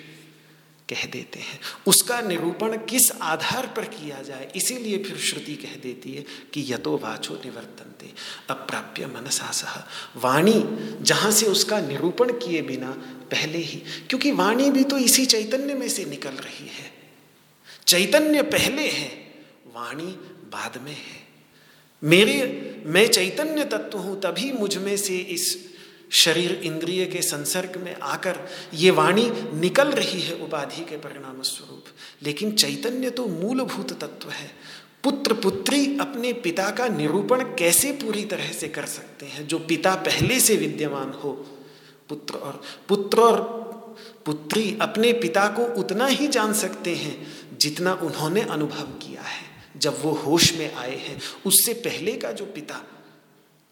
कह 0.88 1.06
देते 1.06 1.38
हैं। 1.38 1.60
उसका 1.86 2.20
निरूपण 2.20 2.76
किस 2.76 3.12
आधार 3.22 3.66
पर 3.66 3.84
किया 3.84 4.22
जाए, 4.22 4.52
इसीलिए 4.56 4.98
फिर 4.98 5.16
श्रुति 5.16 5.54
कह 5.54 5.76
देती 5.76 6.12
है 6.12 6.24
कि 6.52 6.72
यतो 6.72 6.98
वाचो 6.98 7.34
निवर्तनते, 7.34 8.10
अप्राप्य 8.50 9.06
मनसा 9.06 9.50
सह। 9.50 9.84
वाणी 10.16 10.64
जहाँ 11.04 11.30
से 11.30 11.46
उसका 11.46 11.80
निरूपण 11.80 12.32
किए 12.32 12.62
बिना 12.62 12.90
पहले 13.30 13.58
ही, 13.58 13.82
क्योंकि 14.08 14.32
वाणी 14.32 14.70
भी 14.70 14.84
तो 14.84 14.98
इसी 14.98 15.26
चैतन्य 15.26 15.74
में 15.74 15.88
से 15.88 16.04
निकल 16.04 16.30
रही 16.30 16.66
है। 16.66 16.91
चैतन्य 17.86 18.42
पहले 18.42 18.88
है, 18.88 19.08
वाणी 19.74 20.12
बाद 20.52 20.80
में 20.84 20.92
है। 20.92 21.20
मेरे, 22.02 22.82
मैं 22.86 23.06
चैतन्य 23.08 23.64
तत्व 23.64 23.98
हूँ, 23.98 24.20
तभी 24.20 24.52
मुझमें 24.52 24.96
से 24.96 25.16
इस 25.16 25.56
शरीर 26.14 26.52
इंद्रिय 26.64 27.04
के 27.06 27.22
संसर्ग 27.22 27.76
में 27.84 27.94
आकर 27.96 28.38
ये 28.74 28.90
वाणी 28.90 29.30
निकल 29.54 29.90
रही 29.90 30.20
है 30.20 30.34
उपाधि 30.36 30.84
के 30.84 30.96
परिणाम 30.96 31.40
स्वरूप 31.42 31.84
लेकिन 32.22 32.52
चैतन्य 32.52 33.10
तो 33.10 33.26
मूलभूत 33.26 33.92
तत्व 34.00 34.30
है। 34.30 34.50
पुत्र 35.04 35.34
पुत्री 35.34 35.98
अपने 36.00 36.32
पिता 36.32 36.70
का 36.70 36.88
निरूपण 36.88 37.42
कैसे 37.58 37.92
पूरी 37.92 38.24
तरह 38.24 38.52
से 38.52 38.68
कर 38.68 38.86
सकते 38.86 39.26
हैं, 39.26 39.46
जो 39.46 39.58
पिता 39.58 39.94
पहले 39.94 40.38
से 40.40 40.56
विद्यमान 40.56 41.12
हो? 41.14 41.32
पुत्र 42.08 42.34
और 42.36 42.60
पुत्र 42.88 43.20
और 43.20 43.40
पुत्री 44.26 44.76
अपने 44.80 45.12
पिता 45.12 45.46
को 45.48 45.64
उतना 45.80 46.06
ही 46.06 46.26
जान 46.28 46.52
सकते 46.54 46.94
हैं 46.94 47.16
जितना 47.62 47.92
उन्होंने 47.94 48.40
अनुभव 48.40 48.86
किया 48.98 49.22
है, 49.22 49.44
जब 49.76 50.02
वो 50.02 50.12
होश 50.12 50.52
में 50.52 50.74
आए 50.74 50.96
हैं, 50.96 51.20
उससे 51.46 51.72
पहले 51.80 52.12
का 52.12 52.32
जो 52.32 52.44
पिता, 52.46 52.80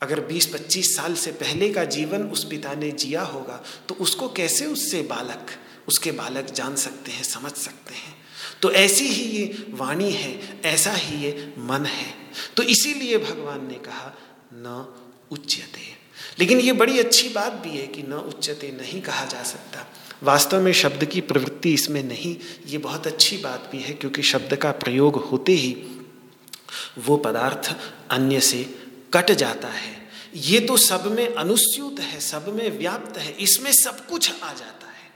अगर 0.00 0.20
20-25 0.20 0.94
साल 0.96 1.14
से 1.14 1.32
पहले 1.32 1.68
का 1.72 1.84
जीवन 1.84 2.22
उस 2.22 2.44
पिता 2.44 2.74
ने 2.74 2.90
जिया 2.92 3.22
होगा 3.22 3.62
तो 3.88 3.94
उसको 3.94 4.28
कैसे 4.28 4.66
उससे 4.66 5.02
बालक, 5.02 5.46
उसके 5.88 6.12
बालक 6.12 6.50
जान 6.50 6.76
सकते 6.76 7.12
हैं, 7.12 7.22
समझ 7.22 7.52
सकते 7.52 7.94
हैं? 7.94 8.14
तो 8.62 8.70
ऐसी 8.72 9.06
ही 9.06 9.24
ये 9.38 9.66
वाणी 9.70 10.10
है, 10.12 10.60
ऐसा 10.62 10.92
ही 10.92 11.16
ये 11.24 11.54
मन 11.58 11.86
है। 11.86 12.14
तो 12.56 12.62
इसीलिए 12.62 13.18
भगवान 13.18 13.66
ने 13.68 13.74
कहा, 13.74 14.12
न 14.52 14.94
उच्यते। 15.30 15.88
लेकिन 16.38 16.60
ये 16.60 16.72
बड़ी 16.72 16.98
अच्छी 16.98 17.28
बात 17.28 17.52
भी 17.52 17.70
है 17.70 17.86
कि 17.86 18.02
न 18.02 18.12
उच्चते 18.12 18.70
नहीं 18.72 19.02
कहा 19.02 19.24
जा 19.24 19.42
सकता। 19.42 19.86
वास्तव 20.22 20.60
में 20.60 20.72
शब्द 20.72 21.04
की 21.04 21.20
प्रवृत्ति 21.20 21.74
इसमें 21.74 22.02
नहीं, 22.02 22.36
ये 22.66 22.78
बहुत 22.78 23.06
अच्छी 23.06 23.36
बात 23.36 23.68
भी 23.72 23.78
है, 23.78 23.94
क्योंकि 23.94 24.22
शब्द 24.22 24.56
का 24.56 24.70
प्रयोग 24.70 25.16
होते 25.16 25.52
ही 25.52 25.86
वो 26.98 27.16
पदार्थ 27.16 27.76
अन्य 28.10 28.40
से 28.40 28.74
कट 29.14 29.30
जाता 29.30 29.68
है। 29.68 30.08
ये 30.36 30.60
तो 30.60 30.76
सब 30.76 31.06
में 31.06 31.34
अनुस्यूत 31.34 32.00
है, 32.00 32.20
सब 32.20 32.48
में 32.48 32.78
व्याप्त 32.78 33.18
है, 33.18 33.32
इसमें 33.32 33.72
सब 33.72 34.06
कुछ 34.06 34.30
आ 34.42 34.52
जाता 34.52 34.86
है। 34.86 35.10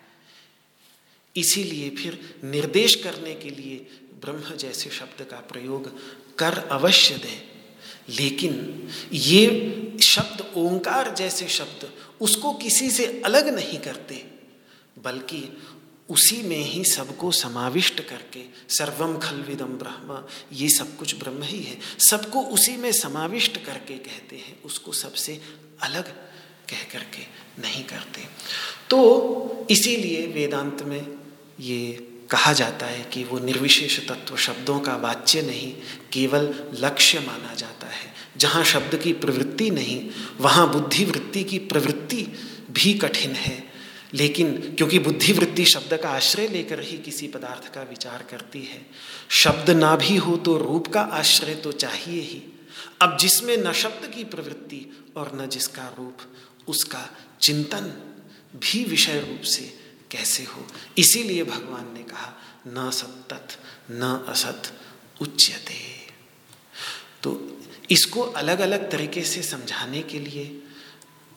इसीलिए 1.36 1.90
फिर 1.90 2.40
निर्देश 2.44 2.94
करने 2.94 3.34
के 3.34 3.50
लिए 3.50 3.76
ब्रह्म 4.20 4.56
जैसे 4.56 4.90
शब्द 4.90 5.24
का 5.24 5.36
प्रयोग 5.36 6.00
कर 6.38 6.58
अवश्य 6.58 7.14
दे। 7.14 7.54
लेकिन 8.08 8.88
ये 9.12 9.46
शब्द 10.02 10.52
ओंकार 10.56 11.14
जैसे 11.14 11.48
शब्द, 11.48 11.92
उसको 12.20 12.52
किसी 12.52 12.90
से 12.90 13.22
अलग 13.24 13.48
नहीं 13.48 13.78
करते। 13.78 14.33
बल्कि 15.04 15.58
उसी 16.10 16.42
में 16.42 16.64
ही 16.64 16.84
सबको 16.84 17.30
समाविष्ट 17.30 18.00
करके 18.00 18.74
सर्वम 18.74 19.18
खलविदम 19.18 19.66
ब्रह्म, 19.66 20.24
ये 20.52 20.68
सब 20.68 20.96
कुछ 20.96 21.18
ब्रह्म 21.18 21.42
ही 21.42 21.62
है। 21.62 21.78
सबको 21.98 22.40
उसी 22.40 22.76
में 22.76 22.92
समाविष्ट 22.92 23.64
करके 23.64 23.94
कहते 23.94 24.36
हैं, 24.36 24.62
उसको 24.62 24.92
सबसे 24.92 25.40
अलग 25.82 26.08
कह 26.70 26.82
करके 26.92 27.22
नहीं 27.62 27.84
करते। 27.84 28.22
तो 28.90 29.66
इसीलिए 29.70 30.26
वेदांत 30.26 30.82
में 30.82 31.18
ये 31.60 31.92
कहा 32.30 32.52
जाता 32.52 32.86
है 32.86 33.04
कि 33.04 33.24
वो 33.24 33.38
निर्विशेष 33.38 34.08
तत्व 34.08 34.36
शब्दों 34.36 34.80
का 34.80 34.96
वाच्य 34.96 35.42
नहीं, 35.42 35.72
केवल 36.12 36.70
लक्ष्य 36.74 37.20
माना 37.20 37.54
जाता 37.54 37.86
है। 37.86 38.14
जहाँ 38.36 38.64
शब्द 38.64 38.96
की 38.96 39.12
प्रवृत्ति 39.12 39.70
नहीं, 39.70 40.10
वहाँ 40.40 40.72
बुद्धि 40.72 41.04
वृत्ति 41.04 41.44
की 41.44 41.58
प्रवृत्ति 41.58 42.26
भी 42.70 42.94
कठिन 42.94 43.32
है। 43.32 43.73
लेकिन 44.14 44.74
क्योंकि 44.76 44.98
बुद्धिवृत्ति 44.98 45.64
शब्द 45.64 45.96
का 45.96 46.08
आश्रय 46.08 46.48
लेकर 46.48 46.80
ही 46.80 46.98
किसी 46.98 47.28
पदार्थ 47.28 47.74
का 47.74 47.82
विचार 47.82 48.22
करती 48.30 48.62
है। 48.62 48.86
शब्द 49.30 49.70
ना 49.70 49.96
भी 49.96 50.16
हो 50.16 50.36
तो 50.36 50.56
रूप 50.56 50.86
का 50.86 51.00
आश्रय 51.00 51.54
तो 51.54 51.72
चाहिए 51.72 52.20
ही। 52.20 52.42
अब 53.02 53.16
जिसमें 53.16 53.56
न 53.56 53.72
शब्द 53.72 54.06
की 54.14 54.24
प्रवृत्ति 54.24 55.12
और 55.16 55.42
न 55.42 55.46
जिसका 55.48 55.94
रूप, 55.98 56.18
उसका 56.68 57.10
चिंतन 57.40 58.14
भी 58.56 58.84
विषय 58.84 59.20
रूप 59.20 59.40
से 59.40 59.78
कैसे 60.10 60.44
हो? 60.44 60.66
इसीलिए 60.98 61.44
भगवान 61.44 61.94
ने 61.94 62.02
कहा, 62.02 62.32
न 62.66 62.90
सत्त, 62.90 63.58
न 63.90 64.24
असत, 64.28 64.72
उच्यते। 65.20 65.94
तो 67.22 67.60
इसको 67.90 68.20
अलग 68.20 68.60
अलग 68.60 68.90
तरीके 68.90 69.22
से 69.22 69.42
समझाने 69.42 70.02
के 70.02 70.18
लिए 70.18 70.62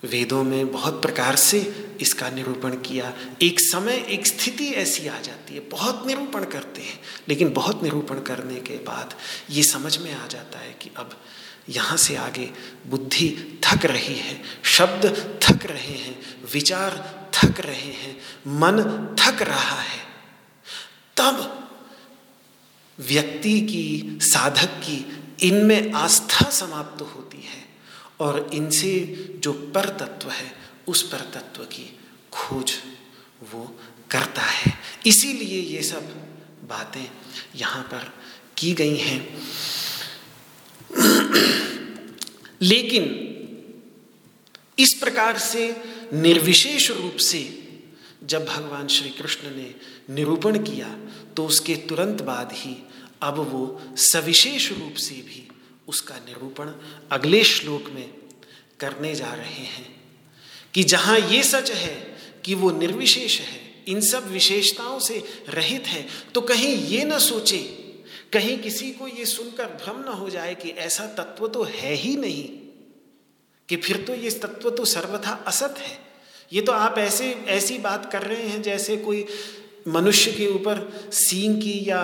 वेदों 0.03 0.43
में 0.43 0.71
बहुत 0.71 1.01
प्रकार 1.01 1.35
से 1.35 1.59
इसका 2.01 2.29
निरूपण 2.29 2.75
किया। 2.75 3.13
एक 3.41 3.59
समय, 3.59 3.93
एक 3.93 4.27
स्थिति 4.27 4.67
ऐसी 4.67 5.07
आ 5.07 5.19
जाती 5.19 5.53
है। 5.53 5.59
बहुत 5.59 6.07
निरूपण 6.07 6.45
करते 6.45 6.81
हैं, 6.81 6.99
लेकिन 7.29 7.49
बहुत 7.49 7.83
निरूपण 7.83 8.19
करने 8.19 8.55
के 8.55 8.73
बाद 8.73 9.13
ये 9.49 9.63
समझ 9.63 9.97
में 9.97 10.13
आ 10.13 10.27
जाता 10.27 10.59
है 10.59 10.73
कि 10.73 10.89
अब 10.97 11.21
यहाँ 11.69 11.97
से 11.97 12.15
आगे 12.15 12.49
बुद्धि 12.87 13.59
थक 13.63 13.85
रही 13.85 14.15
है, 14.15 14.41
शब्द 14.63 15.05
थक 15.43 15.65
रहे 15.65 15.93
हैं, 15.93 16.19
विचार 16.53 17.17
थक 17.33 17.59
रहे 17.59 17.91
हैं, 17.93 18.17
मन 18.47 18.81
थक 19.19 19.41
रहा 19.41 19.81
है। 19.81 20.01
तब 21.17 21.69
व्यक्ति 22.99 23.61
की, 23.61 24.19
साधक 24.21 24.67
की 24.67 25.23
इनमें 25.41 25.93
आस्था 25.93 26.49
समाप्त 26.49 27.01
होती 27.01 27.37
है। 27.37 27.76
और 28.19 28.49
इनसे 28.53 28.99
जो 29.43 29.53
पर 29.53 29.89
तत्व 29.89 30.29
है, 30.29 30.51
उस 30.87 31.01
पर 31.11 31.19
तत्व 31.19 31.63
की 31.63 31.99
खोज 32.31 32.73
वो 33.53 33.79
करता 34.11 34.41
है। 34.41 34.73
इसीलिए 35.05 35.61
ये 35.61 35.83
सब 35.83 36.03
बातें 36.69 37.11
यहाँ 37.55 37.83
पर 37.83 38.13
की 38.57 38.73
गई 38.73 38.97
हैं। 38.97 39.37
लेकिन 42.61 43.03
इस 44.79 44.93
प्रकार 44.93 45.37
से 45.37 45.75
निर्विशेष 46.13 46.91
रूप 46.91 47.17
से 47.17 47.63
जब 48.23 48.45
भगवान 48.45 48.87
श्री 48.87 49.09
कृष्ण 49.09 49.55
ने 49.55 49.75
निरूपण 50.09 50.63
किया 50.63 50.97
तो 51.37 51.45
उसके 51.45 51.75
तुरंत 51.75 52.21
बाद 52.21 52.49
ही 52.53 52.75
अब 53.21 53.39
वो 53.39 53.81
सविशेष 53.97 54.71
रूप 54.71 54.93
से 54.93 55.15
भी 55.15 55.47
उसका 55.87 56.15
निरूपण 56.17 56.71
अगले 57.11 57.43
श्लोक 57.43 57.89
में 57.89 58.09
करने 58.79 59.13
जा 59.15 59.33
रहे 59.33 59.65
हैं 59.65 59.87
कि 60.73 60.83
जहाँ 60.83 61.17
ये 61.19 61.41
सच 61.43 61.71
है 61.71 61.95
कि 62.45 62.55
वो 62.55 62.71
निर्विशेष 62.71 63.39
है, 63.39 63.59
इन 63.87 64.01
सब 64.01 64.29
विशेषताओं 64.31 64.99
से 64.99 65.23
रहित 65.49 65.87
है 65.87 66.05
तो 66.35 66.41
कहीं 66.41 66.75
ये 66.87 67.03
न 67.05 67.17
सोचे, 67.19 67.57
कहीं 68.33 68.57
किसी 68.59 68.91
को 68.91 69.07
ये 69.07 69.25
सुनकर 69.25 69.65
भ्रम 69.75 69.99
न 70.01 70.13
हो 70.13 70.29
जाए 70.29 70.55
कि 70.55 70.69
ऐसा 70.69 71.05
तत्व 71.17 71.47
तो 71.47 71.63
है 71.63 71.93
ही 71.93 72.15
नहीं, 72.15 72.43
कि 73.69 73.75
फिर 73.75 73.97
तो 73.97 74.15
ये 74.15 74.29
तत्व 74.39 74.69
तो 74.69 74.85
सर्वथा 74.85 75.31
असत 75.47 75.77
है। 75.77 75.97
ये 76.53 76.61
तो 76.61 76.71
आप 76.71 76.97
ऐसे, 76.97 77.31
ऐसी 77.47 77.77
बात 77.77 78.11
कर 78.11 78.23
रहे 78.23 78.47
हैं 78.47 78.61
जैसे 78.61 78.97
कोई 78.97 79.25
मनुष्य 79.87 80.31
के 80.31 80.47
ऊपर 80.47 81.09
सींग 81.13 81.61
की 81.61 81.79
या 81.89 82.03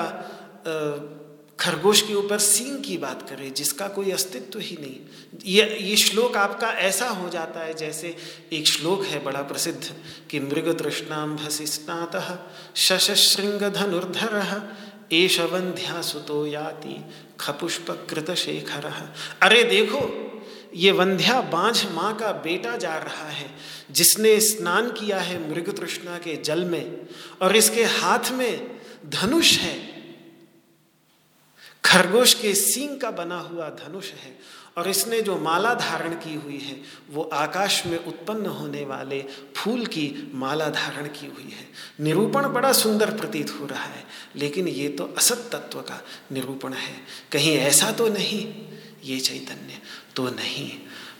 खरगोश 1.64 2.02
के 2.02 2.14
ऊपर 2.14 2.40
सींग 2.40 2.84
की 2.84 2.98
बात 2.98 3.22
करें 3.30 3.54
जिसका 3.54 3.88
कोई 3.88 4.12
अस्तित्व 4.12 4.60
ही 4.60 4.78
नहीं। 4.80 5.42
ये 5.46 5.78
ये 5.82 5.96
श्लोक 5.96 6.38
आपका 6.38 6.68
ऐसा 6.68 7.08
हो 7.10 7.30
जाता 7.30 7.60
है 7.60 7.74
जैसे 7.74 8.16
एक 8.54 8.68
श्लोक 8.68 9.04
है 9.06 9.24
बड़ा 9.24 9.42
प्रसिद्ध, 9.42 9.94
कि 10.30 10.40
मृग 10.40 10.68
तृष्णाम 10.80 11.36
भसिस्नात 11.36 12.16
शशृंग 12.76 13.62
धनुर्धर 13.74 14.36
एश 15.14 15.40
वंध्या 15.40 16.02
सुतो 16.02 16.46
याति 16.48 16.96
खपुष्प 17.40 17.92
कृत 18.10 18.32
शेखर 18.32 18.92
अरे 19.42 19.64
देखो, 19.64 20.02
ये 20.76 20.92
वंध्या 20.92 21.42
बांझ 21.42 21.86
माँ 21.86 22.16
का 22.18 22.32
बेटा 22.32 22.76
जा 22.78 22.98
रहा 22.98 23.30
है, 23.30 23.50
जिसने 23.92 24.40
स्नान 24.40 24.90
किया 24.92 25.20
है 25.20 25.40
मृग 25.50 25.76
तृष्णा 25.78 26.18
के 26.18 26.36
जल 26.36 26.66
में, 26.66 27.08
और 27.42 27.56
इसके 27.56 27.84
हाथ 27.84 28.32
में 28.32 28.80
धनुष 29.06 29.58
है। 29.58 29.93
खरगोश 31.84 32.34
के 32.34 32.54
सींग 32.56 33.00
का 33.00 33.12
बना 33.12 33.38
हुआ 33.40 33.70
धनुष 33.70 34.12
है 34.14 34.38
और 34.78 34.88
इसने 34.90 35.22
जो 35.22 35.38
माला 35.38 35.74
धारण 35.74 36.14
की 36.16 36.34
हुई 36.36 36.58
है, 36.58 36.76
वो 37.10 37.24
आकाश 37.24 37.86
में 37.86 37.98
उत्पन्न 37.98 38.46
होने 38.46 38.84
वाले 38.86 39.20
फूल 39.56 39.86
की 39.86 40.32
माला 40.34 40.70
धारण 40.70 41.08
की 41.10 41.28
हुई 41.28 41.52
है। 41.52 41.68
निरूपण 42.00 42.48
बड़ा 42.48 42.72
सुंदर 42.74 43.12
प्रतीत 43.18 43.52
हो 43.52 43.66
रहा 43.66 43.84
है, 43.84 44.04
लेकिन 44.36 44.68
ये 44.68 44.88
तो 44.90 45.06
असत 45.18 45.50
तत्व 45.52 45.80
का 45.82 46.02
निरूपण 46.32 46.74
है। 46.74 46.96
कहीं 47.32 47.56
ऐसा 47.58 47.92
तो 47.92 48.08
नहीं, 48.10 48.44
ये 49.04 49.20
चैतन्य 49.20 49.82
तो 50.16 50.30
नहीं। 50.30 50.72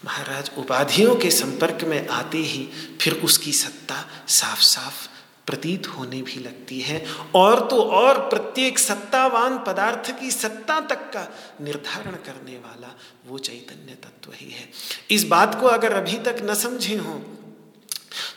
महाराज, 0.06 0.52
उपाधियों 0.58 1.16
के 1.16 1.32
संपर्क 1.32 1.84
में 1.84 2.08
आते 2.08 2.38
ही 2.38 2.68
फिर 3.02 3.14
उसकी 3.14 3.52
सत्ता 3.54 4.06
साफ़ 4.28 4.62
साफ़ 4.62 5.08
प्रतीत 5.48 5.88
होने 5.88 6.22
भी 6.22 6.40
लगती 6.40 6.80
है। 6.82 7.06
और 7.36 7.68
तो 7.70 7.82
और 7.84 8.20
प्रत्येक 8.30 8.80
सत्तावान 8.80 9.58
पदार्थ 9.58 10.12
की 10.20 10.32
सत्ता 10.32 10.80
तक 10.80 11.10
का 11.14 11.28
निर्धारण 11.62 12.16
करने 12.26 12.58
वाला 12.58 12.94
वो 13.28 13.38
चैतन्य 13.40 13.96
तत्व 14.04 14.32
ही 14.36 14.50
है। 14.52 14.70
इस 15.12 15.24
बात 15.28 15.60
को 15.62 15.68
अगर 15.68 15.94
अभी 15.94 16.18
तक 16.20 16.42
न 16.44 16.54
समझे 16.56 16.98
हो 16.98 17.20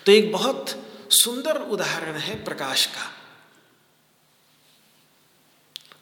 तो 0.06 0.12
एक 0.12 0.32
बहुत 0.32 0.74
सुंदर 1.12 1.60
उदाहरण 1.62 2.16
है 2.18 2.34
प्रकाश 2.44 2.86
का। 2.86 3.10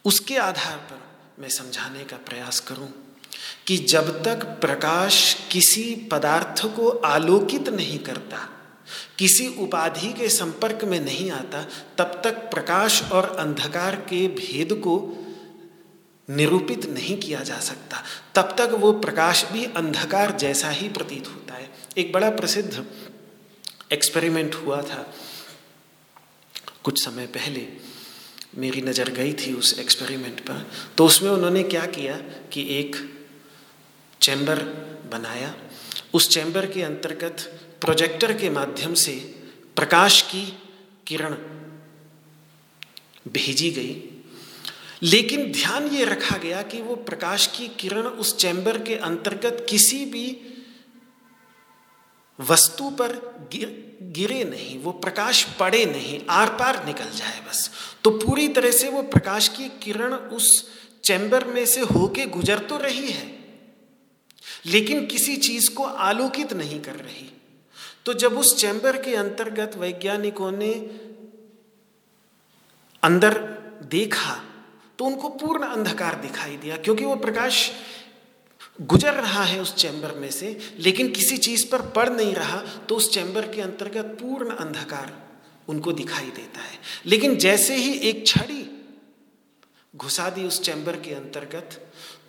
उसके 0.05 0.37
आधार 0.39 0.77
पर 0.91 1.01
मैं 1.39 1.49
समझाने 1.49 2.05
का 2.05 2.17
प्रयास 2.27 2.61
करूँ 2.61 2.89
कि 3.67 3.77
जब 3.77 4.23
तक 4.25 4.45
प्रकाश 4.61 5.17
किसी 5.53 5.95
पदार्थ 6.13 6.65
को 6.67 6.89
आलोकित 7.07 7.69
नहीं 7.69 7.99
करता 7.99 8.49
किसी 9.19 9.47
उपाधि 9.59 10.13
के 10.13 10.29
संपर्क 10.29 10.85
में 10.85 10.99
नहीं 11.01 11.31
आता, 11.31 11.63
तब 11.99 12.21
तक 12.25 12.39
प्रकाश 12.51 13.03
और 13.13 13.25
अंधकार 13.39 13.97
के 14.09 14.27
भेद 14.31 14.73
को 14.79 14.97
निरूपित 16.29 16.87
नहीं 16.87 17.17
किया 17.19 17.41
जा 17.41 17.59
सकता। 17.61 18.03
तब 18.35 18.55
तक 18.59 18.75
वो 18.75 18.93
प्रकाश 19.01 19.45
भी 19.53 19.65
अंधकार 19.77 20.37
जैसा 20.37 20.71
ही 20.71 20.89
प्रतीत 20.89 21.29
होता 21.29 21.55
है। 21.55 21.69
एक 21.99 22.13
बड़ा 22.13 22.31
प्रसिद्ध 22.31 22.85
एक्सपेरिमेंट 23.93 24.55
हुआ 24.55 24.81
था। 24.83 25.07
कुछ 26.85 27.05
समय 27.05 27.27
पहले 27.27 27.67
मेरी 28.59 28.81
नज़र 28.83 29.09
गई 29.11 29.33
थी 29.33 29.53
उस 29.53 29.79
एक्सपेरिमेंट 29.79 30.41
पर 30.41 30.67
तो 30.99 31.07
उसमें 31.07 31.31
उन्होंने 31.31 31.63
क्या 31.65 31.85
किया 31.89 32.17
कि 32.53 32.67
एक 32.79 32.97
चैम्बर 34.21 34.59
बनाया। 35.13 35.55
उस 36.15 36.29
चैम्बर 36.29 36.67
के 36.67 36.83
अंतर्गत 36.83 37.64
प्रोजेक्टर 37.85 38.33
के 38.33 38.51
माध्यम 38.51 38.95
से 38.95 39.13
प्रकाश 39.77 40.21
की 40.23 40.43
किरण 41.07 41.35
भेजी 43.29 43.71
गई। 43.71 44.03
लेकिन 45.03 45.51
ध्यान 45.53 45.87
ये 45.87 46.05
रखा 46.05 46.37
गया 46.37 46.63
कि 46.63 46.81
वो 46.83 46.95
प्रकाश 47.03 47.47
की 47.47 47.69
किरण 47.69 48.07
उस 48.21 48.37
चैम्बर 48.37 48.79
के 48.79 48.95
अंतर्गत 49.03 49.67
किसी 49.71 50.05
भी 50.05 50.25
वस्तु 52.39 52.91
पर 52.91 53.13
गिर, 53.53 53.99
गिरे 54.03 54.43
नहीं, 54.45 54.79
वो 54.79 54.93
प्रकाश 54.93 55.43
पड़े 55.61 55.85
नहीं 55.87 56.21
आर 56.31 56.55
पार 56.55 56.85
निकल 56.87 57.11
जाए 57.11 57.41
बस। 57.41 57.71
तो 58.05 58.11
पूरी 58.11 58.49
तरह 58.49 58.71
से 58.71 58.89
वो 58.89 59.03
प्रकाश 59.03 59.49
की 59.49 59.69
किरण 59.83 60.15
उस 60.15 60.49
चैम्बर 61.05 61.45
में 61.45 61.65
से 61.67 61.81
होके 61.83 62.27
गुजर 62.29 62.59
तो 62.59 62.79
रही 62.79 63.11
है, 63.11 63.27
लेकिन 64.67 65.07
किसी 65.07 65.37
चीज़ 65.37 65.71
को 65.71 65.85
आलोकित 65.85 66.53
नहीं 66.53 66.81
कर 66.81 66.95
रही। 66.95 67.31
तो 68.07 68.13
जब 68.15 68.39
उस 68.39 68.57
चैम्बर 68.57 68.97
के 69.03 69.15
अंतर्गत 69.17 69.77
वैज्ञानिकों 69.77 70.51
ने 70.51 70.73
अंदर 73.03 73.39
देखा 73.91 74.35
तो 74.99 75.05
उनको 75.05 75.29
पूर्ण 75.29 75.67
अंधकार 75.67 76.15
दिखाई 76.15 76.57
दिया, 76.57 76.77
क्योंकि 76.77 77.05
वो 77.05 77.17
प्रकाश 77.17 77.71
गुजर 78.83 79.15
रहा 79.15 79.43
है 79.45 79.61
उस 79.61 79.75
चैम्बर 79.75 80.15
में 80.15 80.31
से, 80.31 80.59
लेकिन 80.79 81.11
किसी 81.11 81.37
चीज़ 81.39 81.67
पर 81.71 81.83
पड़ 81.91 82.09
नहीं 82.09 82.35
रहा 82.35 82.57
तो 82.89 82.97
उस 82.97 83.13
चैम्बर 83.13 83.53
के 83.53 83.61
अंतर्गत 83.61 84.17
पूर्ण 84.21 84.55
अंधकार 84.57 85.13
उनको 85.69 85.93
दिखाई 85.93 86.31
देता 86.31 86.61
है। 86.61 86.79
लेकिन 87.07 87.37
जैसे 87.37 87.77
ही 87.77 87.93
एक 88.01 88.27
छड़ी 88.27 88.65
घुसा 89.97 90.29
दी 90.31 90.45
उस 90.45 90.61
चैम्बर 90.63 90.97
के 91.01 91.15
अंतर्गत 91.15 91.81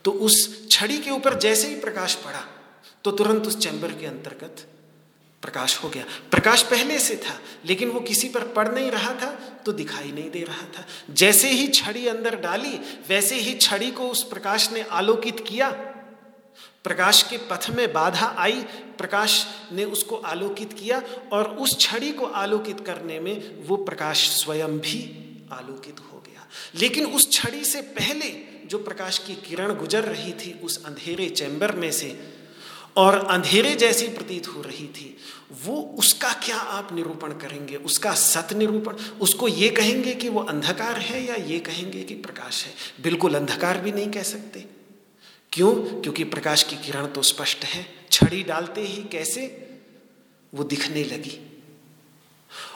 तो 0.05 0.11
उस 0.11 0.69
छड़ी 0.71 0.97
के 0.97 1.11
ऊपर 1.11 1.39
जैसे 1.39 1.67
ही 1.67 1.75
प्रकाश 1.75 2.15
पड़ा 2.15 2.45
तो 3.03 3.11
तुरंत 3.11 3.47
उस 3.47 3.57
चैम्बर 3.57 3.91
के 3.91 4.05
अंतर्गत 4.05 4.67
प्रकाश 5.45 5.77
हो 5.83 5.89
गया। 5.89 6.05
प्रकाश 6.31 6.61
पहले 6.63 6.99
से 6.99 7.15
था, 7.15 7.39
लेकिन 7.65 7.89
वो 7.89 7.99
किसी 7.99 8.29
पर 8.29 8.47
पड़ 8.47 8.67
नहीं 8.67 8.91
रहा 8.91 9.13
था 9.13 9.31
तो 9.65 9.71
दिखाई 9.71 10.11
नहीं 10.11 10.29
दे 10.31 10.43
रहा 10.43 10.65
था। 10.77 10.85
जैसे 11.13 11.49
ही 11.49 11.67
छड़ी 11.67 12.07
अंदर 12.07 12.35
डाली, 12.35 12.79
वैसे 13.09 13.35
ही 13.35 13.53
छड़ी 13.53 13.91
को 13.91 14.09
उस 14.09 14.23
प्रकाश 14.23 14.71
ने 14.71 14.81
आलोकित 14.81 15.45
किया। 15.47 15.69
प्रकाश 16.83 17.21
के 17.23 17.37
पथ 17.37 17.69
में 17.69 17.93
बाधा 17.93 18.35
आई, 18.37 18.61
प्रकाश 18.97 19.45
ने 19.71 19.83
उसको 19.85 20.15
आलोकित 20.15 20.73
किया 20.73 21.01
और 21.33 21.47
उस 21.57 21.79
छड़ी 21.79 22.11
को 22.11 22.25
आलोकित 22.25 22.79
करने 22.79 23.19
में 23.19 23.65
वो 23.65 23.75
प्रकाश 23.77 24.27
स्वयं 24.29 24.77
भी 24.79 24.99
आलोकित 25.51 25.99
हो 25.99 26.19
गया। 26.19 26.47
लेकिन 26.75 27.05
उस 27.05 27.31
छड़ी 27.31 27.63
से 27.65 27.81
पहले 27.81 28.29
जो 28.65 28.77
प्रकाश 28.77 29.17
की 29.17 29.35
किरण 29.47 29.73
गुजर 29.75 30.03
रही 30.03 30.31
थी 30.33 30.59
उस 30.63 30.83
अंधेरे 30.85 31.29
चैम्बर 31.29 31.71
में 31.71 31.91
से 31.91 32.07
और 32.95 33.27
अंधेरे 33.27 33.75
जैसी 33.75 34.07
प्रतीत 34.07 34.47
हो 34.47 34.61
रही 34.61 34.87
थी। 34.87 35.17
वो 35.65 35.95
उसका 35.99 36.33
क्या 36.33 36.57
आप 36.57 36.93
निरूपण 36.93 37.33
करेंगे? 37.33 37.75
उसका 37.75 38.13
सत 38.13 38.53
निरूपण 38.53 38.93
उसको 38.95 39.47
ये 39.47 39.69
कहेंगे 39.69 40.13
कि 40.13 40.29
वो 40.29 40.39
अंधकार 40.39 40.99
है 40.99 41.25
या 41.25 41.35
ये 41.35 41.59
कहेंगे 41.59 42.03
कि 42.03 42.15
प्रकाश 42.15 42.65
है? 42.65 42.73
बिल्कुल 43.01 43.35
अंधकार 43.35 43.77
भी 43.77 43.91
नहीं 43.91 44.11
कह 44.11 44.23
सकते। 44.23 44.65
क्यों? 45.51 46.01
क्योंकि 46.01 46.23
प्रकाश 46.23 46.63
की 46.63 46.75
किरण 46.75 47.07
तो 47.07 47.21
स्पष्ट 47.21 47.65
है। 47.65 48.05
छड़ी 48.11 48.43
डालते 48.43 48.81
ही 48.81 49.03
कैसे? 49.03 49.69
वो 50.53 50.63
दिखने 50.63 51.03
लगी। 51.03 51.63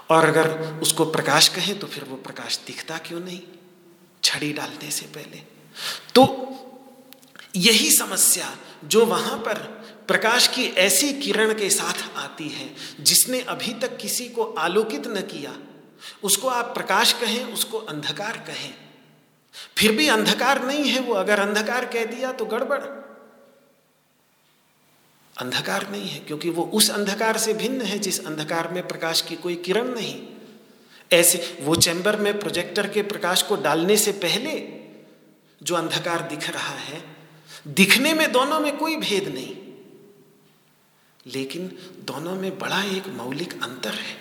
और 0.09 0.26
अगर 0.26 0.74
उसको 0.82 1.05
प्रकाश 1.05 1.47
कहें 1.47 1.80
तो 1.80 1.88
फिर 1.88 2.03
वो 2.03 2.15
प्रकाश 2.15 2.59
दिखता 2.67 2.97
क्यों 2.97 3.20
नहीं? 3.20 3.41
छड़ी 4.24 4.53
डालने 4.53 4.91
से 4.91 5.05
पहले। 5.05 5.38
तो 6.15 6.45
यही 7.55 7.91
समस्या 7.91 8.57
जो 8.86 9.05
वहाँ 9.05 9.38
पर 9.38 9.78
प्रकाश 10.10 10.47
की 10.47 10.66
ऐसी 10.66 11.14
किरण 11.14 11.53
के 11.53 11.70
साथ 11.70 12.18
आती 12.18 12.49
है, 12.49 12.76
जिसने 12.99 13.41
अभी 13.41 13.74
तक 13.74 13.97
किसी 13.97 14.30
को 14.30 14.43
आलोकित 14.43 15.07
न 15.07 15.22
किया। 15.22 15.57
उसको 16.24 16.47
आप 16.47 16.66
प्रकाश 16.66 17.14
कहें, 17.14 17.43
उसको 17.53 17.78
अंधकार 17.78 18.38
कहें। 18.38 18.74
फिर 19.78 19.91
भी 19.91 20.07
अंधकार 20.07 20.66
नहीं 20.66 20.84
है 20.84 20.99
वो। 20.99 21.14
अगर 21.14 21.39
अंधकार 21.39 21.86
कह 21.86 22.05
दिया 22.05 22.32
तो 22.32 22.45
गड़बड़। 22.45 22.82
अंधकार 25.38 25.91
नहीं 25.91 26.10
है, 26.10 26.20
क्योंकि 26.20 26.49
वो 26.49 26.64
उस 26.64 26.91
अंधकार 26.91 27.38
से 27.38 27.53
भिन्न 27.53 27.82
है, 27.82 27.99
जिस 27.99 28.26
अंधकार 28.26 28.68
में 28.68 28.88
प्रकाश 28.88 29.22
की 29.22 29.36
कोई 29.36 29.55
किरण 29.55 29.88
नहीं। 29.88 30.28
ऐसे 31.12 31.57
वो 31.62 31.76
चैम्बर 31.76 32.16
में 32.16 32.39
प्रोजेक्टर 32.39 32.89
के 32.89 33.01
प्रकाश 33.01 33.41
को 33.41 33.55
डालने 33.55 33.97
से 33.97 34.12
पहले 34.12 34.68
जो 35.64 35.76
अंधकार 35.76 36.22
दिख 36.22 36.49
रहा 36.49 36.76
है, 36.76 37.03
दिखने 37.68 38.14
में 38.14 38.32
दोनों 38.32 38.60
में 38.60 38.78
कोई 38.78 38.95
भेद 38.95 39.28
नहीं। 39.28 39.59
लेकिन 41.26 41.72
दोनों 42.07 42.36
में 42.36 42.57
बड़ा 42.59 42.82
एक 42.86 43.07
मौलिक 43.07 43.53
अंतर 43.63 43.93
है। 43.93 44.17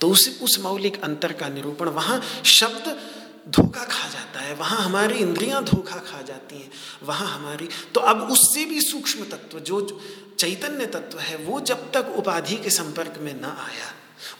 तो 0.00 0.08
उस 0.10 0.40
उस 0.42 0.58
मौलिक 0.60 1.02
अंतर 1.02 1.32
का 1.32 1.48
निरूपण 1.48 1.88
वहाँ 1.90 2.20
शब्द 2.44 2.96
धोखा 3.48 3.84
खा 3.84 4.08
जाता 4.08 4.40
है, 4.40 4.54
वहाँ 4.54 4.78
हमारी 4.78 5.14
इंद्रियाँ 5.14 5.62
धोखा 5.64 5.96
खा 5.96 6.20
जाती 6.22 6.58
हैं, 6.58 6.70
वहाँ 7.02 7.28
हमारी 7.28 7.68
तो 7.94 8.00
अब 8.00 8.22
उससे 8.30 8.64
भी 8.64 8.80
सूक्ष्म 8.80 9.24
तत्व, 9.24 9.58
जो 9.58 10.00
चैतन्य 10.38 10.86
तत्व 10.86 11.18
है, 11.18 11.36
वो 11.36 11.60
जब 11.60 11.90
तक 11.92 12.14
उपाधि 12.18 12.56
के 12.56 12.70
संपर्क 12.70 13.18
में 13.20 13.34
न 13.34 13.44
आया, 13.44 13.92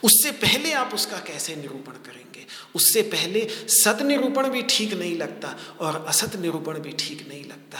उससे 0.03 0.31
पहले 0.31 0.71
आप 0.73 0.93
उसका 0.93 1.17
कैसे 1.17 1.55
निरूपण 1.55 1.91
करेंगे? 2.05 2.45
उससे 2.75 3.01
पहले 3.01 3.47
सत 3.67 4.01
निरूपण 4.01 4.49
भी 4.49 4.61
ठीक 4.69 4.93
नहीं 4.93 5.17
लगता 5.17 5.55
और 5.79 6.05
असत 6.07 6.35
निरूपण 6.35 6.79
भी 6.79 6.91
ठीक 6.99 7.27
नहीं 7.27 7.43
लगता। 7.43 7.79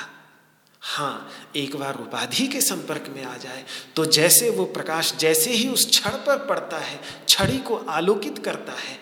हाँ 0.82 1.32
एक 1.56 1.76
बार 1.76 1.96
उपाधि 1.96 2.48
के 2.48 2.62
संपर्क 2.62 3.08
में 3.16 3.24
आ 3.24 3.36
जाए 3.38 3.64
तो 3.96 4.06
जैसे 4.06 4.50
वो 4.50 4.66
प्रकाश 4.66 5.14
जैसे 5.20 5.52
ही 5.52 5.68
उस 5.70 5.92
छड़ 5.92 6.16
पर 6.16 6.46
पड़ता 6.48 6.78
है, 6.78 7.00
छड़ी 7.28 7.58
को 7.58 7.76
आलोकित 7.76 8.40
करता 8.46 8.74
है। 8.74 8.98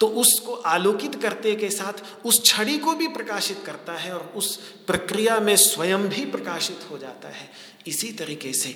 तो 0.00 0.06
उसको 0.20 0.54
आलोकित 0.66 1.14
करते 1.22 1.54
के 1.56 1.70
साथ 1.70 2.02
उस 2.24 2.44
छड़ी 2.44 2.78
को 2.78 2.92
भी 2.92 3.08
प्रकाशित 3.08 3.62
करता 3.66 3.92
है 3.92 4.12
और 4.12 4.32
उस 4.36 4.56
प्रक्रिया 4.86 5.38
में 5.40 5.56
स्वयं 5.56 6.08
भी 6.08 6.24
प्रकाशित 6.24 6.86
हो 6.90 6.98
जाता 6.98 7.28
है। 7.28 7.50
इसी 7.86 8.12
तरीके 8.12 8.52
से 8.52 8.74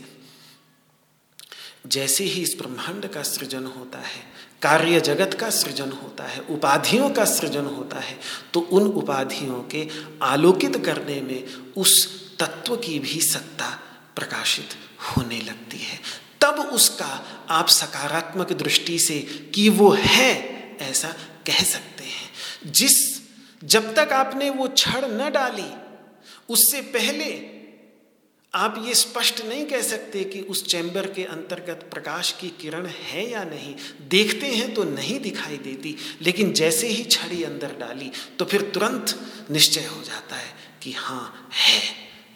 जैसे 1.87 2.25
ही 2.25 2.43
इस 2.43 2.55
ब्रह्मांड 2.59 3.07
का 3.07 3.23
सृजन 3.23 3.67
होता 3.67 3.99
है 3.99 4.23
कार्य 4.63 5.01
जगत 5.01 5.35
का 5.35 5.51
सृजन 5.51 5.91
होता 5.93 6.25
है, 6.25 6.41
उपाधियों 6.41 7.11
का 7.11 7.25
सृजन 7.25 7.65
होता 7.67 8.01
है 8.01 8.19
तो 8.55 8.61
उन 8.61 8.83
उपाधियों 8.83 9.63
के 9.63 9.89
आलोकित 10.23 10.85
करने 10.85 11.21
में 11.21 11.73
उस 11.77 12.09
तत्व 12.39 12.77
की 12.77 12.99
भी 12.99 13.21
सत्ता 13.21 13.71
प्रकाशित 14.17 14.77
होने 15.01 15.41
लगती 15.41 15.79
है। 15.79 15.99
तब 16.41 16.61
उसका 16.73 17.25
आप 17.51 17.69
सकारात्मक 17.69 18.53
दृष्टि 18.53 18.99
से 18.99 19.19
कि 19.55 19.69
वो 19.69 19.91
है 19.91 20.33
ऐसा 20.81 21.09
कह 21.47 21.63
सकते 21.63 22.05
हैं। 22.05 22.73
जिस, 22.73 23.21
जब 23.65 23.95
तक 23.95 24.13
आपने 24.13 24.51
वो 24.51 24.69
छड़ 24.69 25.05
न 25.05 25.31
डाली, 25.31 25.71
उससे 26.49 26.81
पहले 26.81 27.25
आप 28.55 28.83
ये 28.87 28.95
स्पष्ट 28.95 29.45
नहीं 29.45 29.65
कह 29.67 29.83
सकते 29.83 30.25
कि 30.25 30.41
उस 30.41 30.67
चैम्बर 30.67 31.07
के 31.07 31.25
अंतर्गत 31.25 31.89
प्रकाश 31.93 32.31
की 32.41 32.49
किरण 32.61 32.87
है 32.87 33.31
या 33.31 33.45
नहीं। 33.45 33.75
देखते 34.09 34.47
हैं 34.47 34.73
तो 34.75 34.85
नहीं 34.85 35.21
दिखाई 35.21 35.57
देती, 35.57 35.97
लेकिन 36.23 36.53
जैसे 36.53 36.89
ही 36.89 37.05
छड़ी 37.05 37.43
अंदर 37.43 37.77
डाली 37.81 38.11
तो 38.39 38.45
फिर 38.45 38.63
तुरंत 38.75 39.19
निश्चय 39.51 39.85
हो 39.85 40.03
जाता 40.03 40.37
है 40.37 40.53
कि 40.83 40.93
हाँ 40.93 41.49
है। 41.53 41.81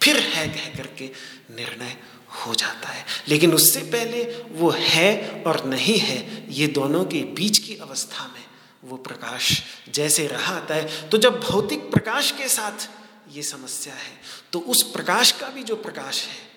फिर 0.02 0.16
है 0.16 0.48
कह 0.48 0.76
करके 0.76 1.10
निर्णय 1.56 1.96
हो 2.36 2.54
जाता 2.54 2.88
है। 2.88 3.04
लेकिन 3.28 3.52
उससे 3.52 3.80
पहले 3.80 4.24
वो 4.50 4.70
है 4.70 5.42
और 5.46 5.64
नहीं 5.64 5.98
है, 5.98 6.46
ये 6.50 6.66
दोनों 6.66 7.04
के 7.04 7.22
बीच 7.34 7.58
की 7.58 7.76
अवस्था 7.76 8.26
में 8.26 8.44
वो 8.84 8.96
प्रकाश 8.96 9.62
जैसे 9.94 10.26
रहा 10.26 10.56
आता 10.56 10.74
है। 10.74 11.08
तो 11.08 11.18
जब 11.18 11.40
भौतिक 11.40 11.90
प्रकाश 11.90 12.30
के 12.30 12.48
साथ 12.48 12.88
ये 13.34 13.42
समस्या 13.42 13.94
है। 13.94 14.20
तो 14.52 14.60
उस 14.60 14.82
प्रकाश 14.82 15.32
का 15.32 15.48
भी 15.48 15.62
जो 15.62 15.76
प्रकाश 15.76 16.26
है, 16.26 16.54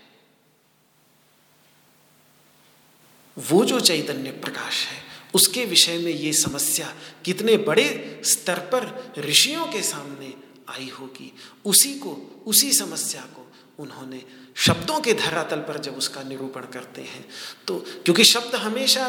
वो 3.37 3.65
जो 3.65 3.79
चैतन्य 3.79 4.31
प्रकाश 4.31 4.85
है, 4.85 5.01
उसके 5.33 5.65
विषय 5.65 5.97
में 5.97 6.11
ये 6.11 6.33
समस्या 6.33 6.93
कितने 7.25 7.57
बड़े 7.57 8.21
स्तर 8.25 8.59
पर 8.59 9.13
ऋषियों 9.19 9.67
के 9.67 9.81
सामने 9.81 10.33
आई 10.69 10.89
होगी, 10.89 11.33
उसी 11.65 11.93
को, 11.93 12.43
उसी 12.45 12.73
समस्या 12.73 13.21
को 13.21 13.51
उन्होंने 13.79 14.23
शब्दों 14.55 14.99
के 15.01 15.13
धरातल 15.13 15.59
पर 15.59 15.77
जब 15.77 15.97
उसका 15.97 16.23
निरूपण 16.23 16.61
करते 16.61 17.01
हैं। 17.01 17.25
तो 17.67 17.77
क्योंकि 17.79 18.23
शब्द 18.23 18.55
हमेशा 18.55 19.05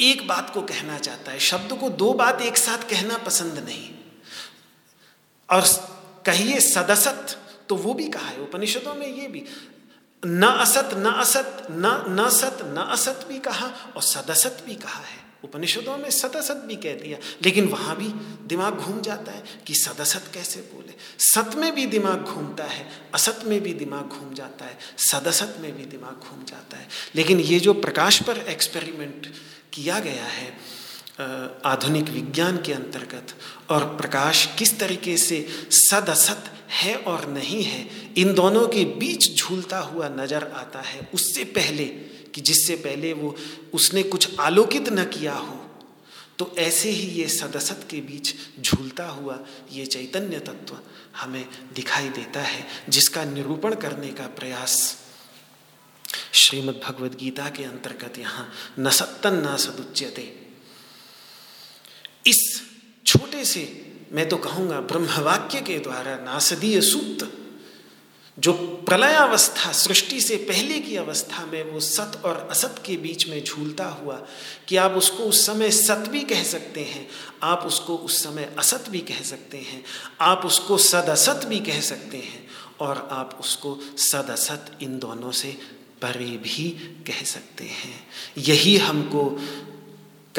एक 0.00 0.26
बात 0.26 0.50
को 0.54 0.62
कहना 0.62 0.98
चाहता 0.98 1.32
है, 1.32 1.38
शब्द 1.38 1.72
को 1.72 1.90
दो 1.90 2.12
बात 2.12 2.40
एक 2.40 2.56
साथ 2.56 2.88
कहना 2.90 3.18
पसंद 3.18 3.58
नहीं। 3.58 3.88
और 5.50 5.62
कहिए 6.26 6.60
सदसत 6.60 7.36
तो 7.68 7.76
वो 7.76 7.94
भी 7.94 8.08
कहा 8.08 8.28
है, 8.28 8.40
उपनिषदों 8.40 8.94
में 8.94 9.06
ये 9.06 9.26
भी। 9.28 9.44
न 10.22 10.42
असत 10.42 10.90
न 10.94 11.06
असत, 11.06 11.66
न 11.70 12.04
न 12.08 12.28
सत, 12.30 12.58
न 12.64 12.86
असत 12.90 13.24
भी 13.28 13.38
कहा, 13.38 13.66
और 13.96 14.02
सदसत 14.02 14.62
भी 14.66 14.74
कहा 14.74 15.00
है। 15.00 15.18
उपनिषदों 15.44 15.96
में 15.98 16.10
सदसत 16.10 16.56
भी 16.66 16.76
कह 16.76 16.94
दिया 16.94 17.18
लेकिन 17.42 17.68
वहाँ 17.68 17.96
भी 17.96 18.08
दिमाग 18.46 18.74
घूम 18.74 19.00
जाता 19.00 19.32
है 19.32 19.42
कि 19.66 19.74
सदसत 19.74 20.24
कैसे 20.34 20.60
बोले। 20.60 20.94
सत 21.18 21.54
में 21.56 21.74
भी 21.74 21.86
दिमाग 21.86 22.24
घूमता 22.24 22.64
है, 22.64 22.86
असत 23.14 23.40
में 23.44 23.60
भी 23.60 23.72
दिमाग 23.74 24.08
घूम 24.08 24.34
जाता 24.34 24.64
है, 24.64 24.78
सदसत 24.98 25.56
में 25.60 25.76
भी 25.76 25.84
दिमाग 25.84 26.20
घूम 26.28 26.44
जाता 26.44 26.76
है। 26.76 26.88
लेकिन 27.14 27.40
ये 27.40 27.60
जो 27.60 27.72
प्रकाश 27.74 28.22
पर 28.22 28.38
एक्सपेरिमेंट 28.38 29.32
किया 29.72 29.98
गया 29.98 30.24
है 30.24 30.79
आधुनिक 31.18 32.08
विज्ञान 32.10 32.56
के 32.56 32.72
अंतर्गत 32.72 33.34
और 33.70 33.84
प्रकाश 33.96 34.46
किस 34.58 34.78
तरीके 34.80 35.16
से 35.18 35.46
सद 35.70 36.08
असत 36.10 36.50
है 36.72 36.94
और 37.04 37.28
नहीं 37.28 37.62
है, 37.62 37.86
इन 38.16 38.32
दोनों 38.34 38.66
के 38.68 38.84
बीच 38.84 39.36
झूलता 39.36 39.78
हुआ 39.80 40.08
नज़र 40.10 40.44
आता 40.46 40.80
है। 40.80 41.08
उससे 41.14 41.44
पहले 41.46 41.84
कि 42.34 42.40
जिससे 42.40 42.74
पहले 42.76 43.12
वो, 43.12 43.34
उसने 43.74 44.02
कुछ 44.04 44.38
आलोकित 44.40 44.88
न 44.88 45.04
किया 45.10 45.34
हो 45.34 45.56
तो 46.38 46.54
ऐसे 46.58 46.90
ही 46.90 47.06
ये 47.12 47.26
सदसत 47.28 47.86
के 47.90 48.00
बीच 48.00 48.34
झूलता 48.60 49.06
हुआ 49.06 49.38
ये 49.72 49.84
चैतन्य 49.86 50.38
तत्व 50.38 50.78
हमें 51.16 51.44
दिखाई 51.74 52.08
देता 52.10 52.40
है, 52.40 52.66
जिसका 52.88 53.24
निरूपण 53.24 53.74
करने 53.76 54.08
का 54.10 54.26
प्रयास 54.38 54.96
श्रीमद् 56.34 56.82
भगवद 56.84 57.16
गीता 57.20 57.48
के 57.48 57.64
अंतर्गत 57.64 58.18
यहाँ 58.18 58.48
न 58.78 58.90
सत्तन 58.90 59.42
न 59.46 59.56
सदुच्यते। 59.56 60.22
इस 62.30 62.62
छोटे 63.06 63.44
से, 63.44 63.86
मैं 64.12 64.28
तो 64.28 64.36
कहूँगा 64.36 64.80
ब्रह्मवाक्य 64.80 65.60
के 65.60 65.78
द्वारा 65.78 66.16
नासदीय 66.16 66.80
सूक्त, 66.80 67.32
जो 68.38 68.52
प्रलयावस्था, 68.88 69.72
सृष्टि 69.72 70.20
से 70.20 70.36
पहले 70.36 70.78
की 70.80 70.96
अवस्था 70.96 71.46
में 71.46 71.62
वो 71.64 71.80
सत 71.80 72.22
और 72.24 72.48
असत 72.50 72.82
के 72.86 72.96
बीच 72.96 73.28
में 73.28 73.44
झूलता 73.44 73.86
हुआ, 73.86 74.14
कि 74.68 74.76
आप 74.76 74.92
उसको 74.92 75.22
उस 75.22 75.46
समय 75.46 75.70
सत 75.70 76.04
भी 76.08 76.20
कह 76.20 76.42
सकते 76.42 76.80
हैं, 76.80 77.08
आप 77.42 77.62
उसको 77.66 77.96
उस 77.96 78.22
समय 78.22 78.54
असत 78.58 78.88
भी 78.88 79.00
कह 79.00 79.22
सकते 79.22 79.58
हैं, 79.58 79.84
आप 80.20 80.46
उसको 80.46 80.78
सदसत 80.78 81.46
भी 81.46 81.60
कह 81.60 81.80
सकते 81.80 82.16
हैं, 82.16 82.46
और 82.80 83.08
आप 83.12 83.36
उसको 83.40 83.78
सदसत 83.98 84.78
इन 84.82 84.98
दोनों 84.98 85.32
से 85.32 85.56
परे 86.02 86.36
भी 86.36 86.70
कह 87.06 87.24
सकते 87.24 87.64
हैं। 87.64 88.06
यही 88.38 88.76
हमको 88.76 89.24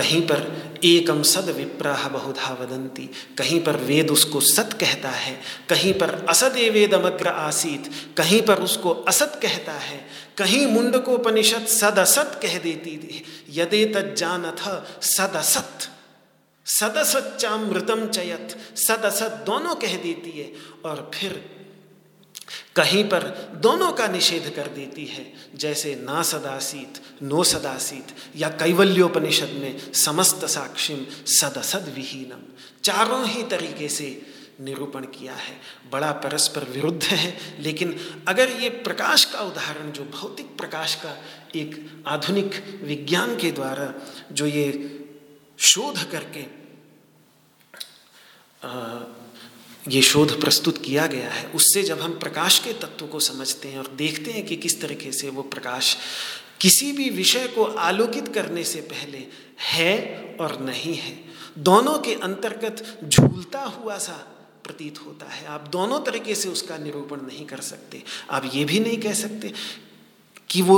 कहीं 0.02 0.22
पर 0.22 0.40
एकम 0.86 1.24
सद 1.24 1.50
विप्राह 1.50 2.08
बहुधा 2.10 2.54
वदंती, 2.54 3.10
कहीं 3.38 3.64
पर 3.64 3.76
वेद 3.76 4.10
उसको 4.10 4.40
सत 4.40 4.74
कहता 4.80 5.10
है, 5.10 5.42
कहीं 5.70 5.94
पर 5.94 6.26
असदे 6.30 6.70
वेदमग्र 6.70 7.28
आसीत, 7.28 7.92
कहीं 8.18 8.42
पर 8.42 8.60
उसको 8.60 8.94
असत 8.94 9.40
कहता 9.42 9.72
है, 9.72 10.00
कहीं 10.38 10.66
मुंडकोपनिषद 10.68 11.66
सद 11.66 12.00
असत 12.00 12.40
कह 12.42 12.58
देती 12.60 12.98
थी। 12.98 13.24
यदे 13.50 13.86
तजानथ 13.86 14.64
सद 15.02 15.36
असत 15.36 15.90
सदसच्चामृतम 16.66 18.08
चयत, 18.08 18.78
सद 18.78 19.06
असत 19.06 19.44
दोनों 19.46 19.76
कह 19.76 19.96
देती 19.98 20.40
है। 20.40 20.52
और 20.86 21.12
फिर 21.14 21.61
कहीं 22.76 23.04
पर 23.04 23.24
दोनों 23.56 23.92
का 23.92 24.08
निषेध 24.08 24.54
कर 24.56 24.68
देती 24.68 25.06
है 25.06 25.34
जैसे 25.56 25.96
ना 25.96 26.22
सदासीत 26.22 27.02
नो 27.24 27.44
सदासीत 27.44 28.16
या 28.36 28.50
कैवल्योपनिषद 28.50 29.50
में 29.50 29.94
समस्त 29.94 30.46
साक्षिम 30.46 31.06
सदसद 31.26 31.94
विहीनम। 31.96 32.44
चारों 32.84 33.26
ही 33.28 33.44
तरीके 33.44 33.88
से 33.90 34.22
निरूपण 34.62 35.06
किया 35.06 35.34
है। 35.34 35.60
बड़ा 35.92 36.12
परस्पर 36.12 36.64
विरुद्ध 36.64 37.04
है 37.04 37.38
लेकिन 37.60 37.98
अगर 38.28 38.50
ये 38.50 38.70
प्रकाश 38.70 39.26
का 39.26 39.40
उदाहरण 39.42 39.92
जो 39.92 40.04
भौतिक 40.04 40.58
प्रकाश 40.58 40.96
का 40.96 41.18
एक 41.56 42.04
आधुनिक 42.08 42.80
विज्ञान 42.84 43.36
के 43.38 43.52
द्वारा 43.52 43.94
जो 44.32 44.46
ये 44.46 44.68
शोध 45.60 46.04
करके 46.12 46.46
आ, 48.64 49.00
ये 49.88 50.02
शोध 50.02 50.40
प्रस्तुत 50.42 50.78
किया 50.78 51.06
गया 51.08 51.30
है। 51.30 51.46
उससे 51.48 51.84
जब 51.84 52.02
हम 52.02 52.12
प्रकाश 52.20 52.60
के 52.60 52.74
तत्व 52.74 53.06
को 53.06 53.20
समझते 53.20 53.68
हैं 53.68 53.78
और 53.80 53.88
देखते 53.98 54.32
हैं 54.32 54.46
कि 54.46 54.56
किस 54.56 54.80
तरीके 54.82 55.12
से 55.12 55.30
वो 55.30 55.42
प्रकाश 55.44 55.96
किसी 56.62 56.92
भी 56.92 57.10
विषय 57.10 57.48
को 57.48 57.64
आलोकित 57.64 58.28
करने 58.28 58.64
से 58.64 58.82
पहले 58.82 59.24
है 59.72 60.38
और 60.42 60.60
नहीं 60.62 60.94
है, 60.96 61.18
दोनों 61.60 61.98
के 62.00 62.14
अंतर्गत 62.14 62.84
झूलता 63.04 63.60
हुआ 63.62 63.98
सा 63.98 64.14
प्रतीत 64.64 65.00
होता 65.06 65.26
है। 65.26 65.46
आप 65.46 65.68
दोनों 65.72 66.00
तरीके 66.00 66.36
से 66.36 66.50
उसका 66.50 66.78
निरूपण 66.78 67.22
नहीं 67.22 67.46
कर 67.46 67.60
सकते। 67.62 68.04
आप 68.30 68.50
ये 68.54 68.66
भी 68.66 68.80
नहीं 68.80 68.98
कह 68.98 69.14
सकते 69.14 69.54
कि 70.50 70.62
वो 70.62 70.78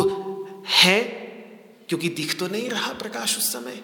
है, 0.68 1.02
क्योंकि 1.90 2.10
दिख 2.10 2.38
तो 2.40 2.48
नहीं 2.48 2.70
रहा 2.70 2.94
प्रकाश 2.94 3.38
उस 3.38 3.52
समय। 3.54 3.80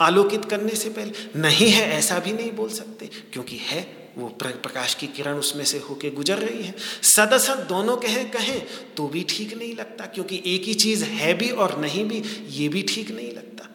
आलोकित 0.00 0.44
करने 0.44 0.74
से 0.74 0.90
पहले 0.90 1.40
नहीं 1.40 1.70
है, 1.70 1.90
ऐसा 1.90 2.18
भी 2.18 2.32
नहीं 2.32 2.52
बोल 2.52 2.70
सकते, 2.70 3.10
क्योंकि 3.32 3.56
है 3.56 4.01
वो 4.18 4.28
प्रकाश 4.38 4.94
की 4.94 5.06
किरण 5.06 5.38
उसमें 5.38 5.64
से 5.64 5.78
होके 5.78 6.10
गुजर 6.10 6.38
रही 6.38 6.62
है। 6.62 6.74
सदसद 7.02 7.66
दोनों 7.68 7.96
कहें 7.96 8.30
कहें 8.30 8.60
तो 8.96 9.06
भी 9.08 9.24
ठीक 9.28 9.56
नहीं 9.56 9.74
लगता, 9.76 10.06
क्योंकि 10.06 10.42
एक 10.46 10.64
ही 10.64 10.74
चीज़ 10.74 11.04
है 11.04 11.34
भी 11.34 11.50
और 11.50 11.78
नहीं 11.80 12.04
भी, 12.04 12.22
ये 12.48 12.68
भी 12.68 12.82
ठीक 12.82 13.10
नहीं 13.10 13.32
लगता। 13.32 13.68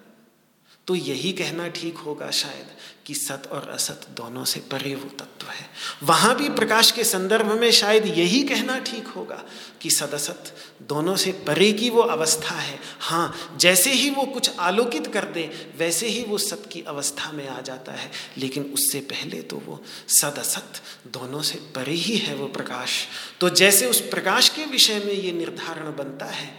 तो 0.88 0.96
यही 0.96 1.32
कहना 1.34 1.68
ठीक 1.68 1.98
होगा 1.98 2.30
शायद। 2.32 2.68
कि 3.08 3.14
सत 3.14 3.48
और 3.52 3.70
असत 3.70 4.08
दोनों 4.10 4.44
से 4.46 4.60
परे 4.60 4.96
वो 4.96 5.10
तत्व 5.10 5.48
है। 5.48 5.66
वहाँ 6.04 6.36
भी 6.36 6.50
प्रकाश 6.50 6.92
के 6.92 7.04
संदर्भ 7.04 7.52
में 7.52 7.72
शायद 7.72 8.06
यही 8.08 8.42
कहना 8.44 8.78
ठीक 8.80 9.08
होगा 9.08 9.44
कि 9.82 9.90
सदसत 9.90 10.54
दोनों 10.82 11.16
से 11.16 11.32
परे 11.48 11.72
की 11.74 11.90
वो 11.90 12.02
अवस्था 12.02 12.56
है। 12.56 12.80
हाँ 13.00 13.58
जैसे 13.60 13.92
ही 13.92 14.10
वो 14.10 14.26
कुछ 14.26 14.58
आलोकित 14.60 15.08
कर 15.08 15.26
दे, 15.26 15.74
वैसे 15.78 16.08
ही 16.08 16.24
वो 16.24 16.38
सत 16.38 16.70
की 16.72 16.82
अवस्था 16.82 17.32
में 17.32 17.48
आ 17.48 17.62
जाता 17.62 17.92
है। 17.92 18.12
लेकिन 18.38 18.64
उससे 18.64 19.00
पहले 19.00 19.42
तो 19.42 19.58
वो 19.58 19.82
सदसत 20.08 20.82
दोनों 21.08 21.42
से 21.42 21.60
परे 21.76 21.94
ही 21.94 22.18
है 22.18 22.36
वो 22.36 22.48
प्रकाश। 22.48 23.08
तो 23.40 23.50
जैसे 23.50 23.86
उस 23.86 24.02
प्रकाश 24.02 24.50
के 24.50 24.66
विषय 24.66 25.00
में 25.00 25.14
ये 25.14 25.32
निर्धारण 25.32 25.96
बनता 25.96 26.26
है, 26.26 26.54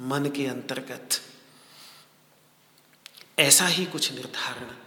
मन 0.00 0.30
के 0.36 0.46
अंतर्गत, 0.46 1.20
ऐसा 3.38 3.66
ही 3.66 3.84
कुछ 3.84 4.12
निर्धारण 4.12 4.83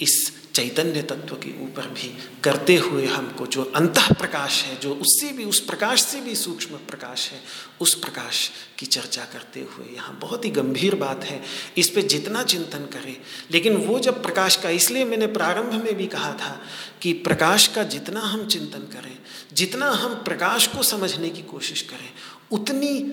इस 0.00 0.32
चैतन्य 0.54 1.02
तत्व 1.02 1.34
के 1.34 1.62
ऊपर 1.62 1.82
भी 1.82 2.18
करते 2.44 2.76
हुए 2.76 3.06
हमको 3.06 3.46
जो 3.46 3.62
अंत 3.62 3.98
प्रकाश 3.98 4.64
है, 4.64 4.80
जो 4.80 4.94
उससे 4.94 5.32
भी, 5.32 5.44
उस 5.44 5.60
प्रकाश 5.60 6.02
से 6.02 6.20
भी 6.20 6.34
सूक्ष्म 6.34 6.74
प्रकाश 6.74 7.30
है, 7.30 7.40
उस 7.80 7.94
प्रकाश 7.94 8.50
की 8.78 8.86
चर्चा 8.86 9.24
करते 9.24 9.60
हुए 9.60 9.94
यहाँ 9.96 10.18
बहुत 10.20 10.44
ही 10.44 10.50
गंभीर 10.50 10.94
बात 10.94 11.24
है। 11.24 11.42
इस 11.76 11.90
पे 11.90 12.02
जितना 12.02 12.42
चिंतन 12.42 12.78
करें। 12.78 13.16
लेकिन 13.50 13.76
वो 13.76 13.98
जब 13.98 14.22
प्रकाश 14.22 14.56
का, 14.56 14.70
इसलिए 14.70 15.04
मैंने 15.04 15.26
प्रारंभ 15.26 15.84
में 15.84 15.94
भी 15.94 16.06
कहा 16.06 16.32
था 16.32 16.62
कि 17.02 17.12
प्रकाश 17.12 17.66
का 17.66 17.82
जितना 17.82 18.20
हम 18.20 18.46
चिंतन 18.46 18.78
करें, 18.78 19.18
जितना 19.52 19.90
हम 19.90 20.14
प्रकाश 20.14 20.66
को 20.66 20.82
समझने 20.82 21.30
की 21.30 21.42
कोशिश 21.42 21.82
करें, 21.82 22.10
उतनी 22.50 23.12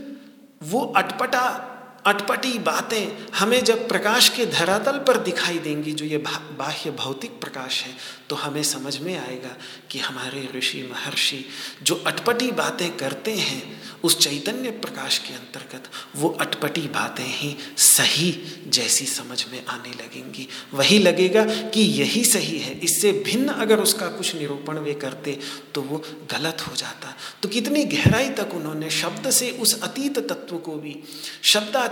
वो 0.64 0.82
अटपटा 0.82 1.70
अटपटी 2.06 2.58
बातें 2.60 3.30
हमें 3.36 3.64
जब 3.64 3.88
प्रकाश 3.88 4.30
के 4.30 4.46
धरातल 4.48 4.98
पर 5.08 5.18
दिखाई 5.24 5.60
देंगी, 5.60 5.92
जो 5.92 6.06
ये 6.06 6.18
बाह्य 6.18 6.92
भौतिक 6.94 7.40
प्रकाश 7.42 7.82
है 7.84 7.96
तो 8.30 8.36
हमें 8.38 8.64
समझ 8.66 8.98
में 9.00 9.16
आएगा 9.18 9.56
कि 9.92 10.00
हमारे 10.00 10.48
ऋषि 10.56 10.82
महर्षि 10.92 11.44
जो 11.84 11.96
अटपटी 12.08 12.52
बातें 12.54 12.90
करते 12.98 13.32
हैं, 13.34 13.82
उस 14.04 14.18
चैतन्य 14.20 14.70
प्रकाश 14.82 15.18
के 15.18 15.34
अंतर्गत 15.34 15.84
वो 16.16 16.30
अटपटी 16.42 16.82
बातें 16.90 17.26
ही 17.26 17.56
सही 17.78 18.32
जैसी 18.68 19.06
समझ 19.06 19.46
में 19.52 19.66
आने 19.66 19.90
लगेंगी। 19.94 20.48
वही 20.74 20.98
लगेगा 21.00 21.44
कि 21.46 21.82
यही 21.82 22.24
सही 22.26 22.58
है, 22.60 22.74
इससे 22.80 23.12
भिन्न 23.26 23.50
अगर 23.50 23.80
उसका 23.80 24.08
कुछ 24.08 24.36
निरूपण 24.36 24.78
वे 24.80 24.94
करते 24.96 25.38
तो 25.76 25.82
वो 25.82 26.02
गलत 26.32 26.68
हो 26.68 26.76
जाता। 26.76 27.16
तो 27.42 27.50
कितनी 27.50 27.84
गहराई 27.88 28.30
तक 28.32 28.54
उन्होंने 28.56 28.90
शब्द 28.92 29.30
से 29.32 29.50
उस 29.54 29.82
अतीत 29.84 30.20
तत्व 30.30 30.58
को 30.58 30.76
भी 30.78 30.96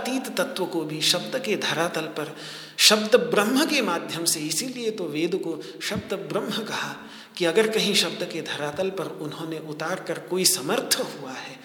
शब्दातीत 0.02 0.36
तत्व 0.36 0.64
को 0.66 0.80
भी 0.84 1.00
शब्द 1.00 1.36
के 1.44 1.56
धरातल 1.58 2.06
पर, 2.18 2.34
शब्द 2.78 3.16
ब्रह्म 3.30 3.64
के 3.66 3.82
माध्यम 3.82 4.24
से, 4.24 4.40
इसीलिए 4.40 4.90
तो 4.90 5.04
वेद 5.06 5.34
को 5.44 5.60
शब्द 5.80 6.14
ब्रह्म 6.28 6.64
कहा 6.64 6.94
कि 7.36 7.44
अगर 7.44 7.68
कहीं 7.70 7.94
शब्द 7.94 8.28
के 8.32 8.40
धरातल 8.42 8.90
पर 8.90 9.06
उन्होंने 9.22 9.58
उतार 9.70 10.04
कर 10.08 10.18
कोई 10.30 10.44
समर्थ 10.44 10.98
हुआ 11.00 11.32
है 11.32 11.56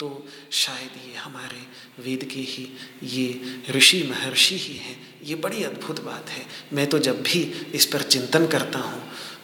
तो 0.00 0.08
शायद 0.52 0.96
ये 1.06 1.14
हमारे 1.16 1.60
वेद 2.02 2.24
के 2.24 2.40
ही, 2.42 2.66
ये 3.02 3.62
ऋषि 3.70 4.02
महर्षि 4.10 4.56
ही 4.58 4.76
हैं। 4.76 4.96
ये 5.24 5.34
बड़ी 5.36 5.62
अद्भुत 5.64 6.00
बात 6.04 6.30
है। 6.30 6.44
मैं 6.72 6.86
तो 6.86 6.98
जब 6.98 7.22
भी 7.22 7.40
इस 7.74 7.86
पर 7.86 8.02
चिंतन 8.04 8.46
करता 8.46 8.78
हूँ 8.80 9.02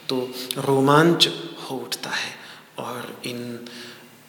तो 0.09 0.19
रोमांच 0.59 1.29
हो 1.61 1.77
उठता 1.77 2.11
है 2.13 2.35
और 2.79 3.21
इन 3.27 3.67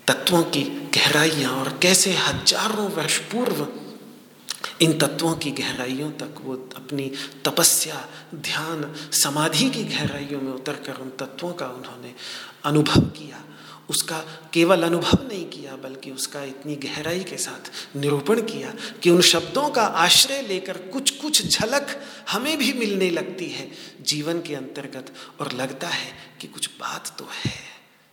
तत्वों 0.07 0.43
की 0.45 0.63
गहराइयाँ 0.95 1.51
और 1.53 1.77
कैसे 1.81 2.13
हज़ारों 2.15 2.89
वर्ष 2.91 3.17
पूर्व 3.31 3.67
इन 4.81 4.97
तत्वों 4.97 5.35
की 5.35 5.51
गहराइयों 5.51 6.11
तक 6.11 6.35
वो 6.41 6.69
अपनी 6.75 7.11
तपस्या, 7.45 8.09
ध्यान, 8.35 8.95
समाधि 9.11 9.69
की 9.69 9.83
गहराइयों 9.83 10.41
में 10.41 10.51
उतर 10.51 10.73
कर 10.73 10.95
उन 10.95 11.09
तत्वों 11.09 11.53
का 11.53 11.67
उन्होंने 11.67 12.15
अनुभव 12.65 13.01
किया। 13.01 13.43
उसका 13.89 14.19
केवल 14.53 14.83
अनुभव 14.83 15.27
नहीं 15.27 15.45
किया, 15.45 15.75
बल्कि 15.75 16.11
उसका 16.11 16.43
इतनी 16.43 16.75
गहराई 16.75 17.23
के 17.23 17.37
साथ 17.37 17.71
निरूपण 17.97 18.41
किया 18.41 18.73
कि 19.03 19.09
उन 19.09 19.21
शब्दों 19.21 19.69
का 19.69 19.81
आश्रय 19.81 20.41
लेकर 20.41 20.77
कुछ 20.77 21.11
कुछ 21.11 21.47
झलक 21.47 22.05
हमें 22.29 22.57
भी 22.57 22.73
मिलने 22.73 23.09
लगती 23.09 23.45
है। 23.45 23.71
जीवन 24.01 24.41
के 24.41 24.55
अंतर्गत 24.55 25.13
और 25.39 25.51
लगता 25.51 25.87
है 25.87 26.13
कि 26.41 26.47
कुछ 26.47 26.69
बात 26.79 27.15
तो 27.19 27.27
है। 27.45 27.53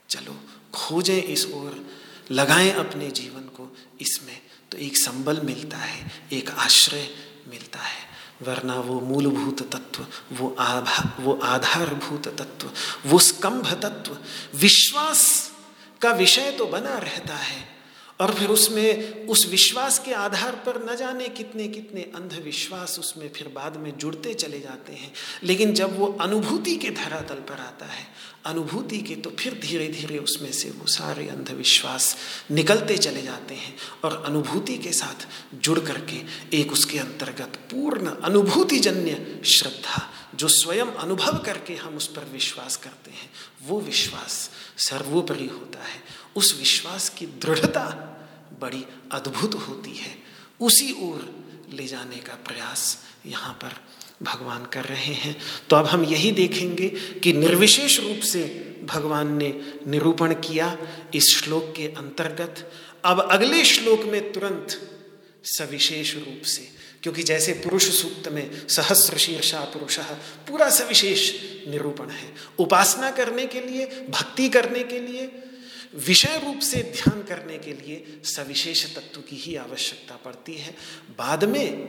चलो, 0.08 0.36
खोजें 0.74 1.22
इस 1.22 1.46
ओर, 1.46 1.86
लगाएँ 2.30 2.70
अपने 2.70 3.10
जीवन 3.10 3.40
को 3.40 3.76
इसमें। 4.00 4.47
तो 4.72 4.78
एक 4.78 4.96
संबल 4.96 5.40
मिलता 5.40 5.76
है, 5.76 6.28
एक 6.32 6.50
आश्रय 6.50 7.08
मिलता 7.48 7.78
है। 7.78 8.08
वरना 8.42 8.74
वो 8.74 9.00
मूलभूत 9.00 9.72
तत्व, 9.72 10.06
वो 10.32 10.56
आभा, 10.58 11.16
वो 11.20 11.40
आधारभूत 11.42 12.28
तत्व, 12.28 12.70
वो 13.06 13.18
स्कंभ 13.18 13.72
तत्व, 13.72 14.18
विश्वास 14.54 15.52
का 16.00 16.10
विषय 16.12 16.50
तो 16.50 16.66
बना 16.66 16.98
रहता 16.98 17.36
है। 17.36 17.78
और 18.20 18.34
फिर 18.34 18.48
उसमें, 18.48 19.26
उस 19.26 19.48
विश्वास 19.50 19.98
के 19.98 20.12
आधार 20.12 20.52
पर 20.52 20.92
न 20.92 20.96
जाने 20.96 21.28
कितने 21.28 21.68
कितने 21.68 22.00
अंधविश्वास 22.00 22.98
उसमें 22.98 23.32
फिर 23.32 23.48
बाद 23.48 23.76
में 23.76 23.98
जुड़ते 23.98 24.34
चले 24.34 24.60
जाते 24.60 24.92
हैं। 24.92 25.12
लेकिन 25.42 25.74
जब 25.74 25.98
वो 25.98 26.18
अनुभूति 26.20 26.76
के 26.76 26.90
धरातल 26.90 27.34
पर 27.34 27.54
आता 27.54 27.86
है 27.86 28.06
अनुभूति 28.48 28.98
के 28.98 29.14
तो 29.16 29.30
फिर 29.30 29.54
धीरे 29.54 29.88
धीरे 29.88 30.18
उसमें 30.18 30.52
से 30.52 30.70
वो 30.70 30.86
सारे 30.86 31.28
अंधविश्वास 31.28 32.16
निकलते 32.50 32.98
चले 32.98 33.22
जाते 33.22 33.54
हैं 33.54 33.76
और 34.04 34.22
अनुभूति 34.26 34.78
के 34.78 34.92
साथ 34.92 35.28
जुड़ 35.54 35.80
करके 35.80 36.22
एक 36.58 36.72
उसके 36.72 36.98
अंतर्गत 36.98 37.56
पूर्ण 37.70 38.06
अनुभूतिजन्य 38.06 39.42
श्रद्धा, 39.44 40.12
जो 40.34 40.48
स्वयं 40.48 40.86
अनुभव 40.86 41.38
करके 41.38 41.74
हम 41.74 41.96
उस 41.96 42.06
पर 42.06 42.24
विश्वास 42.24 42.76
करते 42.76 43.10
हैं, 43.10 43.30
वो 43.62 43.80
विश्वास 43.80 44.50
सर्वोपरि 44.78 45.46
होता 45.46 45.84
है। 45.84 46.02
उस 46.36 46.58
विश्वास 46.58 47.08
की 47.08 47.26
दृढ़ता 47.26 47.84
बड़ी 48.60 48.84
अद्भुत 49.12 49.54
होती 49.54 49.92
है। 49.92 50.18
उसी 50.60 50.92
ओर 50.92 51.44
ले 51.72 51.86
जाने 51.86 52.16
का 52.16 52.34
प्रयास 52.34 53.04
यहाँ 53.26 53.54
पर 53.54 53.97
भगवान 54.22 54.64
कर 54.66 54.84
रहे 54.84 55.14
हैं। 55.14 55.36
तो 55.70 55.76
अब 55.76 55.86
हम 55.86 56.04
यही 56.04 56.32
देखेंगे 56.32 56.88
कि 57.22 57.32
निर्विशेष 57.32 58.00
रूप 58.00 58.20
से 58.20 58.42
भगवान 58.84 59.36
ने 59.36 59.60
निरूपण 59.86 60.34
किया 60.34 60.78
इस 61.14 61.36
श्लोक 61.36 61.74
के 61.76 61.82
अंतर्गत। 61.82 62.72
अब 63.04 63.28
अगले 63.30 63.64
श्लोक 63.64 64.04
में 64.04 64.32
तुरंत 64.32 64.94
सविशेष 65.44 66.14
रूप 66.14 66.42
से, 66.42 66.68
क्योंकि 67.02 67.22
जैसे 67.22 67.52
पुरुष 67.52 67.88
सूक्त 68.02 68.28
में 68.28 68.68
सहस्र 68.68 69.16
शीर्षा 69.16 69.60
पुरुष, 69.60 69.98
पूरा 70.48 70.70
सविशेष 70.70 71.32
निरूपण 71.68 72.08
है। 72.08 72.34
उपासना 72.58 73.10
करने 73.10 73.46
के 73.46 73.60
लिए, 73.60 73.86
भक्ति 73.86 74.48
करने 74.48 74.84
के 74.84 74.98
लिए, 75.00 75.32
विषय 76.06 76.42
रूप 76.44 76.58
से 76.58 76.76
ध्यान 76.76 77.22
करने 77.22 77.58
के 77.58 77.72
लिए 77.72 78.20
सविशेष 78.24 78.94
तत्व 78.94 79.20
की 79.20 79.36
ही 79.36 79.56
आवश्यकता 79.56 80.14
पड़ती 80.16 80.54
है। 80.54 80.76
बाद 81.18 81.44
में 81.44 81.88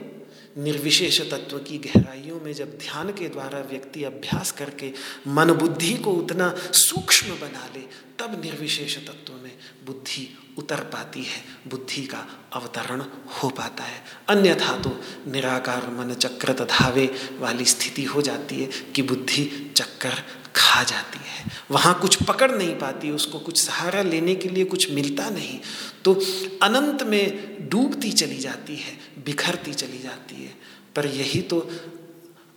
निर्विशेष 0.56 1.20
तत्व 1.30 1.58
की 1.58 1.78
गहराइयों 1.78 2.40
में 2.40 2.52
जब 2.52 2.70
ध्यान 2.78 3.10
के 3.12 3.28
द्वारा 3.28 3.58
व्यक्ति 3.60 4.04
अभ्यास 4.04 4.50
करके 4.52 4.92
मन 5.28 5.52
बुद्धि 5.52 5.92
को 5.94 6.12
उतना 6.12 6.54
सूक्ष्म 6.72 7.34
बना 7.34 7.66
ले, 7.74 7.82
तब 8.18 8.40
निर्विशेष 8.44 8.96
तत्व 8.98 9.32
में 9.32 9.52
बुद्धि 9.86 10.28
उतर 10.58 10.80
पाती 10.92 11.22
है, 11.22 11.42
बुद्धि 11.68 12.02
का 12.02 12.26
अवतरण 12.52 13.02
हो 13.32 13.48
पाता 13.48 13.84
है। 13.84 14.02
अन्यथा 14.28 14.76
तो 14.78 14.90
निराकार 15.30 15.88
मन 15.90 16.14
चक्र 16.14 16.52
तधावे 16.54 17.08
वाली 17.38 17.64
स्थिति 17.64 18.04
हो 18.04 18.22
जाती 18.22 18.60
है 18.62 18.66
कि 18.94 19.02
बुद्धि 19.02 19.72
चक्कर 19.76 20.22
खा 20.56 20.82
जाती 20.82 21.18
है। 21.18 21.44
वहाँ 21.70 21.98
कुछ 22.00 22.22
पकड़ 22.22 22.50
नहीं 22.50 22.74
पाती, 22.74 23.10
उसको 23.10 23.38
कुछ 23.38 23.62
सहारा 23.62 24.02
लेने 24.02 24.34
के 24.34 24.48
लिए 24.48 24.64
कुछ 24.64 24.90
मिलता 24.90 25.28
नहीं 25.30 25.58
तो 26.04 26.14
अनंत 26.62 27.02
में 27.02 27.68
डूबती 27.70 28.12
चली 28.12 28.38
जाती 28.38 28.76
है। 28.76 28.98
बिखरती 29.18 29.74
चली 29.74 29.98
जाती 29.98 30.44
है। 30.44 30.54
पर 30.96 31.06
यही 31.06 31.42
तो 31.42 31.70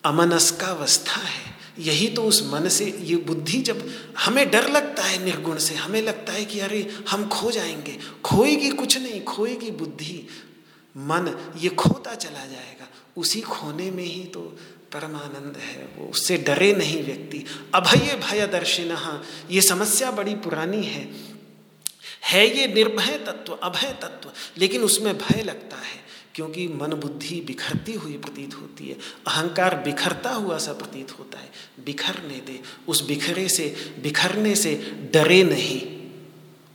अमनस्कावस्था 0.06 1.22
है। 1.22 1.54
यही 1.80 2.08
तो 2.08 2.24
उस 2.24 2.50
मन 2.54 2.70
से, 2.70 2.98
ये 3.02 3.16
बुद्धि 3.16 3.58
जब 3.58 3.94
हमें 4.20 4.52
डर 4.52 4.70
लगता 4.70 5.04
है 5.04 5.26
निर्गुण 5.26 5.58
से, 5.58 5.76
हमें 5.76 6.02
लगता 6.02 6.34
है 6.34 6.46
कि 6.46 6.60
अरे, 6.60 7.00
हम 7.10 7.28
खो 7.28 7.52
जाएँगे। 7.52 8.00
खोएगी 8.24 8.70
कुछ 8.70 8.98
नहीं, 8.98 9.24
खोएगी 9.24 9.72
बुद्धि। 9.72 10.28
मन 10.98 11.54
ये 11.58 11.70
खोता 11.70 12.16
चला 12.16 12.46
जाएगा। 12.46 12.88
उसी 13.18 13.42
खोने 13.42 13.92
में 13.92 14.04
ही 14.04 14.24
तो 14.24 14.42
परमानंद 14.92 15.58
है 15.58 15.90
वो। 15.98 16.08
उससे 16.08 16.38
डरे 16.38 16.74
नहीं 16.74 17.04
व्यक्ति। 17.04 17.46
अभय 17.76 18.22
भय 18.28 18.48
दर्शिन 18.48 19.22
ये 19.52 19.62
समस्या 19.62 20.12
बड़ी 20.12 20.36
पुरानी 20.36 20.84
है। 20.84 21.12
है 22.24 22.60
ये 22.60 22.68
निर्भय 22.68 23.18
तत्व, 23.18 23.54
अभय 23.54 23.98
तत्व। 24.02 24.32
लेकिन 24.58 24.82
उसमें 24.82 25.18
भय 25.18 25.42
लगता 25.42 25.78
है। 25.78 26.03
क्योंकि 26.36 26.68
मन 26.68 26.94
बुद्धि 26.94 27.42
बिखरती 27.42 27.94
हुई 27.94 28.14
प्रतीत 28.14 28.56
होती 28.56 28.88
है। 28.88 28.94
अहंकार 29.28 29.76
बिखरता 29.76 30.30
हुआ 30.30 30.58
सा 30.58 30.74
प्रतीत 30.74 31.20
होता 31.20 31.40
है। 31.40 31.52
बिखरने 31.86 32.36
दे। 32.36 32.62
उस 32.88 33.06
बिखरे 33.06 33.50
से, 33.50 33.96
बिखरने 34.04 34.56
से 34.56 34.76
डरे 35.14 35.44
नहीं। 35.44 36.04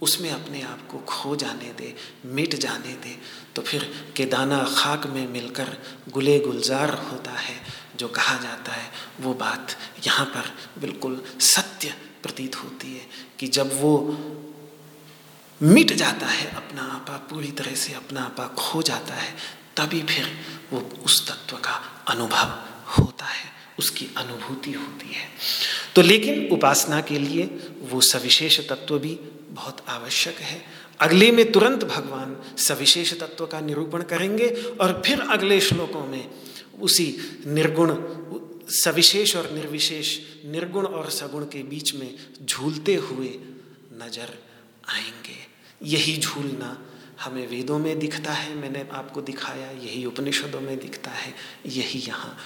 उसमें 0.03 0.31
अपने 0.31 0.63
आप 0.63 0.89
को 0.89 0.99
खो 0.99 1.37
जाने 1.37 1.73
दे, 1.73 1.95
मिट 2.27 2.55
जाने 2.55 2.93
दे। 2.93 3.19
तो 3.57 3.63
फिर 3.63 4.13
केदाना 4.17 4.75
खाक 4.77 5.07
में 5.07 5.29
मिलकर 5.29 5.79
गुले 6.09 6.39
गुलजार 6.39 6.95
होता 6.95 7.31
है, 7.31 7.57
जो 7.97 8.09
कहा 8.09 8.39
जाता 8.43 8.73
है, 8.73 8.93
वो 9.21 9.35
बात 9.35 9.69
यहाँ 10.07 10.27
पर 10.27 10.57
बिल्कुल 10.81 11.23
सत्य 11.41 11.95
प्रतीत 12.23 12.57
होती 12.57 12.95
है 12.95 13.07
कि 13.39 13.49
जब 13.49 13.81
वो 13.81 13.99
मिट 15.63 15.93
जाता 15.93 16.27
है, 16.27 16.55
अपना 16.55 16.83
आपा, 16.83 17.17
पूरी 17.17 17.51
तरह 17.51 17.75
से 17.75 17.93
अपना 17.93 18.23
आपा 18.23 18.47
खो 18.47 18.83
जाता 18.83 19.15
है, 19.15 19.37
तभी 19.77 20.03
फिर 20.03 20.37
वो 20.73 20.91
उस 21.05 21.29
तत्व 21.29 21.57
का 21.57 22.05
अनुभव 22.09 22.69
होता 22.99 23.25
है, 23.25 23.51
उसकी 23.79 24.09
अनुभूति 24.17 24.73
होती 24.73 25.13
है। 25.13 25.29
तो 25.95 26.03
लेकिन 26.03 26.49
उपासना 26.53 27.01
के 27.01 27.19
लिए 27.19 27.45
वो 27.81 28.01
सविशेष 28.01 28.69
तत्व 28.69 28.99
भी 28.99 29.15
बहुत 29.49 29.85
आवश्यक 29.89 30.37
है। 30.39 30.65
अगले 31.01 31.31
में 31.33 31.53
तुरंत 31.53 31.85
भगवान 31.85 32.57
सविशेष 32.59 33.21
तत्व 33.21 33.47
का 33.47 33.61
निरूपण 33.61 34.03
करेंगे 34.03 34.49
और 34.81 35.03
फिर 35.07 35.21
अगले 35.21 35.61
श्लोकों 35.61 36.07
में 36.07 36.31
उसी 36.81 37.19
निर्गुण, 37.47 37.97
सविशेष 38.71 39.37
और 39.37 39.51
निर्विशेष, 39.51 40.19
निर्गुण 40.47 40.87
और 40.87 41.11
सगुण 41.11 41.45
के 41.45 41.63
बीच 41.63 41.95
में 41.95 42.15
झूलते 42.45 42.95
हुए 42.95 43.29
नज़र 43.93 44.39
आएँगे। 44.89 45.38
यही 45.83 46.19
झूलना 46.19 46.79
हमें 47.25 47.49
वेदों 47.49 47.79
में 47.79 47.99
दिखता 47.99 48.33
है, 48.33 48.55
मैंने 48.55 48.89
आपको 48.93 49.21
दिखाया, 49.21 49.71
यही 49.71 50.05
उपनिषदों 50.05 50.61
में 50.61 50.79
दिखता 50.79 51.11
है, 51.11 51.35
यही 51.67 51.99
यहाँ 51.99 52.37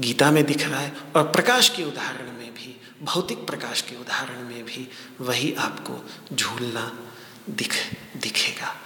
गीता 0.00 0.30
में 0.30 0.44
दिख 0.44 0.68
रहा 0.68 0.80
है। 0.80 0.92
और 1.16 1.22
प्रकाश 1.22 1.68
के 1.68 1.84
उदाहरण 1.84 2.32
में 2.32 2.54
भी, 2.54 2.80
भौतिक 3.02 3.38
प्रकाश 3.38 3.80
के 3.80 3.96
उदाहरण 3.96 4.42
में 4.42 4.64
भी 4.64 4.88
वही 5.20 5.52
आपको 5.52 6.08
झूलना 6.36 6.98
दिख, 7.50 7.72
दिखेगा। 8.16 8.76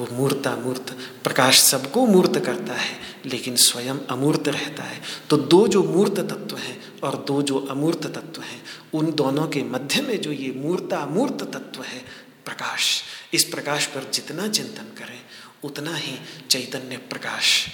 वो 0.00 0.08
मूर्ता 0.12 0.56
मूर्त, 0.56 0.98
प्रकाश 1.24 1.60
सबको 1.60 2.06
मूर्त 2.06 2.38
करता 2.38 2.74
है, 2.74 2.98
लेकिन 3.26 3.56
स्वयं 3.56 3.98
अमूर्त 4.10 4.48
रहता 4.48 4.82
है। 4.82 5.02
तो 5.30 5.36
दो 5.36 5.68
जो 5.68 5.82
मूर्त 5.82 6.20
तत्व 6.20 6.56
हैं 6.56 7.00
और 7.00 7.16
दो 7.16 7.42
जो 7.42 7.58
अमूर्त 7.58 8.06
तत्व 8.06 8.42
हैं, 8.42 8.62
उन 8.94 9.12
दोनों 9.12 9.48
के 9.48 9.62
मध्य 9.62 10.02
में 10.02 10.20
जो 10.20 10.32
ये 10.32 10.52
मूर्ता 10.56 11.06
मूर्त 11.06 11.42
तत्व 11.42 11.82
है 11.82 12.23
प्रकाश। 12.44 13.02
इस 13.34 13.44
प्रकाश 13.44 13.86
पर 13.86 14.10
जितना 14.10 14.48
चिंतन 14.48 14.94
करें, 14.98 15.20
उतना 15.64 15.96
ही 15.96 16.18
चैतन्य 16.50 16.96
प्रकाश 16.96 17.66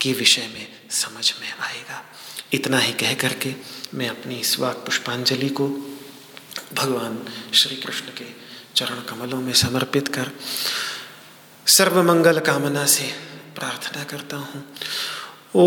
के 0.00 0.12
विषय 0.12 0.46
में 0.54 0.66
समझ 0.90 1.34
में 1.40 1.52
आएगा। 1.60 2.04
इतना 2.52 2.78
ही 2.78 2.92
कह 2.92 3.14
करके 3.14 3.54
मैं 3.94 4.08
अपनी 4.08 4.36
इस 4.36 4.58
वाक 4.58 4.76
पुष्पांजलि 4.76 5.48
को 5.48 5.68
भगवान 6.74 7.24
श्री 7.54 7.76
कृष्ण 7.76 8.06
के 8.06 8.26
चरण 8.76 9.00
कमलों 9.00 9.40
में 9.40 9.52
समर्पित 9.52 10.08
कर 10.08 10.30
सर्वमंगल 11.66 12.38
कामना 12.38 12.86
से 12.86 13.04
प्रार्थना 13.54 14.04
करता 14.04 14.36
हूँ। 14.36 14.64
ओ 15.54 15.66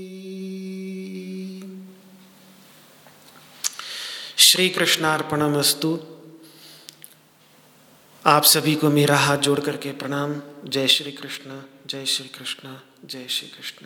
श्री 4.51 4.69
कृष्णार्पणमस्तु 4.69 5.99
आप 8.25 8.43
सभी 8.43 8.75
को 8.75 8.89
मेरा 8.89 9.17
हाथ 9.17 9.37
जोड़ 9.37 9.59
करके 9.59 9.91
प्रणाम। 9.91 10.41
जय 10.65 10.87
श्री 10.87 11.11
कृष्ण 11.11 11.61
जय 11.87 12.05
श्री 12.05 12.27
कृष्ण 12.27 12.75
जय 13.05 13.27
श्री 13.27 13.47
कृष्ण 13.47 13.85